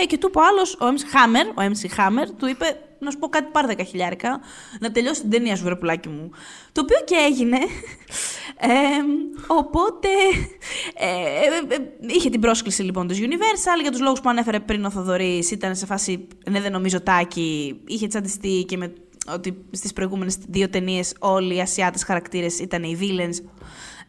Ε, 0.01 0.05
και 0.05 0.17
του 0.17 0.27
είπε 0.29 0.39
ο 0.39 0.41
άλλος, 0.43 0.73
ο 0.73 0.85
MC 0.85 1.15
Hammer, 1.15 1.47
ο 1.55 1.71
MC 1.73 1.99
Hammer, 1.99 2.27
του 2.37 2.47
είπε 2.47 2.65
να 2.99 3.11
σου 3.11 3.17
πω 3.17 3.27
κάτι 3.27 3.49
πάρε 3.51 3.73
10 3.77 3.85
χιλιάρικα, 3.87 4.41
να 4.79 4.91
τελειώσει 4.91 5.21
την 5.21 5.29
ταινία 5.29 5.55
σου, 5.55 5.63
βρε 5.63 5.75
πουλάκι 5.75 6.09
μου. 6.09 6.29
Το 6.71 6.81
οποίο 6.81 6.97
και 7.05 7.15
έγινε. 7.15 7.57
Ε, 8.63 8.67
οπότε 9.47 10.07
ε, 10.93 11.05
ε, 11.05 11.75
ε, 11.75 11.77
είχε 12.07 12.29
την 12.29 12.41
πρόσκληση 12.41 12.81
λοιπόν 12.81 13.07
της 13.07 13.19
Universal 13.19 13.81
για 13.81 13.91
τους 13.91 13.99
λόγους 13.99 14.21
που 14.21 14.29
ανέφερε 14.29 14.59
πριν 14.59 14.85
ο 14.85 14.89
Θοδωρής 14.89 15.51
ήταν 15.51 15.75
σε 15.75 15.85
φάση 15.85 16.27
ναι 16.49 16.61
δεν 16.61 16.71
νομίζω 16.71 17.01
τάκι 17.01 17.81
είχε 17.87 18.07
τσαντιστεί 18.07 18.65
και 18.67 18.77
με 18.77 18.93
ότι 19.33 19.65
στις 19.71 19.93
προηγούμενες 19.93 20.37
δύο 20.47 20.69
ταινίες 20.69 21.13
όλοι 21.19 21.55
οι 21.55 21.61
Ασιάτες 21.61 22.03
χαρακτήρες 22.03 22.59
ήταν 22.59 22.83
οι 22.83 22.97
villains 23.01 23.45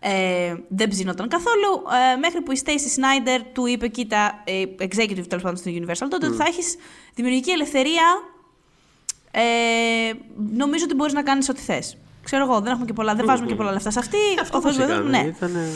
ε, 0.05 0.55
δεν 0.68 0.88
ψινόταν 0.88 1.28
καθόλου 1.28 1.82
ε, 2.12 2.16
μέχρι 2.16 2.40
που 2.40 2.53
η 2.53 2.61
Stacey 2.64 2.70
Snyder 2.70 3.40
του 3.53 3.66
είπε 3.66 3.88
κοίτα 3.88 4.42
ε, 4.44 4.62
executive 4.78 5.26
τέλος 5.28 5.42
πάντων 5.42 5.57
στην 5.57 5.84
Universal 5.84 6.07
τότε 6.11 6.26
ότι 6.26 6.36
θα 6.36 6.44
έχεις 6.44 6.76
δημιουργική 7.14 7.50
ελευθερία 7.50 8.05
ε, 9.30 10.12
νομίζω 10.55 10.84
ότι 10.84 10.94
μπορείς 10.94 11.12
να 11.12 11.22
κάνεις 11.22 11.48
ό,τι 11.48 11.61
θες. 11.61 11.96
Ξέρω 12.22 12.44
εγώ, 12.44 12.61
δεν, 12.61 12.70
έχουμε 12.70 12.86
και 12.86 12.92
πολλά, 12.92 13.14
δεν 13.14 13.26
βάζουμε 13.26 13.48
και 13.48 13.55
πολλά 13.55 13.72
λεφτά 13.72 13.90
σε 13.90 13.98
αυτή. 13.98 14.16
Αυτό 14.40 14.59
ο 14.59 14.61
Θεός 14.61 14.76
πώς 14.76 14.86
βοηθός 14.86 15.05
μου, 15.05 15.09
έκανε, 15.09 15.22
ναι. 15.22 15.28
ήταν, 15.36 15.55
ε, 15.57 15.68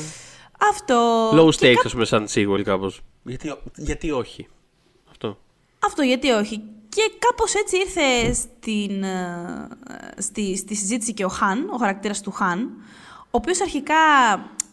Αυτό. 0.71 1.31
Low 1.31 1.55
και 1.55 1.73
stakes, 1.73 1.83
ας 1.85 1.93
πούμε, 1.93 2.05
σαν 2.05 2.27
sequel 2.35 2.63
κάπως. 2.65 3.01
Γιατί, 3.23 3.55
γιατί 3.77 4.11
όχι; 4.11 4.49
Αυτό. 5.11 5.39
Αυτό 5.79 6.03
γιατί 6.03 6.31
όχι. 6.31 6.63
Και 6.89 7.11
κάπως 7.19 7.55
έτσι 7.55 7.77
ήρθε 7.77 8.33
στην, 8.33 9.03
ε, 9.03 9.69
στη, 10.19 10.57
στη 10.57 10.75
συζήτηση 10.75 11.15
και 11.15 11.25
ο 11.25 11.29
Χαν, 11.29 11.69
ο 11.73 11.77
χαρακτήρας 11.77 12.21
του 12.21 12.31
Χαν, 12.31 12.71
ο 13.37 13.39
οποίος 13.39 13.61
αρχικά 13.61 13.95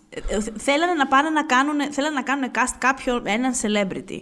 ε, 0.09 0.36
ε, 0.36 0.39
θέλανε 0.57 0.93
να 0.93 1.07
πάνε 1.07 1.30
να 1.30 1.43
κάνουν, 1.43 1.91
θέλανε 1.91 2.16
να 2.16 2.22
κάνουν 2.22 2.51
cast 2.55 2.76
κάποιον, 2.78 3.22
έναν 3.26 3.53
celebrity. 3.61 4.22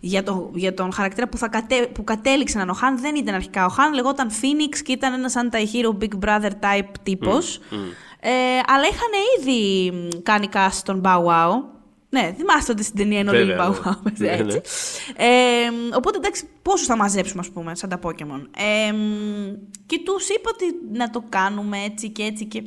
Για, 0.00 0.22
το, 0.22 0.50
για 0.54 0.74
τον 0.74 0.92
χαρακτήρα 0.92 1.28
που, 1.28 1.36
θα 1.36 1.48
κατέ, 1.48 1.86
που 1.86 2.04
κατέληξε 2.04 2.56
να 2.56 2.62
είναι 2.62 2.70
ο 2.70 2.74
Χαν 2.74 3.00
δεν 3.00 3.14
ήταν 3.14 3.34
αρχικά. 3.34 3.64
Ο 3.64 3.68
Χαν 3.68 3.94
λεγόταν 3.94 4.30
Phoenix 4.30 4.78
και 4.84 4.92
ήταν 4.92 5.12
ένας 5.12 5.34
anti-hero 5.36 6.02
Big 6.02 6.26
Brother 6.26 6.50
type 6.50 6.90
τύπος. 7.02 7.60
Ε, 8.20 8.30
αλλά 8.66 8.86
είχαν 8.90 9.10
ήδη 9.38 9.90
μ, 9.90 10.22
κάνει 10.22 10.48
cast 10.52 10.80
τον 10.84 11.00
Bow 11.04 11.24
Wow. 11.24 11.62
Ναι, 12.10 12.34
θυμάστε 12.36 12.72
ότι 12.72 12.82
στην 12.82 12.96
ταινία 12.96 13.18
είναι 13.18 13.30
όλοι 13.30 13.44
Βέβαια, 13.44 13.68
Bow 13.68 13.72
ναι. 13.72 13.90
Wow. 13.90 14.12
Ναι, 14.18 14.28
έτσι. 14.28 14.44
ναι. 14.44 15.24
Ε, 15.24 15.96
οπότε 15.96 16.16
εντάξει, 16.16 16.48
πόσους 16.62 16.86
θα 16.86 16.96
μαζέψουμε, 16.96 17.40
ας 17.40 17.50
πούμε, 17.50 17.74
σαν 17.74 17.88
τα 17.88 17.98
Pokémon. 18.02 18.42
Ε, 18.56 18.94
και 19.86 20.00
τους 20.04 20.28
είπα 20.28 20.50
ότι 20.52 20.64
να 20.92 21.10
το 21.10 21.24
κάνουμε 21.28 21.78
έτσι 21.84 22.08
και 22.08 22.22
έτσι. 22.22 22.44
Και... 22.44 22.62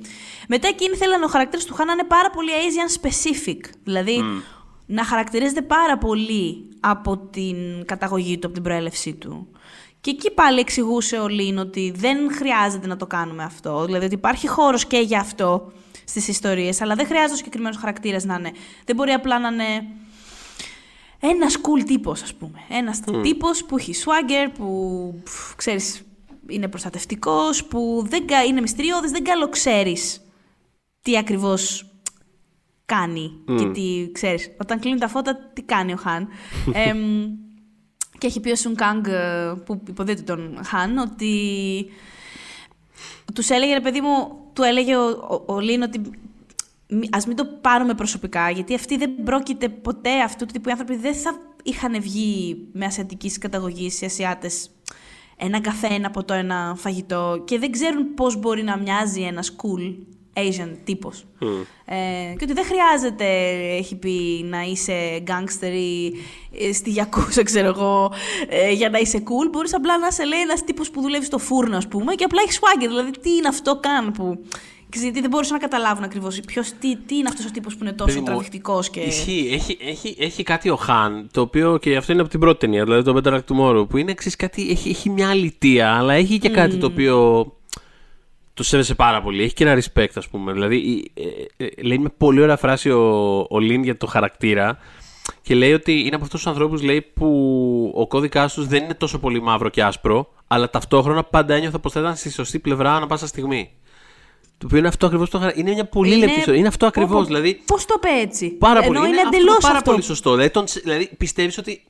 Μετά 0.47 0.67
εκείνοι 0.67 0.95
θέλανε 0.95 1.25
ο 1.25 1.27
χαρακτήρας 1.27 1.65
του 1.65 1.73
Χάν 1.73 1.85
να 1.85 1.93
είναι 1.93 2.03
πάρα 2.03 2.29
πολύ 2.29 2.49
Asian 2.51 3.01
specific. 3.01 3.59
Δηλαδή 3.83 4.23
να 4.85 5.05
χαρακτηρίζεται 5.05 5.61
πάρα 5.61 5.97
πολύ 5.97 6.69
από 6.79 7.17
την 7.17 7.85
καταγωγή 7.85 8.37
του, 8.37 8.45
από 8.45 8.55
την 8.55 8.63
προέλευσή 8.63 9.13
του. 9.13 9.47
Και 10.01 10.09
εκεί 10.09 10.31
πάλι 10.31 10.59
εξηγούσε 10.59 11.17
ο 11.17 11.27
Λίν 11.27 11.57
ότι 11.57 11.93
δεν 11.95 12.17
χρειάζεται 12.33 12.87
να 12.87 12.97
το 12.97 13.07
κάνουμε 13.07 13.43
αυτό. 13.43 13.85
Δηλαδή 13.85 14.05
ότι 14.05 14.13
υπάρχει 14.13 14.47
χώρος 14.47 14.85
και 14.85 14.97
για 14.97 15.19
αυτό 15.19 15.71
στις 16.05 16.27
ιστορίες, 16.27 16.81
αλλά 16.81 16.95
δεν 16.95 17.05
χρειάζεται 17.05 17.33
ο 17.33 17.35
συγκεκριμένος 17.35 17.77
χαρακτήρας 17.77 18.23
να 18.23 18.35
είναι. 18.35 18.51
Δεν 18.85 18.95
μπορεί 18.95 19.11
απλά 19.11 19.39
να 19.39 19.47
είναι 19.47 19.85
ένας 21.19 21.55
cool 21.57 21.83
τύπος, 21.85 22.21
ας 22.21 22.33
πούμε. 22.33 22.59
Ένας 22.69 22.99
τύπος 23.21 23.65
που 23.65 23.77
έχει 23.77 23.93
swagger, 24.05 24.51
που 24.57 25.21
πφ, 25.23 25.55
ξέρεις, 25.55 26.01
είναι 26.47 26.67
προστατευτικός, 26.67 27.65
που 27.65 28.05
δεν, 28.09 28.25
κα- 28.27 28.43
είναι 28.43 28.61
μυστηριώδης, 28.61 29.11
δεν 29.11 29.23
καλοξέρεις 29.23 30.21
τι 31.01 31.17
ακριβώς 31.17 31.85
κάνει 32.85 33.31
και 33.57 33.65
τι, 33.65 34.11
ξέρεις, 34.11 34.51
όταν 34.61 34.79
κλείνουν 34.79 34.99
τα 34.99 35.07
φώτα, 35.07 35.35
τι 35.53 35.61
κάνει 35.61 35.93
ο 35.93 35.95
Χαν. 35.95 36.27
Εμ, 36.87 37.29
και 38.17 38.27
έχει 38.27 38.39
πει 38.39 38.51
ο 38.51 38.55
Σουν 38.55 38.75
Κάγκ, 38.75 39.05
ε, 39.07 39.53
που 39.65 39.81
υποδείται 39.87 40.21
τον 40.21 40.59
Χαν, 40.65 40.97
ότι 40.97 41.35
τους 43.33 43.49
έλεγε, 43.49 43.73
ρε 43.73 43.79
παιδί 43.81 44.01
μου, 44.01 44.40
του 44.53 44.63
έλεγε 44.63 44.95
ο, 44.95 45.07
ο, 45.47 45.53
ο 45.53 45.59
Λίν 45.59 45.81
ότι 45.81 46.01
μη- 46.87 47.09
ας 47.11 47.25
μην 47.25 47.35
το 47.35 47.45
πάρουμε 47.61 47.93
προσωπικά, 47.93 48.49
γιατί 48.49 48.73
αυτοί 48.73 48.97
δεν 48.97 49.23
πρόκειται 49.23 49.69
ποτέ 49.69 50.21
αυτού 50.21 50.45
του 50.45 50.53
τύπου 50.53 50.69
οι 50.69 50.71
άνθρωποι 50.71 50.95
δεν 50.95 51.13
θα 51.13 51.31
είχαν 51.63 52.01
βγει 52.01 52.67
με 52.71 52.85
ασιατικής 52.85 53.37
καταγωγής 53.37 54.01
οι 54.01 54.05
Ασιάτες 54.05 54.69
ένα 55.37 55.61
καφέ, 55.61 55.87
ένα 55.87 56.11
ποτό, 56.11 56.33
ένα 56.33 56.75
φαγητό 56.77 57.43
και 57.45 57.59
δεν 57.59 57.71
ξέρουν 57.71 58.13
πώς 58.13 58.39
μπορεί 58.39 58.63
να 58.63 58.77
μοιάζει 58.77 59.21
ένας 59.21 59.55
cool 59.55 59.95
Asian 60.33 60.75
τύπος. 60.83 61.25
Ε, 61.85 61.95
και 62.37 62.43
ότι 62.43 62.53
δεν 62.53 62.65
χρειάζεται, 62.65 63.25
έχει 63.77 63.95
πει, 63.95 64.45
να 64.49 64.61
είσαι 64.61 65.23
gangster 65.27 65.73
ή 65.73 66.05
ε, 66.59 66.73
στη 66.73 66.89
Γιακούσα, 66.89 67.43
ξέρω 67.43 67.67
εγώ, 67.67 68.11
ε, 68.49 68.71
για 68.71 68.89
να 68.89 68.97
είσαι 68.97 69.23
cool. 69.23 69.49
Μπορείς 69.51 69.73
απλά 69.73 69.97
να 69.97 70.07
είσαι, 70.07 70.25
λέει, 70.25 70.39
ένας 70.39 70.63
τύπος 70.63 70.91
που 70.91 71.01
δουλεύει 71.01 71.25
στο 71.25 71.37
φούρνο, 71.37 71.77
ας 71.77 71.87
πούμε, 71.87 72.13
και 72.13 72.23
απλά 72.23 72.41
έχει 72.47 72.57
swagger. 72.61 72.87
Δηλαδή, 72.87 73.11
τι 73.11 73.29
είναι 73.29 73.47
αυτό 73.47 73.79
καν 73.79 74.11
που... 74.11 74.45
Ξέρεις, 74.89 75.09
Γιατί 75.09 75.21
δεν 75.21 75.29
μπορούσαν 75.29 75.53
να 75.53 75.67
καταλάβουν 75.67 76.03
ακριβώς 76.03 76.39
τι, 76.79 76.95
τι 76.95 77.15
είναι 77.15 77.27
αυτός 77.29 77.45
ο 77.45 77.49
τύπος 77.51 77.75
που 77.75 77.83
είναι 77.83 77.93
τόσο 77.93 78.07
Παιδί 78.07 78.19
μου, 78.19 78.25
τραβηχτικό 78.25 78.79
και. 78.91 78.99
Ισχύει. 78.99 79.49
Έχει, 79.53 79.77
έχει, 79.81 80.15
έχει 80.19 80.43
κάτι 80.43 80.69
ο 80.69 80.75
Χαν, 80.75 81.29
το 81.31 81.41
οποίο 81.41 81.77
και 81.77 81.95
αυτό 81.95 82.11
είναι 82.11 82.21
από 82.21 82.29
την 82.29 82.39
πρώτη 82.39 82.59
ταινία, 82.59 82.83
δηλαδή 82.83 83.03
το 83.03 83.21
Better 83.23 83.33
Luck 83.33 83.55
Tomorrow, 83.55 83.89
που 83.89 83.97
είναι 83.97 84.11
εξή 84.11 84.29
κάτι. 84.29 84.69
Έχει, 84.69 84.89
έχει 84.89 85.09
μια 85.09 85.29
αλητία, 85.29 85.93
αλλά 85.97 86.13
έχει 86.13 86.37
και 86.37 86.49
κάτι 86.49 86.77
το 86.77 86.85
οποίο 86.85 87.45
τους 88.61 88.69
σέβεσαι 88.69 88.95
πάρα 88.95 89.21
πολύ. 89.21 89.43
Έχει 89.43 89.53
και 89.53 89.63
ένα 89.63 89.81
respect, 89.81 90.11
ας 90.15 90.27
πούμε. 90.27 90.53
Δηλαδή, 90.53 91.11
ε, 91.13 91.23
ε, 91.57 91.65
ε, 91.65 91.81
λέει 91.81 91.97
με 91.97 92.09
πολύ 92.17 92.41
ωραία 92.41 92.57
φράση 92.57 92.89
ο, 92.89 93.37
ο 93.49 93.59
Λίν 93.59 93.83
για 93.83 93.97
το 93.97 94.07
χαρακτήρα. 94.07 94.77
και 95.41 95.55
λέει 95.55 95.73
ότι 95.73 95.99
είναι 95.99 96.15
από 96.15 96.23
αυτούς 96.23 96.41
τους 96.41 96.47
ανθρώπους 96.47 96.81
που 97.13 97.91
ο 97.95 98.07
κώδικάς 98.07 98.53
τους 98.53 98.67
δεν 98.67 98.83
είναι 98.83 98.93
τόσο 98.93 99.19
πολύ 99.19 99.41
μαύρο 99.41 99.69
και 99.69 99.83
άσπρο, 99.83 100.27
αλλά 100.47 100.69
ταυτόχρονα 100.69 101.23
πάντα 101.23 101.53
ένιωθα 101.53 101.79
πως 101.79 101.91
θα 101.91 101.99
ήταν 101.99 102.15
στη 102.15 102.31
σωστή 102.31 102.59
πλευρά 102.59 102.95
ανά 102.95 103.07
πάσα 103.07 103.27
στιγμή. 103.27 103.71
Το 104.57 104.65
οποίο 104.65 104.77
είναι 104.77 104.87
αυτό 104.87 105.05
ακριβώς 105.05 105.29
το 105.29 105.37
χαρακτήρα. 105.37 105.65
Είναι 105.65 105.75
μια 105.75 105.85
πολύ 105.85 106.15
είναι... 106.15 106.25
λεπτή 106.25 106.57
Είναι 106.57 106.67
αυτό 106.67 106.85
ακριβώς. 106.85 107.25
Δηλαδή... 107.25 107.61
Πώς 107.65 107.85
το 107.85 107.93
είπε 107.97 108.21
έτσι. 108.21 108.49
Πάρα 108.49 108.81
πολύ. 108.81 108.97
είναι, 108.97 109.07
είναι 109.07 109.21
εντελώς 109.21 109.57
Πάρα 109.61 109.77
αυτό. 109.77 109.91
πολύ 109.91 110.03
σωστό. 110.03 110.31
Δηλαδή, 110.31 110.49
τον... 110.49 110.65
δηλαδή 110.83 111.09
πιστεύει 111.17 111.59
ότι 111.59 111.83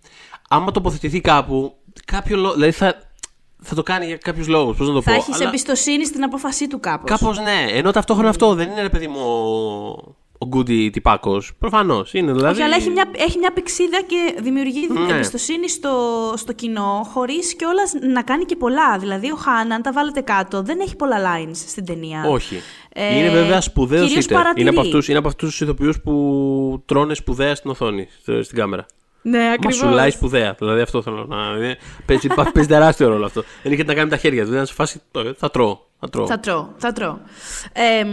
άμα 0.49 0.71
τοποθετηθεί 0.71 1.21
κάπου, 1.21 1.75
κάποιο 2.05 2.37
λόγο. 2.37 2.53
Δηλαδή 2.53 2.71
θα, 2.71 3.10
θα 3.61 3.75
το 3.75 3.83
κάνει 3.83 4.05
για 4.05 4.17
κάποιους 4.17 4.47
λόγους. 4.47 4.77
Πώς 4.77 4.87
να 4.87 4.93
το 4.93 5.01
θα 5.01 5.11
πω. 5.15 5.21
Θα 5.21 5.31
έχει 5.33 5.43
εμπιστοσύνη 5.43 6.05
στην 6.05 6.23
απόφασή 6.23 6.67
του 6.67 6.79
κάπως. 6.79 7.09
Κάπως 7.09 7.39
ναι. 7.39 7.65
Ενώ 7.69 7.91
ταυτόχρονα 7.91 8.29
αυτό 8.29 8.53
δεν 8.53 8.69
είναι 8.69 8.81
ρε 8.81 8.89
παιδί 8.89 9.07
μου 9.07 9.19
ο 10.37 10.47
Γκούντι 10.47 10.89
τυπάκος. 10.89 11.51
Προφανώς 11.59 12.13
είναι 12.13 12.31
δηλαδή. 12.31 12.53
Όχι, 12.53 12.61
αλλά 12.61 12.75
έχει 12.75 12.89
μια, 12.89 13.09
έχει 13.17 13.37
μια 13.37 13.51
πηξίδα 13.51 14.01
και 14.01 14.35
δημιουργεί 14.41 14.87
ναι. 14.87 15.13
εμπιστοσύνη 15.13 15.69
στο, 15.69 15.93
στο 16.37 16.53
κοινό, 16.53 17.07
χωρίς 17.13 17.55
κιόλας 17.55 17.93
να 18.13 18.21
κάνει 18.21 18.45
και 18.45 18.55
πολλά. 18.55 18.97
Δηλαδή, 18.97 19.31
ο 19.31 19.35
Χάν, 19.35 19.71
αν 19.71 19.81
τα 19.81 19.91
βάλετε 19.91 20.21
κάτω, 20.21 20.61
δεν 20.61 20.79
έχει 20.79 20.95
πολλά 20.95 21.17
lines 21.17 21.55
στην 21.67 21.85
ταινία. 21.85 22.23
Όχι. 22.27 22.61
Ε, 22.93 23.17
είναι 23.17 23.29
βέβαια 23.29 23.61
σπουδαίος 23.61 24.15
είτε. 24.15 24.35
Είναι 24.55 25.17
από 25.17 25.27
αυτούς 25.27 25.49
τους 25.49 25.61
ηθοποιούς 25.61 26.01
που 26.01 26.83
τρώνε 26.85 27.13
σπουδαία 27.13 27.55
στην 27.55 27.69
οθόνη, 27.69 28.07
στην 28.41 28.57
κάμερα. 28.57 28.85
Ναι, 29.21 29.51
ακριβώς. 29.53 29.81
Μα 29.83 30.03
σου 30.03 30.11
σπουδαία. 30.11 30.55
Δηλαδή 30.59 30.81
αυτό 30.81 31.01
θέλω 31.01 31.25
να. 31.25 31.37
Παίζει, 32.05 32.27
παίζει 32.53 32.69
τεράστιο 32.69 33.07
ρόλο 33.07 33.25
αυτό. 33.25 33.43
Δεν 33.63 33.71
είχε 33.71 33.83
να 33.83 33.93
κάνει 33.93 34.09
με 34.09 34.15
τα 34.15 34.21
χέρια 34.21 34.45
του. 34.45 34.51
Δεν 34.51 34.65
σε 34.65 34.73
φάση. 34.73 35.01
Θα 35.37 35.49
τρώω. 35.51 35.79
Θα 35.99 36.09
τρώω. 36.09 36.27
Θα 36.27 36.39
τρώω. 36.39 36.67
Θα 36.77 36.91
τρώω. 36.91 37.17
Ε, 37.73 38.05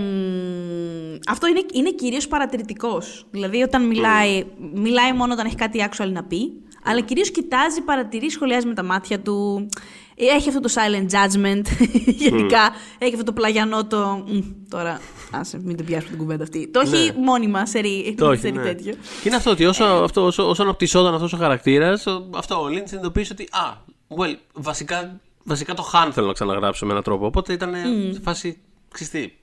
αυτό 1.29 1.47
είναι, 1.47 1.61
είναι 1.73 1.91
κυρίως 1.91 2.29
παρατηρητικός. 2.29 3.27
Δηλαδή, 3.31 3.63
όταν 3.63 3.87
μιλάει, 3.87 4.45
μιλάει 4.75 5.13
μόνο 5.13 5.33
όταν 5.33 5.47
έχει 5.47 5.55
κάτι 5.55 5.89
actual 5.91 6.09
να 6.13 6.25
πει, 6.25 6.53
αλλά 6.85 7.01
κυρίως 7.01 7.31
κοιτάζει, 7.31 7.81
παρατηρεί, 7.81 8.31
σχολιάζει 8.31 8.67
με 8.67 8.75
τα 8.75 8.83
μάτια 8.83 9.21
του. 9.21 9.69
Έχει 10.15 10.49
αυτό 10.49 10.61
το 10.61 10.69
silent 10.75 11.11
judgment, 11.11 11.63
γενικά. 12.25 12.71
Έχει 12.99 13.13
αυτό 13.13 13.25
το 13.25 13.33
πλαγιανό 13.33 13.87
το. 13.87 14.25
Τώρα, 14.69 15.01
άσε, 15.31 15.61
μην 15.63 15.77
την 15.77 15.87
πιάσουμε 15.87 16.11
την 16.11 16.19
κουβέντα 16.19 16.43
αυτή. 16.43 16.69
Το 16.69 16.81
έχει 16.81 17.07
ναι. 17.07 17.25
μόνιμα 17.25 17.67
σε 17.73 17.79
ρί, 17.79 18.17
ναι. 18.21 18.63
τέτοιο. 18.63 18.93
Και 18.93 19.29
είναι 19.29 19.37
αυτό 19.37 19.51
ότι 19.51 19.65
όσο, 19.65 19.85
ε. 19.85 20.05
αυτό, 20.05 20.25
όσο, 20.25 20.49
όσο 20.49 20.63
αναπτυσσόταν 20.63 21.15
αυτός 21.15 21.33
ο 21.33 21.37
χαρακτήρας, 21.37 22.05
αυτό 22.35 22.63
ο 22.63 22.69
Λίντ 22.69 22.87
συνειδητοποίησε 22.87 23.33
ότι. 23.33 23.49
Α, 23.51 23.77
well, 24.19 24.37
βασικά, 24.53 25.21
βασικά 25.45 25.75
το 25.75 25.83
Χάν 25.83 26.13
θέλω 26.13 26.27
να 26.27 26.33
ξαναγράψω 26.33 26.85
με 26.87 26.91
έναν 26.91 27.05
τρόπο. 27.05 27.27
Οπότε 27.27 27.53
ήταν 27.53 27.73
mm. 27.73 28.13
σε 28.13 28.21
φάση. 28.21 28.61
Ξυστή. 28.93 29.39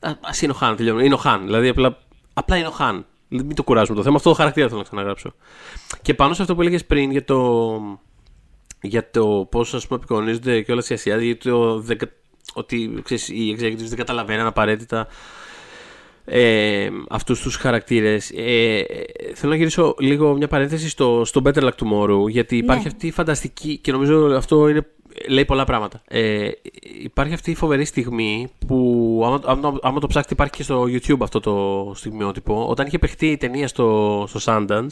Α 0.00 0.10
είναι 0.42 0.52
ο 0.52 0.54
Χάν, 0.54 0.76
τελειώνει. 0.76 1.04
Είναι 1.04 1.14
ο 1.14 1.16
Χάν. 1.16 1.44
Δηλαδή 1.44 1.68
απλά, 1.68 1.98
απλά 2.34 2.56
είναι 2.56 2.66
ο 2.66 2.70
Χάν. 2.70 3.06
Μην 3.32 3.54
το 3.54 3.62
κουράζουμε 3.62 3.96
το 3.96 4.02
θέμα. 4.02 4.16
Αυτό 4.16 4.28
το 4.28 4.34
χαρακτήρα 4.34 4.66
θέλω 4.66 4.78
να 4.78 4.84
ξαναγράψω. 4.84 5.34
Και 6.02 6.14
πάνω 6.14 6.34
σε 6.34 6.42
αυτό 6.42 6.54
που 6.54 6.60
έλεγες 6.60 6.84
πριν 6.84 7.10
για 7.10 7.24
το 7.24 7.80
για 8.82 9.10
το 9.10 9.46
πώς 9.50 9.86
απεικονίζονται 9.90 10.62
και 10.62 10.72
όλα 10.72 10.82
οι 10.88 10.94
Ασιάτε, 10.94 11.24
γιατί 11.24 11.48
το, 11.48 11.84
ότι 12.54 13.00
ξέρεις, 13.02 13.28
οι 13.28 13.56
executives 13.58 13.88
δεν 13.88 13.96
καταλαβαίνουν 13.96 14.46
απαραίτητα 14.46 15.06
ε, 16.24 16.88
αυτούς 17.08 17.40
τους 17.40 17.56
χαρακτήρες. 17.56 18.30
Ε, 18.30 18.84
θέλω 19.34 19.50
να 19.52 19.56
γυρίσω 19.56 19.94
λίγο 19.98 20.36
μια 20.36 20.48
παρένθεση 20.48 20.88
στο, 20.88 21.22
στο 21.24 21.42
Better 21.44 21.62
Luck 21.62 21.70
Tomorrow, 21.84 22.28
γιατί 22.28 22.56
υπάρχει 22.56 22.82
ναι. 22.82 22.90
αυτή 22.92 23.06
η 23.06 23.10
φανταστική, 23.10 23.78
και 23.78 23.92
νομίζω 23.92 24.34
αυτό 24.36 24.68
είναι, 24.68 24.86
λέει 25.28 25.44
πολλά 25.44 25.64
πράγματα. 25.64 26.02
Ε, 26.08 26.50
υπάρχει 27.02 27.34
αυτή 27.34 27.50
η 27.50 27.54
φοβερή 27.54 27.84
στιγμή 27.84 28.48
που, 28.66 29.22
άμα, 29.24 29.40
άμα, 29.44 29.78
άμα, 29.82 30.00
το 30.00 30.06
ψάξετε, 30.06 30.34
υπάρχει 30.34 30.52
και 30.52 30.62
στο 30.62 30.82
YouTube 30.82 31.20
αυτό 31.22 31.40
το 31.40 31.92
στιγμιότυπο. 31.94 32.66
Όταν 32.68 32.86
είχε 32.86 32.98
παιχτεί 32.98 33.26
η 33.26 33.36
ταινία 33.36 33.68
στο, 33.68 34.24
στο 34.28 34.40
Sundance, 34.44 34.88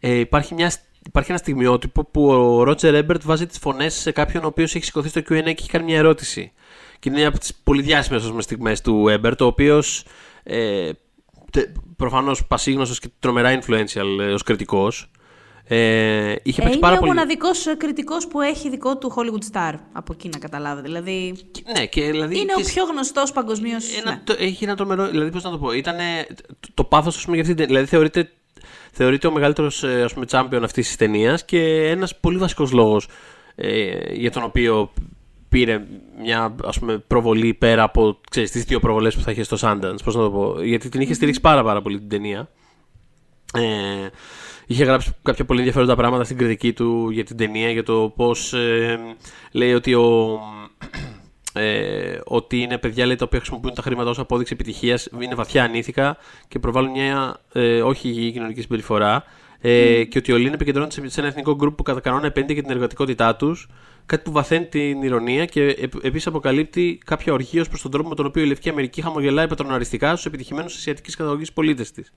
ε, 0.00 0.18
υπάρχει 0.18 0.54
μια 0.54 0.72
υπάρχει 1.06 1.30
ένα 1.30 1.38
στιγμιότυπο 1.38 2.04
που 2.04 2.28
ο 2.28 2.62
Ρότζερ 2.62 2.94
Έμπερτ 2.94 3.22
βάζει 3.24 3.46
τις 3.46 3.58
φωνές 3.58 3.94
σε 3.94 4.10
κάποιον 4.10 4.44
ο 4.44 4.46
οποίος 4.46 4.74
έχει 4.74 4.84
σηκωθεί 4.84 5.08
στο 5.08 5.20
QA 5.20 5.24
και 5.24 5.54
έχει 5.58 5.68
κάνει 5.68 5.84
μια 5.84 5.96
ερώτηση. 5.96 6.52
Και 6.98 7.08
είναι 7.08 7.18
μια 7.18 7.28
από 7.28 7.38
τις 7.38 7.54
πολύ 7.54 7.82
διάσημες 7.82 8.30
στιγμές 8.38 8.80
του 8.80 9.08
Έμπερτ, 9.08 9.40
ο 9.40 9.46
οποίος 9.46 10.04
ε, 10.42 10.90
προφανώς 11.96 12.46
πασίγνωστος 12.46 12.98
και 12.98 13.08
τρομερά 13.18 13.58
influential 13.60 14.20
ε, 14.20 14.32
ως 14.32 14.42
κριτικός. 14.42 15.10
Ε, 15.66 16.34
είχε 16.42 16.62
ε, 16.62 16.66
είναι 16.66 16.76
πάρα 16.76 16.94
ο 16.94 16.98
πολύ... 16.98 17.10
μοναδικός 17.10 17.66
κριτικός 17.78 18.26
που 18.26 18.40
έχει 18.40 18.70
δικό 18.70 18.98
του 18.98 19.14
Hollywood 19.16 19.52
Star 19.52 19.74
από 19.92 20.12
εκεί 20.12 20.28
να 20.28 20.38
καταλάβετε. 20.38 20.86
Δηλαδή, 20.86 21.34
ναι, 21.76 21.86
και, 21.86 22.10
δηλαδή 22.10 22.38
είναι 22.38 22.52
ο 22.58 22.60
πιο 22.60 22.84
γνωστός 22.84 23.32
παγκοσμίως. 23.32 23.84
Ναι. 24.04 24.22
Έχει 24.38 24.64
ένα 24.64 24.76
τρομερό. 24.76 25.08
Δηλαδή, 25.08 25.30
πώς 25.30 25.42
να 25.42 25.50
το 25.50 25.58
πω. 25.58 25.72
Ήταν 25.72 25.96
το, 26.60 26.68
το 26.74 26.84
πάθος, 26.84 27.16
ας 27.16 27.24
πούμε, 27.24 27.36
για 27.36 27.50
αυτή 27.50 27.64
Δηλαδή, 27.64 27.86
θεωρείται 27.86 28.30
θεωρείται 28.92 29.26
ο 29.26 29.32
μεγαλύτερος 29.32 29.82
ε, 29.82 30.06
champion 30.30 30.60
αυτής 30.62 30.86
της 30.86 30.96
ταινίας 30.96 31.44
και 31.44 31.88
ένας 31.88 32.16
πολύ 32.16 32.38
βασικός 32.38 32.72
λόγος 32.72 33.08
ε, 33.54 34.12
για 34.12 34.30
τον 34.30 34.42
οποίο 34.42 34.92
πήρε 35.48 35.86
μια 36.22 36.54
ας 36.64 36.78
πούμε, 36.78 36.98
προβολή 36.98 37.54
πέρα 37.54 37.82
από 37.82 38.20
τις 38.30 38.64
δύο 38.64 38.80
προβολές 38.80 39.14
που 39.14 39.20
θα 39.20 39.30
είχε 39.30 39.42
στο 39.42 39.56
Sundance. 39.60 39.96
Πώς 40.04 40.14
να 40.14 40.22
το 40.22 40.30
πω. 40.30 40.62
Γιατί 40.62 40.88
την 40.88 41.00
είχε 41.00 41.14
στηρίξει 41.14 41.40
πάρα, 41.40 41.64
πάρα 41.64 41.82
πολύ 41.82 41.98
την 41.98 42.08
ταινία. 42.08 42.48
Ε, 43.54 44.08
είχε 44.66 44.84
γράψει 44.84 45.12
κάποια 45.22 45.44
πολύ 45.44 45.58
ενδιαφέροντα 45.58 45.96
πράγματα 45.96 46.24
στην 46.24 46.36
κριτική 46.36 46.72
του 46.72 47.10
για 47.10 47.24
την 47.24 47.36
ταινία, 47.36 47.70
για 47.70 47.82
το 47.82 48.12
πώς 48.16 48.52
ε, 48.52 48.98
λέει 49.52 49.74
ότι 49.74 49.94
ο, 49.94 50.40
ε, 51.60 52.18
ότι 52.24 52.60
είναι 52.60 52.78
παιδιά 52.78 53.06
λέει, 53.06 53.16
τα 53.16 53.24
οποία 53.24 53.38
χρησιμοποιούν 53.38 53.74
τα 53.74 53.82
χρήματα 53.82 54.10
ως 54.10 54.18
απόδειξη 54.18 54.52
επιτυχίας, 54.52 55.08
είναι 55.20 55.34
βαθιά 55.34 55.64
ανήθικα 55.64 56.16
και 56.48 56.58
προβάλλουν 56.58 56.90
μια 56.90 57.40
ε, 57.52 57.82
όχι 57.82 58.08
υγιή 58.08 58.32
κοινωνική 58.32 58.60
συμπεριφορά. 58.60 59.24
Ε, 59.60 60.00
mm. 60.00 60.08
Και 60.08 60.18
ότι 60.18 60.32
ο 60.32 60.36
Λίν 60.36 60.52
επικεντρώνεται 60.52 61.08
σε 61.08 61.20
ένα 61.20 61.28
εθνικό 61.28 61.54
γκρουπ 61.54 61.76
που 61.76 61.82
κατά 61.82 62.00
κανόνα 62.00 62.26
επένδυε 62.26 62.54
για 62.54 62.62
την 62.62 62.72
εργατικότητά 62.72 63.36
τους, 63.36 63.68
κάτι 64.06 64.22
που 64.22 64.32
βαθαίνει 64.32 64.66
την 64.66 65.02
ηρωνία 65.02 65.44
και 65.44 65.88
επίσης 66.02 66.26
αποκαλύπτει 66.26 66.98
κάποια 67.04 67.32
οργή 67.32 67.60
ως 67.60 67.68
προς 67.68 67.82
τον 67.82 67.90
τρόπο 67.90 68.08
με 68.08 68.14
τον 68.14 68.26
οποίο 68.26 68.42
η 68.42 68.46
Λευκή 68.46 68.68
Αμερική 68.68 69.02
χαμογελάει 69.02 69.48
πατροναριστικά 69.48 70.10
στους 70.10 70.26
επιτυχημένους 70.26 70.76
ασιατικής 70.76 71.16
καταγωγής 71.16 71.52
πολίτες 71.52 71.90
της. 71.90 72.12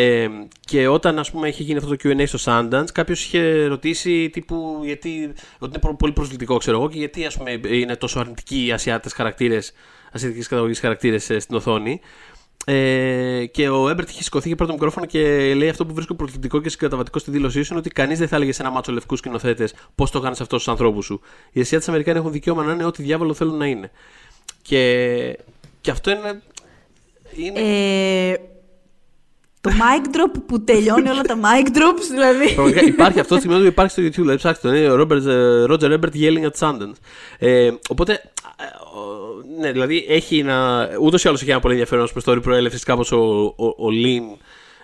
Ε, 0.00 0.28
και 0.60 0.88
όταν 0.88 1.18
ας 1.18 1.30
πούμε 1.30 1.48
είχε 1.48 1.62
γίνει 1.62 1.78
αυτό 1.78 1.96
το 1.96 1.96
Q&A 2.02 2.24
στο 2.26 2.38
Sundance 2.44 2.90
κάποιος 2.92 3.24
είχε 3.24 3.66
ρωτήσει 3.66 4.30
τύπου 4.30 4.80
γιατί, 4.84 5.32
ότι 5.58 5.80
είναι 5.84 5.94
πολύ 5.96 6.12
προσβλητικό 6.12 6.56
ξέρω 6.56 6.76
εγώ 6.76 6.88
και 6.88 6.98
γιατί 6.98 7.24
ας 7.24 7.36
πούμε, 7.36 7.60
είναι 7.68 7.96
τόσο 7.96 8.20
αρνητικοί 8.20 8.66
οι 8.66 8.72
ασιάτες 8.72 9.12
χαρακτήρες 9.12 9.72
ασιατικές 10.12 10.48
καταγωγής 10.48 10.80
χαρακτήρες 10.80 11.30
ε, 11.30 11.38
στην 11.38 11.56
οθόνη 11.56 12.00
ε, 12.64 13.46
και 13.46 13.68
ο 13.68 13.88
Έμπερτ 13.88 14.08
είχε 14.08 14.22
σηκωθεί 14.22 14.48
και 14.48 14.54
πρώτο 14.54 14.72
μικρόφωνο 14.72 15.06
και 15.06 15.54
λέει 15.54 15.68
αυτό 15.68 15.86
που 15.86 15.94
βρίσκω 15.94 16.14
προσβλητικό 16.14 16.60
και 16.60 16.68
συγκαταβατικό 16.68 17.18
στη 17.18 17.30
δήλωσή 17.30 17.62
σου 17.62 17.68
είναι 17.70 17.80
ότι 17.80 17.90
κανείς 17.90 18.18
δεν 18.18 18.28
θα 18.28 18.36
έλεγε 18.36 18.52
σε 18.52 18.62
ένα 18.62 18.70
μάτσο 18.70 18.92
λευκούς 18.92 19.18
σκηνοθέτες 19.18 19.74
πώς 19.94 20.10
το 20.10 20.20
κάνεις 20.20 20.40
αυτό 20.40 20.56
στους 20.56 20.68
ανθρώπους 20.68 21.04
σου. 21.04 21.20
Οι 21.52 21.60
Ασιάτες 21.60 21.88
Αμερικάνοι 21.88 22.18
έχουν 22.18 22.32
δικαίωμα 22.32 22.64
να 22.64 22.72
είναι 22.72 22.84
ό,τι 22.84 23.02
διάβολο 23.02 23.34
θέλουν 23.34 23.56
να 23.56 23.66
είναι. 23.66 23.90
Και, 24.62 25.38
και 25.80 25.90
αυτό 25.90 26.10
είναι. 26.10 26.42
είναι... 27.36 27.60
Ε, 27.60 28.36
το 29.60 29.70
mic 29.70 30.16
drop 30.16 30.42
που 30.46 30.64
τελειώνει 30.64 31.08
όλα 31.08 31.22
τα 31.22 31.38
mic 31.40 31.76
drops, 31.76 32.04
δηλαδή. 32.10 32.86
υπάρχει 32.86 33.20
αυτό 33.20 33.34
το 33.34 33.40
σημείο 33.40 33.58
που 33.58 33.64
υπάρχει 33.64 33.90
στο 33.90 34.02
YouTube, 34.02 34.22
δηλαδή 34.22 34.36
ψάξτε 34.36 34.68
το. 34.68 34.74
Είναι 34.74 34.90
ο 34.90 35.06
Roger 35.70 35.98
Ebert 35.98 36.14
yelling 36.14 36.50
at 36.50 36.58
Sundance. 36.58 36.98
Ε, 37.38 37.70
οπότε, 37.88 38.12
ε, 38.12 39.60
ναι, 39.60 39.72
δηλαδή 39.72 40.06
έχει 40.08 40.38
ένα. 40.38 40.88
Ούτως 41.00 41.24
ή 41.24 41.28
άλλως 41.28 41.40
έχει 41.40 41.50
ένα 41.50 41.60
πολύ 41.60 41.74
ενδιαφέρον 41.74 42.06
στο 42.06 42.20
story 42.24 42.42
προέλευσης 42.42 42.82
κάπως 42.82 43.12
ο, 43.12 43.54
ο, 43.56 43.66
ο 43.66 43.88
Lin 44.04 44.38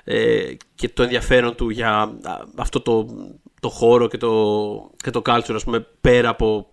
ε, 0.04 0.42
και 0.74 0.88
το 0.88 1.02
ενδιαφέρον 1.02 1.54
του 1.54 1.70
για 1.70 2.18
αυτό 2.56 2.80
το, 2.80 3.06
το 3.60 3.68
χώρο 3.68 4.08
και 4.08 4.16
το, 4.16 4.30
και 4.96 5.10
το 5.10 5.22
culture, 5.26 5.54
ας 5.54 5.64
πούμε, 5.64 5.86
πέρα 6.00 6.28
από 6.28 6.68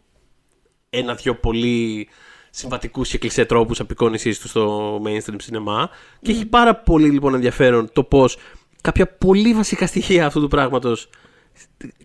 ένα-δυο 0.89 1.36
πολύ 1.36 2.10
συμβατικούς 2.52 3.10
και 3.10 3.18
κλεισέ 3.18 3.45
τρόπους 3.45 3.80
απεικόνησής 3.80 4.39
τους 4.39 4.49
στο 4.49 4.95
mainstream 5.06 5.36
cinema. 5.49 5.86
Και 6.22 6.32
έχει 6.32 6.45
πάρα 6.45 6.76
πολύ 6.76 7.10
λοιπόν 7.10 7.34
ενδιαφέρον 7.34 7.89
το 7.93 8.04
πώς 8.04 8.38
κάποια 8.82 9.08
πολύ 9.08 9.54
βασικά 9.54 9.88
στοιχεία 9.88 10.26
αυτού 10.26 10.41
του 10.41 10.47
πράγματος 10.47 11.10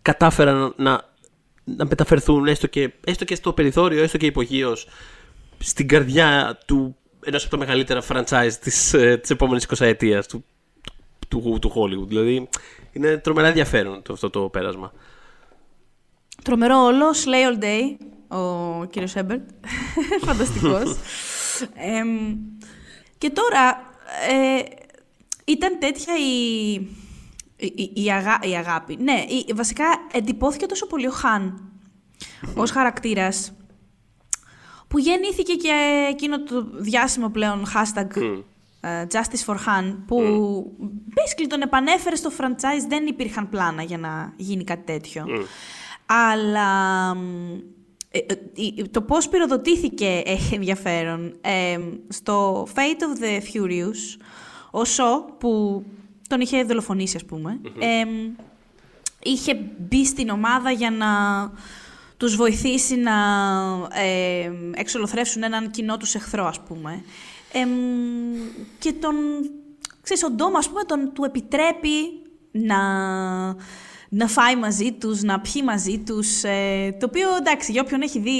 κατάφεραν 0.02 0.74
να, 0.76 1.14
να 1.64 1.84
μεταφερθούν 1.84 2.46
έστω 2.46 2.66
και, 2.66 2.92
έστω 3.04 3.24
και 3.24 3.34
στο 3.34 3.52
περιθώριο, 3.52 4.02
έστω 4.02 4.18
και 4.18 4.26
υπογείως 4.26 4.88
στην 5.58 5.88
καρδιά 5.88 6.58
του 6.66 6.96
ενός 7.24 7.42
από 7.42 7.50
τα 7.50 7.56
μεγαλύτερα 7.56 8.02
franchise 8.08 8.52
της, 8.60 8.94
ε, 8.94 9.16
της 9.16 9.30
επόμενης 9.30 9.66
20 9.68 9.86
ετίας 9.86 10.26
του, 10.28 10.44
του, 11.28 11.58
του 11.60 11.72
Hollywood. 11.74 12.08
Δηλαδή 12.08 12.48
είναι 12.92 13.16
τρομερά 13.16 13.48
ενδιαφέρον 13.48 14.02
το, 14.02 14.12
αυτό 14.12 14.30
το 14.30 14.40
πέρασμα. 14.48 14.92
Τρομερό 16.42 16.78
όλο, 16.78 17.06
Slay 17.10 17.60
All 17.60 17.62
Day 17.62 18.06
ο 18.28 18.84
κύριος 18.84 19.14
Έμπερτ. 19.16 19.48
Φανταστικός. 20.26 20.96
και 23.18 23.30
τώρα, 23.30 23.92
ε, 24.28 24.62
ήταν 25.44 25.78
τέτοια 25.78 26.14
η, 26.18 26.72
η, 27.56 27.90
η, 27.94 28.12
αγά, 28.12 28.38
η 28.42 28.56
αγάπη. 28.56 28.96
Ναι, 29.00 29.24
η, 29.28 29.52
βασικά 29.54 29.84
εντυπώθηκε 30.12 30.66
τόσο 30.66 30.86
πολύ 30.86 31.06
ο 31.06 31.10
Χαν 31.10 31.70
ως 32.54 32.70
χαρακτήρας 32.70 33.52
που 34.88 34.98
γεννήθηκε 34.98 35.54
και 35.54 36.06
εκείνο 36.10 36.42
το 36.42 36.66
διάσημο 36.72 37.28
πλέον 37.28 37.64
hashtag 37.74 38.42
ε, 38.80 39.06
Justice 39.12 39.44
for 39.46 39.54
Han, 39.54 39.96
που 40.06 40.18
basically 41.14 41.46
τον 41.48 41.60
επανέφερε 41.60 42.16
στο 42.16 42.30
franchise, 42.38 42.86
δεν 42.88 43.06
υπήρχαν 43.06 43.48
πλάνα 43.48 43.82
για 43.82 43.98
να 43.98 44.32
γίνει 44.36 44.64
κάτι 44.64 44.92
τέτοιο. 44.92 45.26
Αλλά 46.06 47.10
ε, 47.10 47.18
ε, 47.18 47.75
το 48.90 49.02
πώς 49.02 49.28
πυροδοτήθηκε 49.28 50.22
έχει 50.24 50.54
ενδιαφέρον. 50.54 51.36
Ε, 51.40 51.78
στο 52.08 52.66
Fate 52.74 53.02
of 53.02 53.22
the 53.22 53.40
Furious, 53.52 54.20
ο 54.70 54.84
Σο, 54.84 55.24
που 55.38 55.82
τον 56.28 56.40
είχε 56.40 56.62
δολοφονήσει 56.62 57.16
ας 57.16 57.24
πούμε, 57.24 57.60
είχε 59.22 59.58
μπει 59.78 60.04
στην 60.06 60.28
ομάδα 60.28 60.70
για 60.70 60.90
να 60.90 61.06
τους 62.16 62.36
βοηθήσει 62.36 62.96
να 62.96 63.12
ε, 63.92 64.50
εξολοθρεύσουν 64.74 65.42
έναν 65.42 65.70
κοινό 65.70 65.96
τους 65.96 66.14
εχθρό 66.14 66.46
ας 66.46 66.60
πούμε. 66.60 67.04
και 68.78 68.92
τον, 68.92 69.14
ξέρεις, 70.02 70.22
ο 70.24 70.30
Ντόμ 70.30 70.56
ας 70.56 70.68
πούμε 70.68 70.82
τον, 70.82 71.12
του 71.12 71.24
επιτρέπει 71.24 72.22
να 72.50 72.76
να 74.08 74.26
φάει 74.26 74.56
μαζί 74.56 74.92
τους, 74.92 75.22
να 75.22 75.40
πιει 75.40 75.62
μαζί 75.64 75.98
τους. 76.06 76.42
Ε, 76.42 76.96
το 77.00 77.06
οποίο 77.08 77.28
εντάξει, 77.40 77.72
για 77.72 77.82
όποιον 77.84 78.00
έχει 78.02 78.18
δει 78.18 78.38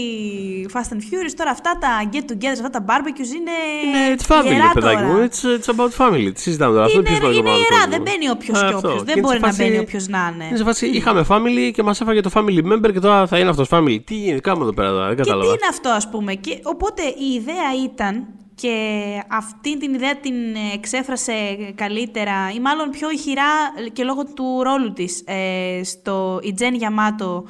Fast 0.73 0.93
and 0.93 1.01
Furious, 1.09 1.33
τώρα 1.37 1.51
αυτά 1.51 1.79
τα 1.81 1.89
get 2.13 2.33
together, 2.33 2.61
αυτά 2.65 2.71
τα 2.71 2.85
barbecues 2.89 3.31
είναι. 3.39 3.57
Είναι 3.85 4.17
it's 4.17 4.33
family, 4.33 4.75
παιδάκι 4.75 5.03
μου. 5.03 5.29
It's, 5.29 5.41
it's 5.59 5.75
about 5.75 6.07
family. 6.07 6.31
Τι 6.35 6.41
συζητάμε 6.41 6.75
τώρα. 6.75 6.91
Είναι, 6.91 7.09
αυτό 7.09 7.27
είναι, 7.27 7.37
είναι 7.37 7.51
ιερά, 7.51 7.87
δεν 7.89 8.03
μπαίνει 8.03 8.31
όποιος 8.31 8.59
και 8.65 8.75
όποιος. 8.75 9.03
Δεν 9.03 9.19
μπορεί 9.21 9.41
να 9.41 9.55
μπαίνει 9.55 9.79
όποιος 9.79 10.09
να 10.09 10.33
είναι. 10.35 10.45
Είναι 10.45 10.57
σε 10.57 10.65
φάση, 10.65 10.87
είχαμε 10.87 11.25
family 11.29 11.71
και 11.73 11.83
μας 11.83 12.01
έφαγε 12.01 12.21
το 12.21 12.31
family 12.35 12.73
member 12.73 12.93
και 12.93 13.01
τώρα 13.01 13.27
θα 13.27 13.39
είναι 13.39 13.49
αυτός 13.49 13.69
family. 13.71 13.99
Τι 14.05 14.27
είναι, 14.27 14.39
κάνουμε 14.39 14.65
εδώ 14.65 14.75
πέρα, 14.75 15.07
δεν 15.07 15.17
κατάλαβα. 15.17 15.51
Και 15.51 15.57
τι 15.57 15.59
είναι 15.63 15.69
αυτό, 15.71 15.89
ας 15.89 16.09
πούμε. 16.09 16.35
Και, 16.35 16.59
οπότε 16.63 17.03
η 17.03 17.35
ιδέα 17.35 17.85
ήταν 17.85 18.27
και 18.61 19.23
αυτή 19.29 19.79
την 19.79 19.95
ιδέα 19.95 20.17
την 20.17 20.35
εξέφρασε 20.75 21.57
καλύτερα 21.75 22.51
ή 22.51 22.61
μάλλον 22.61 22.91
πιο 22.91 23.11
ηχηρά 23.11 23.53
και 23.93 24.05
λόγω 24.05 24.25
του 24.25 24.63
ρόλου 24.63 24.93
της 24.93 25.23
ε, 25.27 25.81
στο 25.85 26.41
η 26.43 26.55
Jen 26.59 26.75
Yamato, 26.83 27.43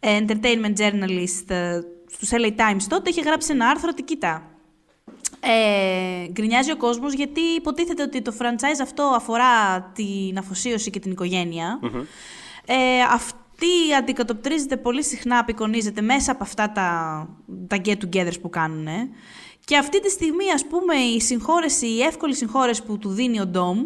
entertainment 0.00 0.76
journalist 0.78 1.50
ε, 1.50 1.80
στους 2.10 2.28
LA 2.32 2.48
Times. 2.56 2.82
Τότε 2.88 3.10
είχε 3.10 3.20
γράψει 3.20 3.52
ένα 3.52 3.68
άρθρο 3.68 3.88
ότι 3.92 4.02
κοίτα 4.02 4.54
ε, 5.40 6.28
γκρινιάζει 6.30 6.70
ο 6.70 6.76
κόσμος 6.76 7.12
γιατί 7.12 7.40
υποτίθεται 7.40 8.02
ότι 8.02 8.22
το 8.22 8.34
franchise 8.38 8.80
αυτό 8.82 9.02
αφορά 9.02 9.82
την 9.94 10.38
αφοσίωση 10.38 10.90
και 10.90 10.98
την 10.98 11.10
οικογενεια 11.10 11.78
Ε, 12.66 13.00
αυτή 13.12 13.94
αντικατοπτρίζεται 13.98 14.76
πολύ 14.76 15.04
συχνά, 15.04 15.38
απεικονίζεται 15.38 16.00
μέσα 16.00 16.32
από 16.32 16.42
αυτά 16.42 16.72
τα, 16.72 17.28
τα 17.66 17.76
get-togethers 17.84 18.40
που 18.40 18.50
κάνουν. 18.50 18.86
Και 19.64 19.76
αυτή 19.76 20.00
τη 20.00 20.10
στιγμή, 20.10 20.50
ας 20.50 20.66
πούμε, 20.66 20.94
η 20.94 21.20
συγχώρεση, 21.20 21.86
η 21.86 22.02
εύκολη 22.02 22.34
συγχώρεση 22.34 22.82
που 22.82 22.98
του 22.98 23.08
δίνει 23.08 23.40
ο 23.40 23.46
Ντόμ, 23.46 23.78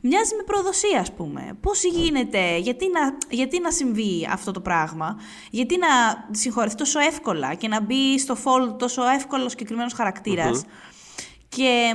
μοιάζει 0.00 0.34
με 0.36 0.42
προδοσία, 0.42 1.00
ας 1.00 1.12
πούμε. 1.12 1.58
Πώς 1.60 1.84
γίνεται, 1.84 2.58
γιατί 2.58 2.90
να, 2.90 3.16
γιατί 3.30 3.60
να 3.60 3.70
συμβεί 3.70 4.28
αυτό 4.30 4.52
το 4.52 4.60
πράγμα, 4.60 5.20
γιατί 5.50 5.78
να 5.78 5.86
συγχωρεθεί 6.30 6.74
τόσο 6.74 6.98
εύκολα 6.98 7.54
και 7.54 7.68
να 7.68 7.80
μπει 7.80 8.18
στο 8.18 8.36
fall 8.44 8.78
τόσο 8.78 9.02
εύκολος 9.08 9.50
συγκεκριμένος 9.50 9.94
Και 11.48 11.92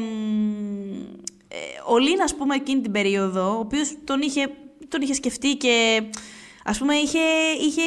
ε, 1.48 1.58
ο 1.88 1.98
Λίν, 1.98 2.22
ας 2.22 2.36
πούμε, 2.36 2.56
εκείνη 2.56 2.82
την 2.82 2.92
περίοδο, 2.92 3.56
ο 3.56 3.60
οποίος 3.60 3.96
τον 4.04 4.22
είχε, 4.22 4.50
τον 4.88 5.02
είχε 5.02 5.14
σκεφτεί 5.14 5.56
και 5.56 6.02
Α 6.64 6.72
πούμε, 6.78 6.94
είχε, 6.96 7.20
είχε 7.62 7.82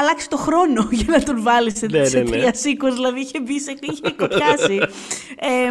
αλλάξει 0.00 0.28
το 0.28 0.36
χρόνο 0.36 0.88
για 0.98 1.06
να 1.08 1.22
τον 1.22 1.42
βάλεις 1.42 1.78
σε, 1.78 1.86
ναι, 1.86 2.04
σε 2.04 2.18
ναι, 2.18 2.22
ναι. 2.22 2.30
τρία 2.30 2.54
σήκω, 2.54 2.92
δηλαδή 2.92 3.20
είχε 3.20 3.40
μπει 3.40 3.60
σε. 3.60 3.74
είχε 3.80 4.10
κοπιάσει. 4.16 4.78
ε, 5.50 5.70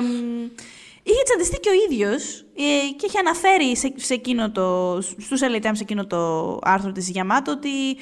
είχε 1.04 1.24
τσαντιστεί 1.24 1.60
και 1.60 1.70
ο 1.70 1.92
ίδιος 1.92 2.46
ε, 2.56 2.92
και 2.96 3.06
είχε 3.06 3.20
αναφέρει 3.20 3.78
σε, 3.78 3.94
σε 3.96 4.14
εκείνο 4.14 4.52
το, 4.52 4.98
στους 5.02 5.42
LA 5.44 5.66
Times 5.66 5.72
σε 5.74 5.84
εκείνο 5.84 6.08
το 6.08 6.52
άρθρο 6.62 6.92
της 6.92 7.10
Γιαμάτο 7.10 7.52
ότι 7.52 7.98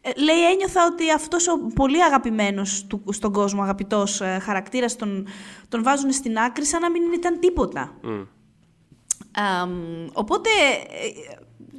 ε, 0.00 0.20
λέει 0.20 0.50
ένιωθα 0.52 0.86
ότι 0.92 1.10
αυτός 1.10 1.48
ο 1.48 1.58
πολύ 1.74 2.02
αγαπημένος 2.02 2.86
του, 2.86 3.02
στον 3.10 3.32
κόσμο, 3.32 3.62
αγαπητός 3.62 4.20
ε, 4.20 4.38
χαρακτήρας 4.42 4.96
τον, 4.96 5.26
τον 5.68 5.82
βάζουν 5.82 6.12
στην 6.12 6.38
άκρη 6.38 6.64
σαν 6.64 6.80
να 6.80 6.90
μην 6.90 7.02
ήταν 7.12 7.40
τίποτα. 7.40 8.00
Mm. 8.04 8.26
οπότε 10.12 10.50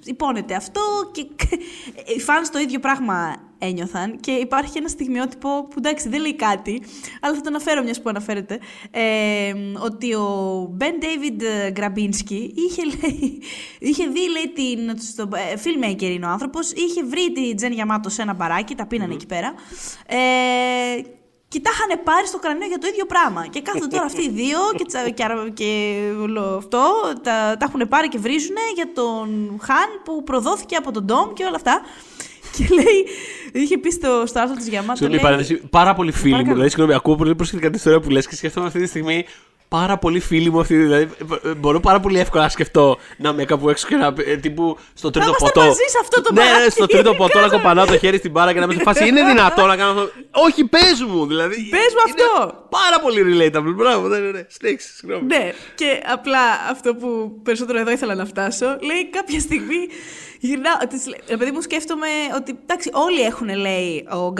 υπόνεται 0.08 0.56
αυτό 0.56 0.82
και 1.12 1.28
οι 2.16 2.20
φανς 2.20 2.50
το 2.50 2.60
ίδιο 2.60 2.80
πράγμα 2.80 3.36
ένιωθαν 3.58 4.20
και 4.20 4.32
υπάρχει 4.32 4.78
ένα 4.78 4.88
στιγμιότυπο 4.88 5.64
που 5.64 5.76
εντάξει 5.78 6.10
δεν 6.10 6.22
λέει 6.22 6.36
κάτι, 6.36 6.82
αλλά 7.22 7.36
θα 7.36 7.42
το 7.42 7.48
αναφέρω 7.50 7.84
μιας 7.84 8.02
που 8.02 8.10
αναφέρεται, 8.10 8.60
ε, 8.92 9.54
ότι 9.80 10.14
ο 10.14 10.78
Ben 10.80 11.04
David 11.04 11.42
Grabinski 11.80 12.50
είχε, 12.54 12.82
λέει, 13.02 13.42
είχε 13.80 14.08
δει, 14.08 14.30
λέει, 14.30 14.52
την, 14.54 15.00
στο, 15.00 15.30
ε, 15.34 15.56
filmmaker 15.64 16.02
είναι 16.02 16.26
ο 16.26 16.30
άνθρωπος, 16.30 16.72
είχε 16.72 17.04
βρει 17.04 17.32
τη 17.32 17.56
Τζεν 17.56 17.72
Γιαμάτο 17.72 18.10
σε 18.10 18.22
ένα 18.22 18.34
μπαράκι, 18.34 18.76
τα 18.76 18.86
πινανε 18.86 19.14
εκεί 19.14 19.26
πέρα, 19.26 19.54
ε, 20.08 20.18
και 21.48 21.60
τα 21.60 21.70
είχαν 21.74 22.04
πάρει 22.04 22.28
στο 22.28 22.40
κρανίο 22.40 22.68
για 22.68 22.78
το 22.78 22.88
ίδιο 22.88 23.06
πράγμα. 23.06 23.48
Και 23.48 23.62
κάθονται 23.62 23.88
τώρα 23.88 24.06
αυτοί 24.06 24.24
οι 24.24 24.30
δύο 24.30 24.60
και, 24.78 24.86
τσα, 24.86 25.10
και, 25.10 25.26
και 25.54 25.70
όλο 26.22 26.42
αυτό, 26.42 26.84
τα, 27.24 27.56
τα 27.60 27.66
έχουν 27.68 27.88
πάρει 27.88 28.08
και 28.08 28.18
βρίζουν 28.18 28.56
για 28.76 28.92
τον 28.94 29.28
Χαν 29.62 29.90
που 30.04 30.24
προδόθηκε 30.24 30.76
από 30.76 30.92
τον 30.92 31.04
Ντόμ 31.04 31.34
και 31.34 31.44
όλα 31.44 31.56
αυτά. 31.56 31.82
Και 32.58 32.68
λέει, 32.74 33.06
είχε 33.52 33.78
πει 33.78 33.92
στο, 33.92 34.24
στο 34.26 34.40
άρθρο 34.40 34.56
της 34.56 34.68
Γιαμάτο. 34.68 35.06
Συγγνώμη, 35.06 35.58
πάρα 35.70 35.94
πολύ 35.94 36.12
φίλοι 36.12 36.44
μου. 36.44 36.54
Δηλαδή, 36.54 36.70
συγγνώμη, 36.70 36.94
ακούω 36.94 37.16
πολύ 37.16 37.36
προσεκτικά 37.36 37.68
την 37.68 37.78
ιστορία 37.78 38.00
που 38.00 38.10
λες 38.10 38.28
και 38.28 38.36
σκέφτομαι 38.36 38.68
αυτή 38.68 38.80
τη 38.80 38.88
στιγμή 38.88 39.26
πάρα 39.68 39.98
πολύ 39.98 40.20
φίλοι 40.20 40.50
μου 40.50 40.60
αυτή. 40.60 40.76
Δηλαδή, 40.76 41.10
μπορώ 41.58 41.80
πάρα 41.80 42.00
πολύ 42.00 42.20
εύκολα 42.20 42.44
να 42.44 42.50
σκεφτώ 42.50 42.98
να 43.18 43.30
είμαι 43.30 43.46
κάπου 43.46 43.70
έξω 43.70 43.88
και 43.88 43.96
να. 43.96 44.14
Ε, 44.26 44.38
τύπου 44.38 44.78
στο 44.94 45.10
τρίτο 45.10 45.32
να 45.32 45.36
ποτό. 45.36 45.60
μαζί 45.60 45.84
σε 45.88 45.98
αυτό 46.02 46.22
το 46.22 46.34
ναι, 46.34 46.42
ναι, 46.42 46.70
στο 46.70 46.86
τρίτο 46.86 47.14
ποτό 47.22 47.40
να 47.40 47.48
κοπανάω 47.48 47.86
το 47.86 47.98
χέρι 47.98 48.18
στην 48.18 48.32
μπάρα 48.32 48.54
και 48.54 48.60
να 48.60 48.68
με 48.68 48.74
σε 48.74 48.80
φάση. 48.80 49.08
Είναι 49.08 49.26
δυνατό 49.32 49.66
να 49.66 49.76
κάνω 49.76 49.92
αυτό; 49.92 50.12
Όχι, 50.32 50.66
πες 50.66 51.04
μου! 51.08 51.26
Δηλαδή, 51.26 51.56
πες 51.56 51.94
μου 51.94 52.02
αυτό! 52.06 52.54
Πάρα 52.70 53.00
πολύ 53.02 53.22
relatable. 53.26 53.74
Μπράβο, 53.76 54.08
ναι, 54.08 54.18
ναι, 54.18 54.32
ναι. 54.32 54.46
Snakes, 54.62 54.86
συγγνώμη. 54.98 55.26
Ναι, 55.26 55.52
και 55.76 56.02
απλά 56.12 56.40
αυτό 56.70 56.96
που 56.96 57.40
περισσότερο 57.44 57.80
εδώ 57.80 57.92
ήθελα 57.92 58.16
να 58.16 58.26
φτάσω. 58.26 58.66
Λέει 58.82 59.10
κάποια 59.10 59.40
στιγμή 59.40 59.88
Γυρνάω. 60.40 60.74
Επειδή 61.28 61.52
μου 61.52 61.62
σκέφτομαι 61.62 62.08
ότι 62.36 62.60
εντάξει, 62.64 62.90
όλοι 62.94 63.22
έχουν 63.22 63.50
λέει. 63.56 64.08
Ο 64.12 64.34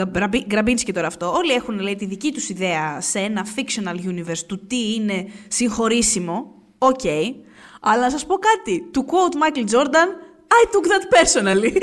Γκραμπίνσκι 0.46 0.92
τώρα 0.92 1.06
αυτό. 1.06 1.32
Όλοι 1.32 1.52
έχουν 1.52 1.80
λέει 1.80 1.96
τη 1.96 2.06
δική 2.06 2.32
τους 2.32 2.48
ιδέα 2.48 3.00
σε 3.00 3.18
ένα 3.18 3.46
fictional 3.56 4.08
universe 4.10 4.42
του 4.46 4.66
τι 4.66 4.94
είναι 4.94 5.17
συγχωρήσιμο. 5.48 6.54
OK. 6.78 7.00
Okay. 7.02 7.34
Αλλά 7.80 8.02
να 8.02 8.10
σας 8.10 8.26
πω 8.26 8.34
κάτι. 8.34 8.88
To 8.92 9.06
quote 9.08 9.36
Michael 9.42 9.66
Jordan, 9.74 10.08
I 10.48 10.64
took 10.72 10.86
that 10.92 11.04
personally. 11.16 11.76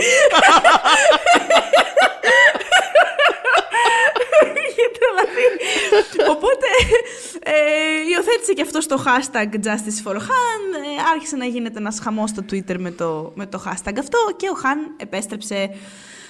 Οπότε 6.30 6.68
ε, 7.40 7.52
υιοθέτησε 8.10 8.54
και 8.54 8.62
αυτό 8.62 8.88
το 8.88 9.04
hashtag 9.06 9.50
Justice 9.66 10.08
for 10.08 10.16
Han. 10.16 10.62
Ε, 10.76 11.12
άρχισε 11.14 11.36
να 11.36 11.46
γίνεται 11.46 11.80
ένας 11.80 12.00
χαμός 12.00 12.30
στο 12.30 12.44
Twitter 12.52 12.78
με 12.78 12.92
το, 12.92 13.32
με 13.36 13.46
το 13.46 13.64
hashtag 13.66 13.94
αυτό 14.00 14.18
και 14.38 14.50
ο 14.50 14.56
Han 14.64 14.94
επέστρεψε 14.98 15.70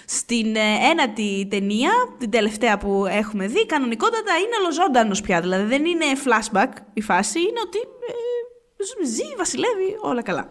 στην 0.06 0.56
ε, 0.56 0.89
ένατη 0.91 1.47
ταινία, 1.49 1.91
την 2.20 2.30
τελευταία 2.30 2.78
που 2.78 3.06
έχουμε 3.06 3.47
δει, 3.47 3.66
κανονικότατα 3.66 4.38
είναι 4.38 4.56
ολοζώντανος 4.62 5.22
πια. 5.22 5.41
Δηλαδή 5.41 5.64
δεν 5.64 5.86
είναι 5.86 6.06
flashback 6.26 6.72
η 6.93 7.01
φάση, 7.01 7.39
είναι 7.39 7.60
ότι 7.66 7.78
ε, 7.78 9.06
ζει, 9.06 9.36
βασιλεύει, 9.38 9.97
όλα 10.01 10.22
καλά. 10.22 10.49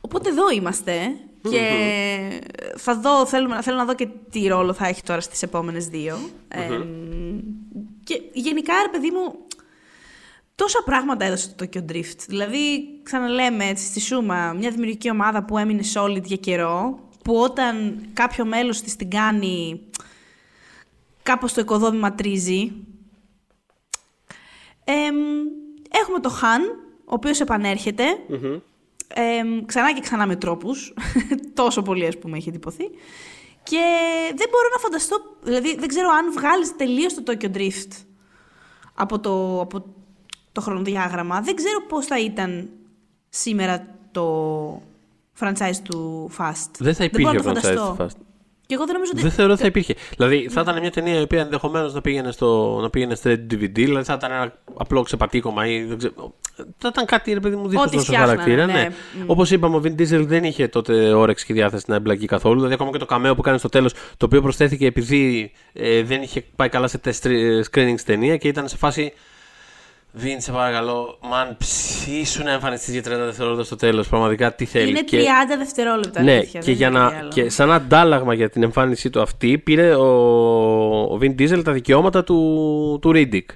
οπότε 0.00 0.28
εδώ 0.28 0.50
είμαστε 0.50 1.16
και 1.50 2.40
θα 2.76 2.96
δω, 2.96 3.26
θέλω, 3.26 3.62
θέλω 3.62 3.76
να 3.76 3.84
δω 3.84 3.94
και 3.94 4.08
τι 4.30 4.46
ρόλο 4.46 4.72
θα 4.72 4.86
έχει 4.86 5.02
τώρα 5.02 5.20
στις 5.20 5.42
επόμενες 5.42 5.88
και 8.04 8.22
γενικά, 8.32 8.74
ρε 8.82 8.88
παιδί 8.90 9.10
μου, 9.10 9.46
τόσα 10.54 10.82
πράγματα 10.84 11.24
έδωσε 11.24 11.54
το 11.56 11.66
Tokyo 11.66 11.90
Drift. 11.92 12.18
Δηλαδή, 12.26 12.82
ξαναλέμε 13.02 13.64
έτσι 13.64 13.84
στη 13.84 14.00
Σούμα, 14.00 14.52
μια 14.52 14.70
δημιουργική 14.70 15.10
ομάδα 15.10 15.44
που 15.44 15.58
έμεινε 15.58 15.82
solid 15.94 16.22
για 16.22 16.36
καιρό, 16.36 16.98
που 17.24 17.36
όταν 17.36 18.02
κάποιο 18.12 18.44
μέλος 18.44 18.80
της 18.80 18.96
την 18.96 19.10
κάνει, 19.10 19.80
κάπως 21.22 21.52
το 21.52 21.60
οικοδόμημα 21.60 22.14
τρίζει. 22.14 22.72
έχουμε 26.02 26.20
το 26.20 26.28
Χαν, 26.28 26.62
ο 27.04 27.14
οποίος 27.14 27.40
ξανά 29.66 29.92
και 29.94 30.00
ξανά 30.00 30.26
με 30.26 30.36
τρόπους, 30.36 30.94
τόσο 31.54 31.82
πολύ 31.82 32.06
ας 32.06 32.18
πούμε 32.18 32.36
έχει 32.36 32.48
εντυπωθεί. 32.48 32.84
Και 33.62 33.84
δεν 34.34 34.48
μπορώ 34.50 34.68
να 34.74 34.80
φανταστώ, 34.80 35.16
δηλαδή 35.42 35.76
δεν 35.78 35.88
ξέρω 35.88 36.08
αν 36.08 36.32
βγάλεις 36.32 36.76
τελείως 36.76 37.14
το 37.14 37.22
Tokyo 37.26 37.56
Drift 37.56 37.90
από 38.94 39.20
το, 39.20 39.60
από 39.60 39.84
το 40.52 40.60
χρονοδιάγραμμα, 40.60 41.40
δεν 41.40 41.54
ξέρω 41.54 41.82
πώς 41.88 42.06
θα 42.06 42.20
ήταν 42.20 42.68
σήμερα 43.28 43.86
το 44.10 44.82
franchise 45.40 45.80
του 45.82 46.30
Fast. 46.38 46.70
Δεν 46.78 46.94
θα 46.94 47.04
υπήρχε 47.04 47.38
δεν 47.38 47.54
franchise 47.54 47.76
του 47.76 47.96
Fast. 47.98 48.16
Και 48.66 48.74
εγώ 48.74 48.86
δεν 48.86 48.94
νομίζω 48.94 49.12
ότι. 49.14 49.22
Δεν 49.22 49.30
θεωρώ 49.30 49.52
ότι 49.52 49.60
θα 49.60 49.66
υπήρχε. 49.66 49.94
Δηλαδή 50.16 50.48
θα 50.50 50.60
ήταν 50.60 50.80
μια 50.80 50.90
ταινία 50.90 51.18
η 51.18 51.22
οποία 51.22 51.40
ενδεχομένως 51.40 51.94
να 51.94 52.00
πήγαινε, 52.00 52.32
στο, 52.32 52.78
να 52.82 52.90
πήγαινε 52.90 53.16
straight 53.22 53.36
to 53.50 53.54
DVD, 53.54 53.72
δηλαδή 53.72 54.04
θα 54.04 54.12
ήταν 54.12 54.30
ένα 54.30 54.52
απλό 54.74 55.02
ξεπατήκωμα 55.02 55.66
ή 55.66 55.84
δεν 55.84 55.98
ξέρω. 55.98 56.34
Θα 56.78 56.88
ήταν 56.88 57.04
κάτι, 57.04 57.32
ρε 57.32 57.40
παιδί 57.40 57.56
μου, 57.56 57.68
δίχως 57.68 57.90
τόσο 57.90 58.12
χαρακτήρα. 58.12 58.66
Ναι. 58.66 58.72
ναι. 58.72 58.88
Όπως 59.26 59.50
είπαμε, 59.50 59.76
ο 59.76 59.80
Vin 59.84 60.00
Diesel 60.00 60.24
δεν 60.26 60.44
είχε 60.44 60.68
τότε 60.68 61.12
όρεξη 61.12 61.46
και 61.46 61.52
διάθεση 61.52 61.84
να 61.88 61.94
εμπλακεί 61.94 62.26
καθόλου. 62.26 62.54
Δηλαδή 62.54 62.74
ακόμα 62.74 62.90
και 62.90 62.98
το 62.98 63.06
καμέο 63.06 63.34
που 63.34 63.42
κάνει 63.42 63.58
στο 63.58 63.68
τέλος, 63.68 63.92
το 63.92 64.26
οποίο 64.26 64.42
προσθέθηκε 64.42 64.86
επειδή 64.86 65.52
ε, 65.72 66.02
δεν 66.02 66.22
είχε 66.22 66.44
πάει 66.56 66.68
καλά 66.68 66.88
σε 66.88 67.00
test 67.04 67.26
screening 67.70 68.00
ταινία 68.04 68.36
και 68.36 68.48
ήταν 68.48 68.68
σε 68.68 68.76
φάση 68.76 69.12
Βίν, 70.14 70.40
σε 70.40 70.52
παρακαλώ, 70.52 71.18
μαν 71.22 71.56
ψήσου 71.58 72.42
να 72.42 72.50
εμφανιστείς 72.50 72.92
για 72.92 73.02
30 73.02 73.04
δευτερόλεπτα 73.04 73.64
στο 73.64 73.76
τέλος. 73.76 74.08
Πραγματικά 74.08 74.54
τι 74.54 74.64
θέλει. 74.64 74.88
Είναι 74.88 75.04
30 75.10 75.14
δευτερόλεπτα. 75.58 76.22
Ναι, 76.22 76.32
αλήθεια, 76.32 76.60
και, 76.60 76.72
για 76.72 76.90
να... 76.90 77.28
και 77.34 77.50
σαν 77.50 77.72
αντάλλαγμα 77.72 78.34
για 78.34 78.50
την 78.50 78.62
εμφάνισή 78.62 79.10
του 79.10 79.20
αυτή, 79.20 79.58
πήρε 79.58 79.94
ο, 79.94 80.06
ο 81.02 81.18
Vin 81.20 81.34
Diesel 81.38 81.64
τα 81.64 81.72
δικαιώματα 81.72 82.24
του, 82.24 82.98
του 83.02 83.10
Riddick. 83.14 83.46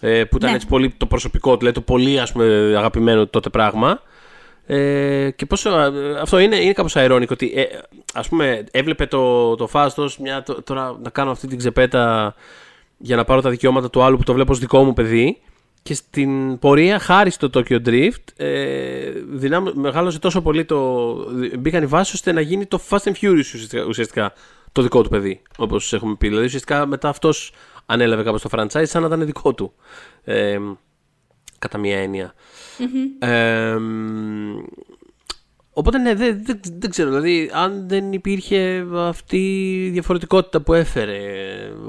Ε, 0.00 0.24
που 0.24 0.36
ήταν 0.36 0.50
ναι. 0.50 0.56
έτσι 0.56 0.66
πολύ 0.66 0.94
το 0.96 1.06
προσωπικό 1.06 1.50
του, 1.52 1.58
δηλαδή 1.58 1.74
το 1.74 1.80
πολύ 1.80 2.20
ας 2.20 2.32
πούμε, 2.32 2.74
αγαπημένο 2.76 3.26
τότε 3.26 3.48
πράγμα. 3.48 4.00
Ε, 4.66 5.30
και 5.30 5.46
πόσο, 5.46 5.70
αυτό 6.20 6.38
είναι, 6.38 6.56
είναι 6.56 6.72
κάπως 6.72 6.96
αερόνικο 6.96 7.32
ότι 7.34 7.52
ε, 7.54 7.64
ας 8.14 8.28
πούμε 8.28 8.64
έβλεπε 8.70 9.06
το, 9.06 9.54
το 9.54 9.66
Φάστος 9.66 10.18
μια, 10.18 10.44
τώρα 10.64 10.98
να 11.02 11.10
κάνω 11.10 11.30
αυτή 11.30 11.46
την 11.46 11.58
ξεπέτα 11.58 12.34
για 12.96 13.16
να 13.16 13.24
πάρω 13.24 13.40
τα 13.40 13.50
δικαιώματα 13.50 13.90
του 13.90 14.02
άλλου 14.02 14.16
που 14.16 14.22
το 14.22 14.32
βλέπω 14.32 14.52
ως 14.52 14.58
δικό 14.58 14.84
μου 14.84 14.92
παιδί 14.92 15.40
και 15.84 15.94
στην 15.94 16.58
πορεία, 16.58 16.98
χάρη 16.98 17.30
στο 17.30 17.50
Tokyo 17.54 17.86
Drift, 17.86 18.24
ε, 18.36 19.10
δυνάμ, 19.26 19.64
μεγάλωσε 19.74 20.18
τόσο 20.18 20.42
πολύ 20.42 20.64
το. 20.64 21.14
Μπήκαν 21.58 21.82
οι 21.82 21.86
βάσεις 21.86 22.14
ώστε 22.14 22.32
να 22.32 22.40
γίνει 22.40 22.66
το 22.66 22.80
Fast 22.88 22.98
and 22.98 23.12
Furious 23.20 23.44
ουσιαστικά, 23.88 24.32
το 24.72 24.82
δικό 24.82 25.02
του 25.02 25.08
παιδί. 25.08 25.42
Όπως 25.56 25.92
έχουμε 25.92 26.14
πει. 26.14 26.28
Δηλαδή 26.28 26.46
ουσιαστικά 26.46 26.86
μετά 26.86 27.08
αυτός 27.08 27.52
ανέλαβε 27.86 28.22
κάπως 28.22 28.42
το 28.42 28.48
franchise 28.52 28.86
σαν 28.86 29.00
να 29.00 29.06
ήταν 29.06 29.24
δικό 29.24 29.54
του. 29.54 29.72
Ε, 30.24 30.58
κατά 31.58 31.78
μία 31.78 31.98
έννοια. 31.98 32.34
Ε, 33.18 33.76
Οπότε 35.76 35.98
ναι, 35.98 36.14
δεν, 36.14 36.44
δεν, 36.78 36.90
ξέρω. 36.90 37.08
Δηλαδή, 37.08 37.50
αν 37.52 37.88
δεν 37.88 38.12
υπήρχε 38.12 38.86
αυτή 38.94 39.74
η 39.84 39.88
διαφορετικότητα 39.88 40.60
που 40.60 40.72
έφερε, 40.74 41.20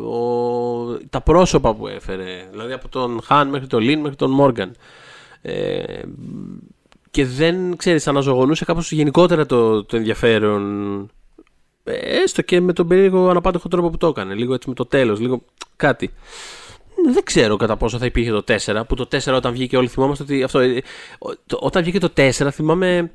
ο, 0.09 0.97
τα 1.09 1.21
πρόσωπα 1.21 1.75
που 1.75 1.87
έφερε, 1.87 2.47
δηλαδή 2.51 2.73
από 2.73 2.89
τον 2.89 3.21
Χάν 3.23 3.49
μέχρι 3.49 3.67
τον 3.67 3.81
Λίν 3.81 3.99
μέχρι 3.99 4.15
τον 4.15 4.31
Μόργαν. 4.31 4.75
Ε, 5.41 5.83
και 7.11 7.25
δεν 7.25 7.75
ξέρεις, 7.75 8.07
αναζωογονούσε 8.07 8.65
κάπως 8.65 8.91
γενικότερα 8.91 9.45
το, 9.45 9.83
το 9.83 9.97
ενδιαφέρον. 9.97 11.09
Ε, 11.83 12.21
έστω 12.21 12.41
και 12.41 12.61
με 12.61 12.73
τον 12.73 12.87
περίεργο 12.87 13.29
αναπάντεχο 13.29 13.67
τρόπο 13.67 13.89
που 13.89 13.97
το 13.97 14.07
έκανε. 14.07 14.33
Λίγο 14.33 14.53
έτσι 14.53 14.69
με 14.69 14.75
το 14.75 14.85
τέλος, 14.85 15.19
λίγο 15.19 15.41
κάτι. 15.75 16.13
Δεν 17.13 17.23
ξέρω 17.23 17.55
κατά 17.55 17.77
πόσο 17.77 17.97
θα 17.97 18.05
υπήρχε 18.05 18.31
το 18.31 18.43
4. 18.47 18.81
Που 18.87 18.95
το 18.95 19.07
4 19.11 19.33
όταν 19.33 19.53
βγήκε, 19.53 19.77
όλοι 19.77 19.87
θυμόμαστε 19.87 20.23
ότι 20.23 20.43
αυτό. 20.43 20.59
Ε, 20.59 20.81
όταν 21.59 21.83
βγήκε 21.83 21.99
το 21.99 22.11
4, 22.15 22.29
θυμάμαι 22.51 23.11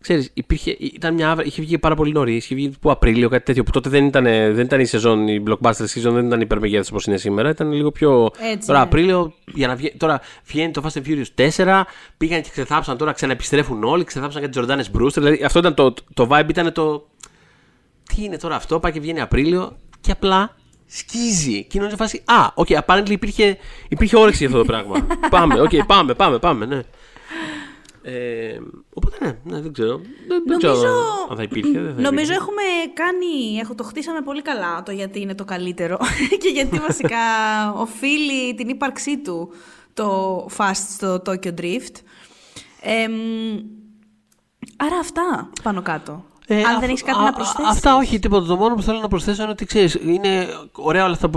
Ξέρεις, 0.00 0.30
υπήρχε, 0.34 0.76
ήταν 0.78 1.14
μια, 1.14 1.36
είχε 1.44 1.62
βγει 1.62 1.78
πάρα 1.78 1.94
πολύ 1.94 2.12
νωρί, 2.12 2.34
είχε 2.34 2.54
βγει 2.54 2.72
που 2.80 2.90
Απρίλιο, 2.90 3.28
κάτι 3.28 3.44
τέτοιο. 3.44 3.62
Που 3.62 3.70
τότε 3.70 3.88
δεν 3.88 4.06
ήταν, 4.06 4.24
δεν 4.24 4.58
ήταν 4.58 4.80
η 4.80 4.84
σεζόν, 4.84 5.28
η 5.28 5.42
blockbuster 5.46 5.84
season 5.94 6.12
δεν 6.12 6.26
ήταν 6.26 6.40
υπερμεγέθη 6.40 6.88
όπως 6.90 7.06
είναι 7.06 7.16
σήμερα. 7.16 7.48
Ήταν 7.48 7.72
λίγο 7.72 7.90
πιο. 7.92 8.30
Έτσι, 8.52 8.66
τώρα, 8.66 8.78
ναι. 8.78 8.84
Απρίλιο, 8.84 9.32
για 9.54 9.66
να 9.66 9.74
βγει, 9.74 9.94
τώρα 9.96 10.20
βγαίνει 10.44 10.70
το 10.70 10.82
Fast 10.84 10.98
and 10.98 11.06
Furious 11.06 11.48
4, 11.56 11.82
πήγαν 12.16 12.42
και 12.42 12.48
ξεθάψαν 12.52 12.96
τώρα, 12.96 13.12
ξαναεπιστρέφουν 13.12 13.84
όλοι, 13.84 14.04
ξεθάψαν 14.04 14.40
και 14.40 14.46
την 14.46 14.52
Jordana 14.52 14.84
Brewster. 14.90 15.22
Δηλαδή 15.22 15.44
αυτό 15.44 15.58
ήταν 15.58 15.74
το, 15.74 15.94
το 16.14 16.28
vibe, 16.30 16.48
ήταν 16.48 16.72
το. 16.72 17.06
Τι 18.14 18.24
είναι 18.24 18.36
τώρα 18.36 18.54
αυτό, 18.54 18.80
πάει 18.80 18.92
και 18.92 19.00
βγαίνει 19.00 19.20
Απρίλιο 19.20 19.76
και 20.00 20.10
απλά 20.10 20.56
σκίζει. 20.86 21.64
Και 21.64 21.78
είναι 21.78 21.96
φάση. 21.96 22.22
Α, 22.24 22.50
OK, 22.54 22.66
okay, 22.70 22.78
apparently 22.84 23.10
υπήρχε, 23.10 23.58
υπήρχε 23.88 24.16
όρεξη 24.16 24.38
για 24.38 24.46
αυτό 24.46 24.58
το 24.58 24.64
πράγμα. 24.64 25.06
πάμε, 25.30 25.60
OK, 25.60 25.70
okay, 25.72 25.80
πάμε, 25.86 26.14
πάμε, 26.14 26.38
πάμε, 26.38 26.66
ναι. 26.66 26.80
Ε, 28.08 28.58
οπότε 28.94 29.16
ναι, 29.20 29.38
ναι, 29.44 29.60
δεν 29.60 29.72
ξέρω. 29.72 30.00
Δεν, 30.28 30.42
νομίζω, 30.46 30.72
ξέρω 30.72 30.92
αν 31.30 31.36
θα 31.36 31.42
υπήρχε. 31.42 31.80
Δεν 31.80 31.94
θα 31.94 32.00
νομίζω 32.00 32.32
έχουμε 32.32 32.62
κάνει, 32.94 33.58
έχω, 33.60 33.74
το 33.74 33.84
χτίσαμε 33.84 34.20
πολύ 34.20 34.42
καλά 34.42 34.82
το 34.82 34.92
γιατί 34.92 35.20
είναι 35.20 35.34
το 35.34 35.44
καλύτερο 35.44 35.98
και 36.42 36.48
γιατί 36.48 36.78
βασικά 36.78 37.16
οφείλει 37.84 38.54
την 38.54 38.68
ύπαρξή 38.68 39.18
του 39.18 39.52
το 39.94 40.48
Fast 40.56 40.84
στο 40.88 41.22
Tokyo 41.26 41.54
Drift. 41.60 41.94
Ε, 42.80 43.08
άρα 44.76 44.98
αυτά 45.00 45.50
πάνω 45.62 45.82
κάτω. 45.82 46.24
Ε, 46.48 46.62
Αν 46.62 46.80
δεν 46.80 46.88
έχεις 46.88 47.02
κάτι 47.02 47.18
να 47.18 47.32
προσθέσεις. 47.32 47.70
Αυτά 47.70 47.96
όχι, 47.96 48.18
τίποτα. 48.18 48.46
Το 48.46 48.56
μόνο 48.56 48.74
που 48.74 48.82
θέλω 48.82 48.98
να 48.98 49.08
προσθέσω 49.08 49.42
είναι 49.42 49.50
ότι 49.50 49.64
ξέρεις, 49.64 49.94
είναι 49.94 50.46
ωραία 50.72 51.04
όλα 51.04 51.12
αυτά 51.12 51.28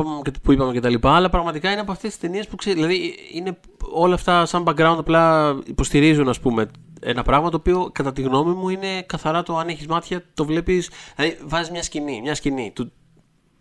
που 0.43 0.51
είπαμε 0.51 0.73
και 0.73 0.79
τα 0.79 0.89
λοιπά, 0.89 1.15
αλλά 1.15 1.29
πραγματικά 1.29 1.71
είναι 1.71 1.81
από 1.81 1.91
αυτές 1.91 2.09
τις 2.09 2.19
ταινίες 2.19 2.47
που 2.47 2.55
ξέρεις. 2.55 2.81
Δηλαδή 2.81 3.15
είναι 3.33 3.57
όλα 3.91 4.13
αυτά 4.13 4.45
σαν 4.45 4.63
background 4.67 4.95
απλά 4.97 5.55
υποστηρίζουν, 5.65 6.29
ας 6.29 6.39
πούμε, 6.39 6.67
ένα 7.01 7.23
πράγμα 7.23 7.49
το 7.49 7.57
οποίο 7.57 7.89
κατά 7.91 8.11
τη 8.11 8.21
γνώμη 8.21 8.53
μου 8.53 8.69
είναι 8.69 9.01
καθαρά 9.01 9.43
το 9.43 9.57
αν 9.57 9.67
έχεις 9.67 9.87
μάτια, 9.87 10.23
το 10.33 10.45
βλέπεις. 10.45 10.89
Δηλαδή 11.15 11.37
βάζεις 11.45 11.71
μια 11.71 11.83
σκηνή, 11.83 12.21
μια 12.21 12.35
σκηνή, 12.35 12.71
του, 12.75 12.91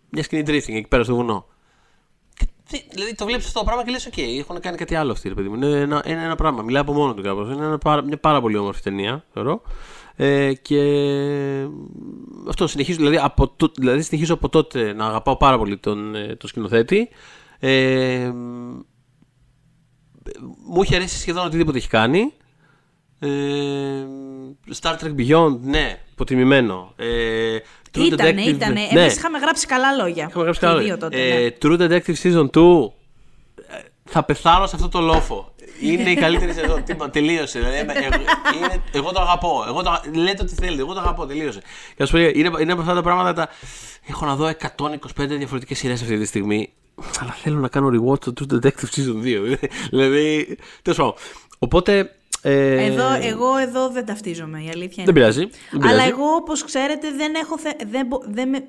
μια 0.09 0.23
σκηνή 0.23 0.43
drifting 0.47 0.75
εκεί 0.75 0.87
πέρα 0.87 1.03
στο 1.03 1.15
βουνό. 1.15 1.45
δηλαδή 2.91 3.15
το 3.15 3.25
βλέπεις 3.25 3.45
αυτό 3.45 3.59
το 3.59 3.65
πράγμα 3.65 3.83
και 3.83 3.91
λες: 3.91 4.09
OK, 4.11 4.19
έχουν 4.39 4.59
κάνει 4.59 4.77
κάτι 4.77 4.95
άλλο 4.95 5.11
αυτοί, 5.11 5.29
παιδί 5.29 5.49
μου. 5.49 5.55
Είναι 5.55 5.79
ένα, 5.79 6.03
είναι 6.05 6.23
ένα 6.23 6.35
πράγμα. 6.35 6.61
Μιλάει 6.61 6.81
από 6.81 6.93
μόνο 6.93 7.13
του 7.13 7.21
κάπως. 7.21 7.49
Είναι 7.51 7.65
ένα, 7.65 8.01
μια 8.01 8.17
πάρα 8.17 8.41
πολύ 8.41 8.57
όμορφη 8.57 8.81
ταινία, 8.81 9.23
θεωρώ. 9.33 9.61
Ε, 10.21 10.53
και 10.53 10.81
αυτό 12.49 12.67
συνεχίζω, 12.67 12.97
δηλαδή, 12.97 13.17
από 13.17 13.55
δηλαδή 13.77 14.01
συνεχίζω 14.01 14.33
από 14.33 14.49
τότε 14.49 14.93
να 14.93 15.05
αγαπάω 15.05 15.37
πάρα 15.37 15.57
πολύ 15.57 15.77
τον, 15.77 16.15
ε, 16.15 16.35
τον 16.35 16.49
σκηνοθέτη. 16.49 17.09
Ε, 17.59 18.31
μου 20.65 20.81
έχει 20.81 20.95
αρέσει 20.95 21.19
σχεδόν 21.19 21.45
οτιδήποτε 21.45 21.77
έχει 21.77 21.87
κάνει. 21.87 22.33
Ε, 23.19 23.29
Star 24.81 24.95
Trek 24.97 25.15
Beyond, 25.17 25.59
ναι, 25.61 25.99
υποτιμημένο. 26.11 26.93
Ε, 26.95 27.57
True 27.93 28.11
ήτανε, 28.11 28.43
Detective, 28.43 28.47
ήτανε. 28.47 28.89
Ναι. 28.93 29.01
Εμείς 29.01 29.15
είχαμε 29.17 29.37
γράψει 29.37 29.67
καλά 29.67 29.91
λόγια. 29.91 30.25
Είχαμε 30.29 30.43
γράψει 30.43 30.61
καλά 30.61 30.73
λόγια. 30.73 30.97
Τότε, 30.97 31.29
ε, 31.29 31.43
ναι. 31.43 31.49
True 31.61 31.79
Detective 31.79 32.15
Season 32.23 32.49
2, 32.49 32.91
θα 34.03 34.23
πεθάνω 34.23 34.67
σε 34.67 34.75
αυτό 34.75 34.89
το 34.89 34.99
λόφο. 34.99 35.53
Είναι 35.79 36.09
η 36.09 36.15
καλύτερη 36.15 36.53
σεζόν. 36.53 36.83
Τίποτα, 36.83 37.09
τελείωσε. 37.09 37.59
Δηλαδή, 37.59 37.79
είναι, 38.55 38.81
εγώ 38.91 39.11
το 39.11 39.21
αγαπώ. 39.21 39.63
Εγώ 39.67 39.81
το, 39.83 40.01
λέτε 40.13 40.43
ό,τι 40.43 40.53
θέλετε. 40.53 40.81
Εγώ 40.81 40.93
το 40.93 40.99
αγαπώ. 40.99 41.25
Τελείωσε. 41.25 41.61
Και 41.95 42.03
ας 42.03 42.11
πω, 42.11 42.17
είναι, 42.17 42.51
είναι 42.61 42.71
από 42.71 42.81
αυτά 42.81 42.93
τα 42.93 43.01
πράγματα 43.01 43.33
τα. 43.33 43.49
Έχω 44.07 44.25
να 44.25 44.35
δω 44.35 44.51
125 44.77 45.27
διαφορετικές 45.27 45.77
σειρές 45.77 46.01
αυτή 46.01 46.17
τη 46.17 46.25
στιγμή. 46.25 46.73
Αλλά 47.19 47.31
θέλω 47.31 47.59
να 47.59 47.67
κάνω 47.67 47.87
rewatch 47.87 48.19
το 48.19 48.33
True 48.39 48.53
Detective 48.53 48.89
Season 48.95 49.23
2. 49.53 49.57
δηλαδή. 49.89 50.57
Τέλος 50.81 50.97
πάντων. 50.97 51.13
Οπότε. 51.59 52.13
Ε... 52.41 52.85
Εδώ, 52.85 53.13
εγώ 53.21 53.57
εδώ 53.57 53.89
δεν 53.89 54.05
ταυτίζομαι, 54.05 54.63
η 54.63 54.69
αλήθεια 54.69 55.03
είναι. 55.03 55.05
Δεν 55.05 55.13
πειράζει. 55.13 55.49
Δεν 55.71 55.89
Αλλά 55.89 56.03
εγώ, 56.03 56.25
όπως 56.25 56.63
ξέρετε, 56.63 57.11
δεν 57.11 57.35
έχω. 57.35 57.57
Θε... 57.57 57.69
Δεν, 57.89 58.07
δεν, 58.27 58.49
με... 58.49 58.63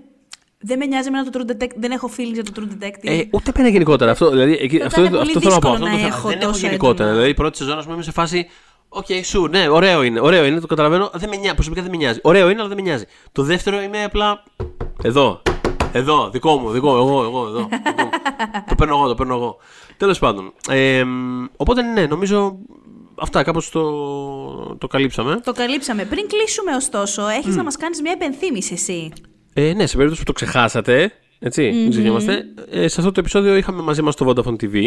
Δεν 0.63 0.79
με 0.79 0.87
νοιάζει 0.87 1.11
με 1.11 1.25
το 1.25 1.31
True 1.33 1.51
Detective, 1.51 1.77
δεν 1.77 1.91
έχω 1.91 2.11
feelings 2.17 2.33
για 2.33 2.45
το 2.45 2.53
True 2.57 2.83
Detective. 2.83 3.11
Ε, 3.11 3.23
ούτε 3.31 3.53
πέρα 3.53 3.69
γενικότερα. 3.69 4.11
Αυτό, 4.11 4.31
δηλαδή, 4.31 4.53
εκεί, 4.61 4.83
αυτό, 4.83 5.03
αυτό, 5.03 5.19
αυτό 5.19 5.41
θέλω 5.41 5.55
να 5.55 5.61
πω. 5.61 5.71
Αυτό, 5.71 5.85
να 5.85 6.07
έχω 6.07 6.29
δεν 6.29 6.41
έχω 6.41 6.57
γενικότερα. 6.57 6.93
Έντονα. 6.93 7.13
Δηλαδή, 7.13 7.31
η 7.31 7.35
πρώτη 7.35 7.57
σεζόν, 7.57 7.79
ας 7.79 7.83
πούμε, 7.83 7.95
είμαι 7.95 8.05
σε 8.05 8.13
φάση. 8.13 8.47
OK, 8.89 9.07
okay, 9.09 9.21
σου, 9.25 9.47
ναι, 9.47 9.69
ωραίο 9.69 10.03
είναι, 10.03 10.21
ωραίο 10.21 10.45
είναι, 10.45 10.61
το 10.61 10.67
καταλαβαίνω. 10.67 11.11
Δεν 11.15 11.29
με 11.29 11.37
νοιάζει, 11.37 11.55
προσωπικά 11.55 11.83
δεν 11.83 11.91
με 11.91 11.97
νοιάζει. 11.97 12.19
Ωραίο 12.23 12.51
είναι, 12.51 12.59
αλλά 12.59 12.69
δεν 12.69 12.77
με 12.77 12.83
νοιάζει. 12.83 13.05
Το 13.33 13.43
δεύτερο 13.43 13.81
είμαι 13.81 14.05
απλά. 14.05 14.43
Εδώ. 15.03 15.43
Εδώ, 15.93 16.31
δικό 16.31 16.57
μου, 16.57 16.71
δικό 16.71 16.91
μου, 16.93 16.97
εγώ, 16.97 17.23
εγώ, 17.23 17.47
εδώ. 17.47 17.69
το 18.69 18.75
παίρνω 18.75 18.97
εγώ, 18.97 19.09
το 19.09 19.15
παίρνω 19.15 19.35
εγώ. 19.35 19.57
Τέλος 19.97 20.19
πάντων. 20.19 20.53
Ε, 20.69 21.05
οπότε 21.57 21.83
ναι, 21.83 22.07
νομίζω 22.07 22.59
αυτά 23.15 23.43
κάπως 23.43 23.71
το, 23.71 23.83
το 24.77 24.87
καλύψαμε. 24.87 25.41
Το 25.45 25.53
καλύψαμε. 25.53 26.05
Πριν 26.05 26.29
κλείσουμε 26.29 26.75
ωστόσο, 26.75 27.27
έχεις 27.27 27.55
mm. 27.55 27.57
να 27.57 27.63
μας 27.63 27.77
κάνεις 27.77 28.01
μια 28.01 28.13
επενθύμηση 28.13 28.73
εσύ. 28.73 29.13
Ε, 29.53 29.73
ναι, 29.73 29.87
σε 29.87 29.95
περίπτωση 29.95 30.25
που 30.25 30.27
το 30.27 30.33
ξεχάσατε, 30.33 31.13
έτσι, 31.39 31.73
mm-hmm. 31.75 31.91
ξεχνιόμαστε, 31.91 32.45
ε, 32.71 32.89
σε 32.89 33.01
αυτό 33.01 33.13
το 33.13 33.21
επεισόδιο 33.21 33.57
είχαμε 33.57 33.83
μαζί 33.83 34.03
μας 34.03 34.15
το 34.15 34.29
Vodafone 34.29 34.57
TV, 34.63 34.83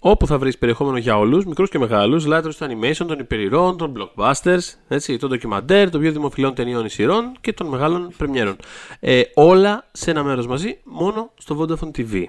όπου 0.00 0.26
θα 0.26 0.38
βρεις 0.38 0.58
περιεχόμενο 0.58 0.96
για 0.96 1.18
όλους, 1.18 1.44
μικρούς 1.44 1.70
και 1.70 1.78
μεγάλους, 1.78 2.26
λάτρους 2.26 2.56
του 2.56 2.66
animation, 2.66 3.06
των 3.06 3.18
υπερηρών, 3.18 3.76
των 3.76 3.94
blockbusters, 3.96 4.58
έτσι, 4.88 5.16
των 5.16 5.28
ντοκιμαντέρ, 5.28 5.90
των 5.90 6.00
πιο 6.00 6.12
δημοφιλών 6.12 6.54
ταινιών 6.54 6.84
ισηρών 6.84 7.32
και 7.40 7.52
των 7.52 7.66
μεγάλων 7.66 8.12
πρεμιέρων. 8.16 8.56
Ε, 9.00 9.22
όλα 9.34 9.88
σε 9.92 10.10
ένα 10.10 10.22
μέρος 10.22 10.46
μαζί, 10.46 10.78
μόνο 10.84 11.30
στο 11.38 11.58
Vodafone 11.60 11.98
TV. 11.98 12.24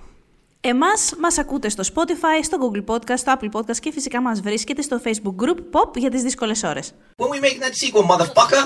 Εμάς 0.61 1.13
μας 1.19 1.37
ακούτε 1.37 1.69
στο 1.69 1.83
Spotify, 1.93 2.43
στο 2.43 2.57
Google 2.61 2.93
Podcast, 2.93 3.17
στο 3.17 3.33
Apple 3.39 3.59
Podcast 3.59 3.77
και 3.79 3.91
φυσικά 3.91 4.21
μας 4.21 4.41
βρίσκετε 4.41 4.81
στο 4.81 4.99
Facebook 5.03 5.45
Group 5.45 5.57
Pop 5.57 5.97
για 5.97 6.09
τις 6.09 6.21
δύσκολες 6.21 6.63
ώρες. 6.63 6.93
When 7.17 7.27
we 7.27 7.39
make 7.39 7.59
that 7.59 7.73
sequel, 7.73 8.03
motherfucker! 8.03 8.63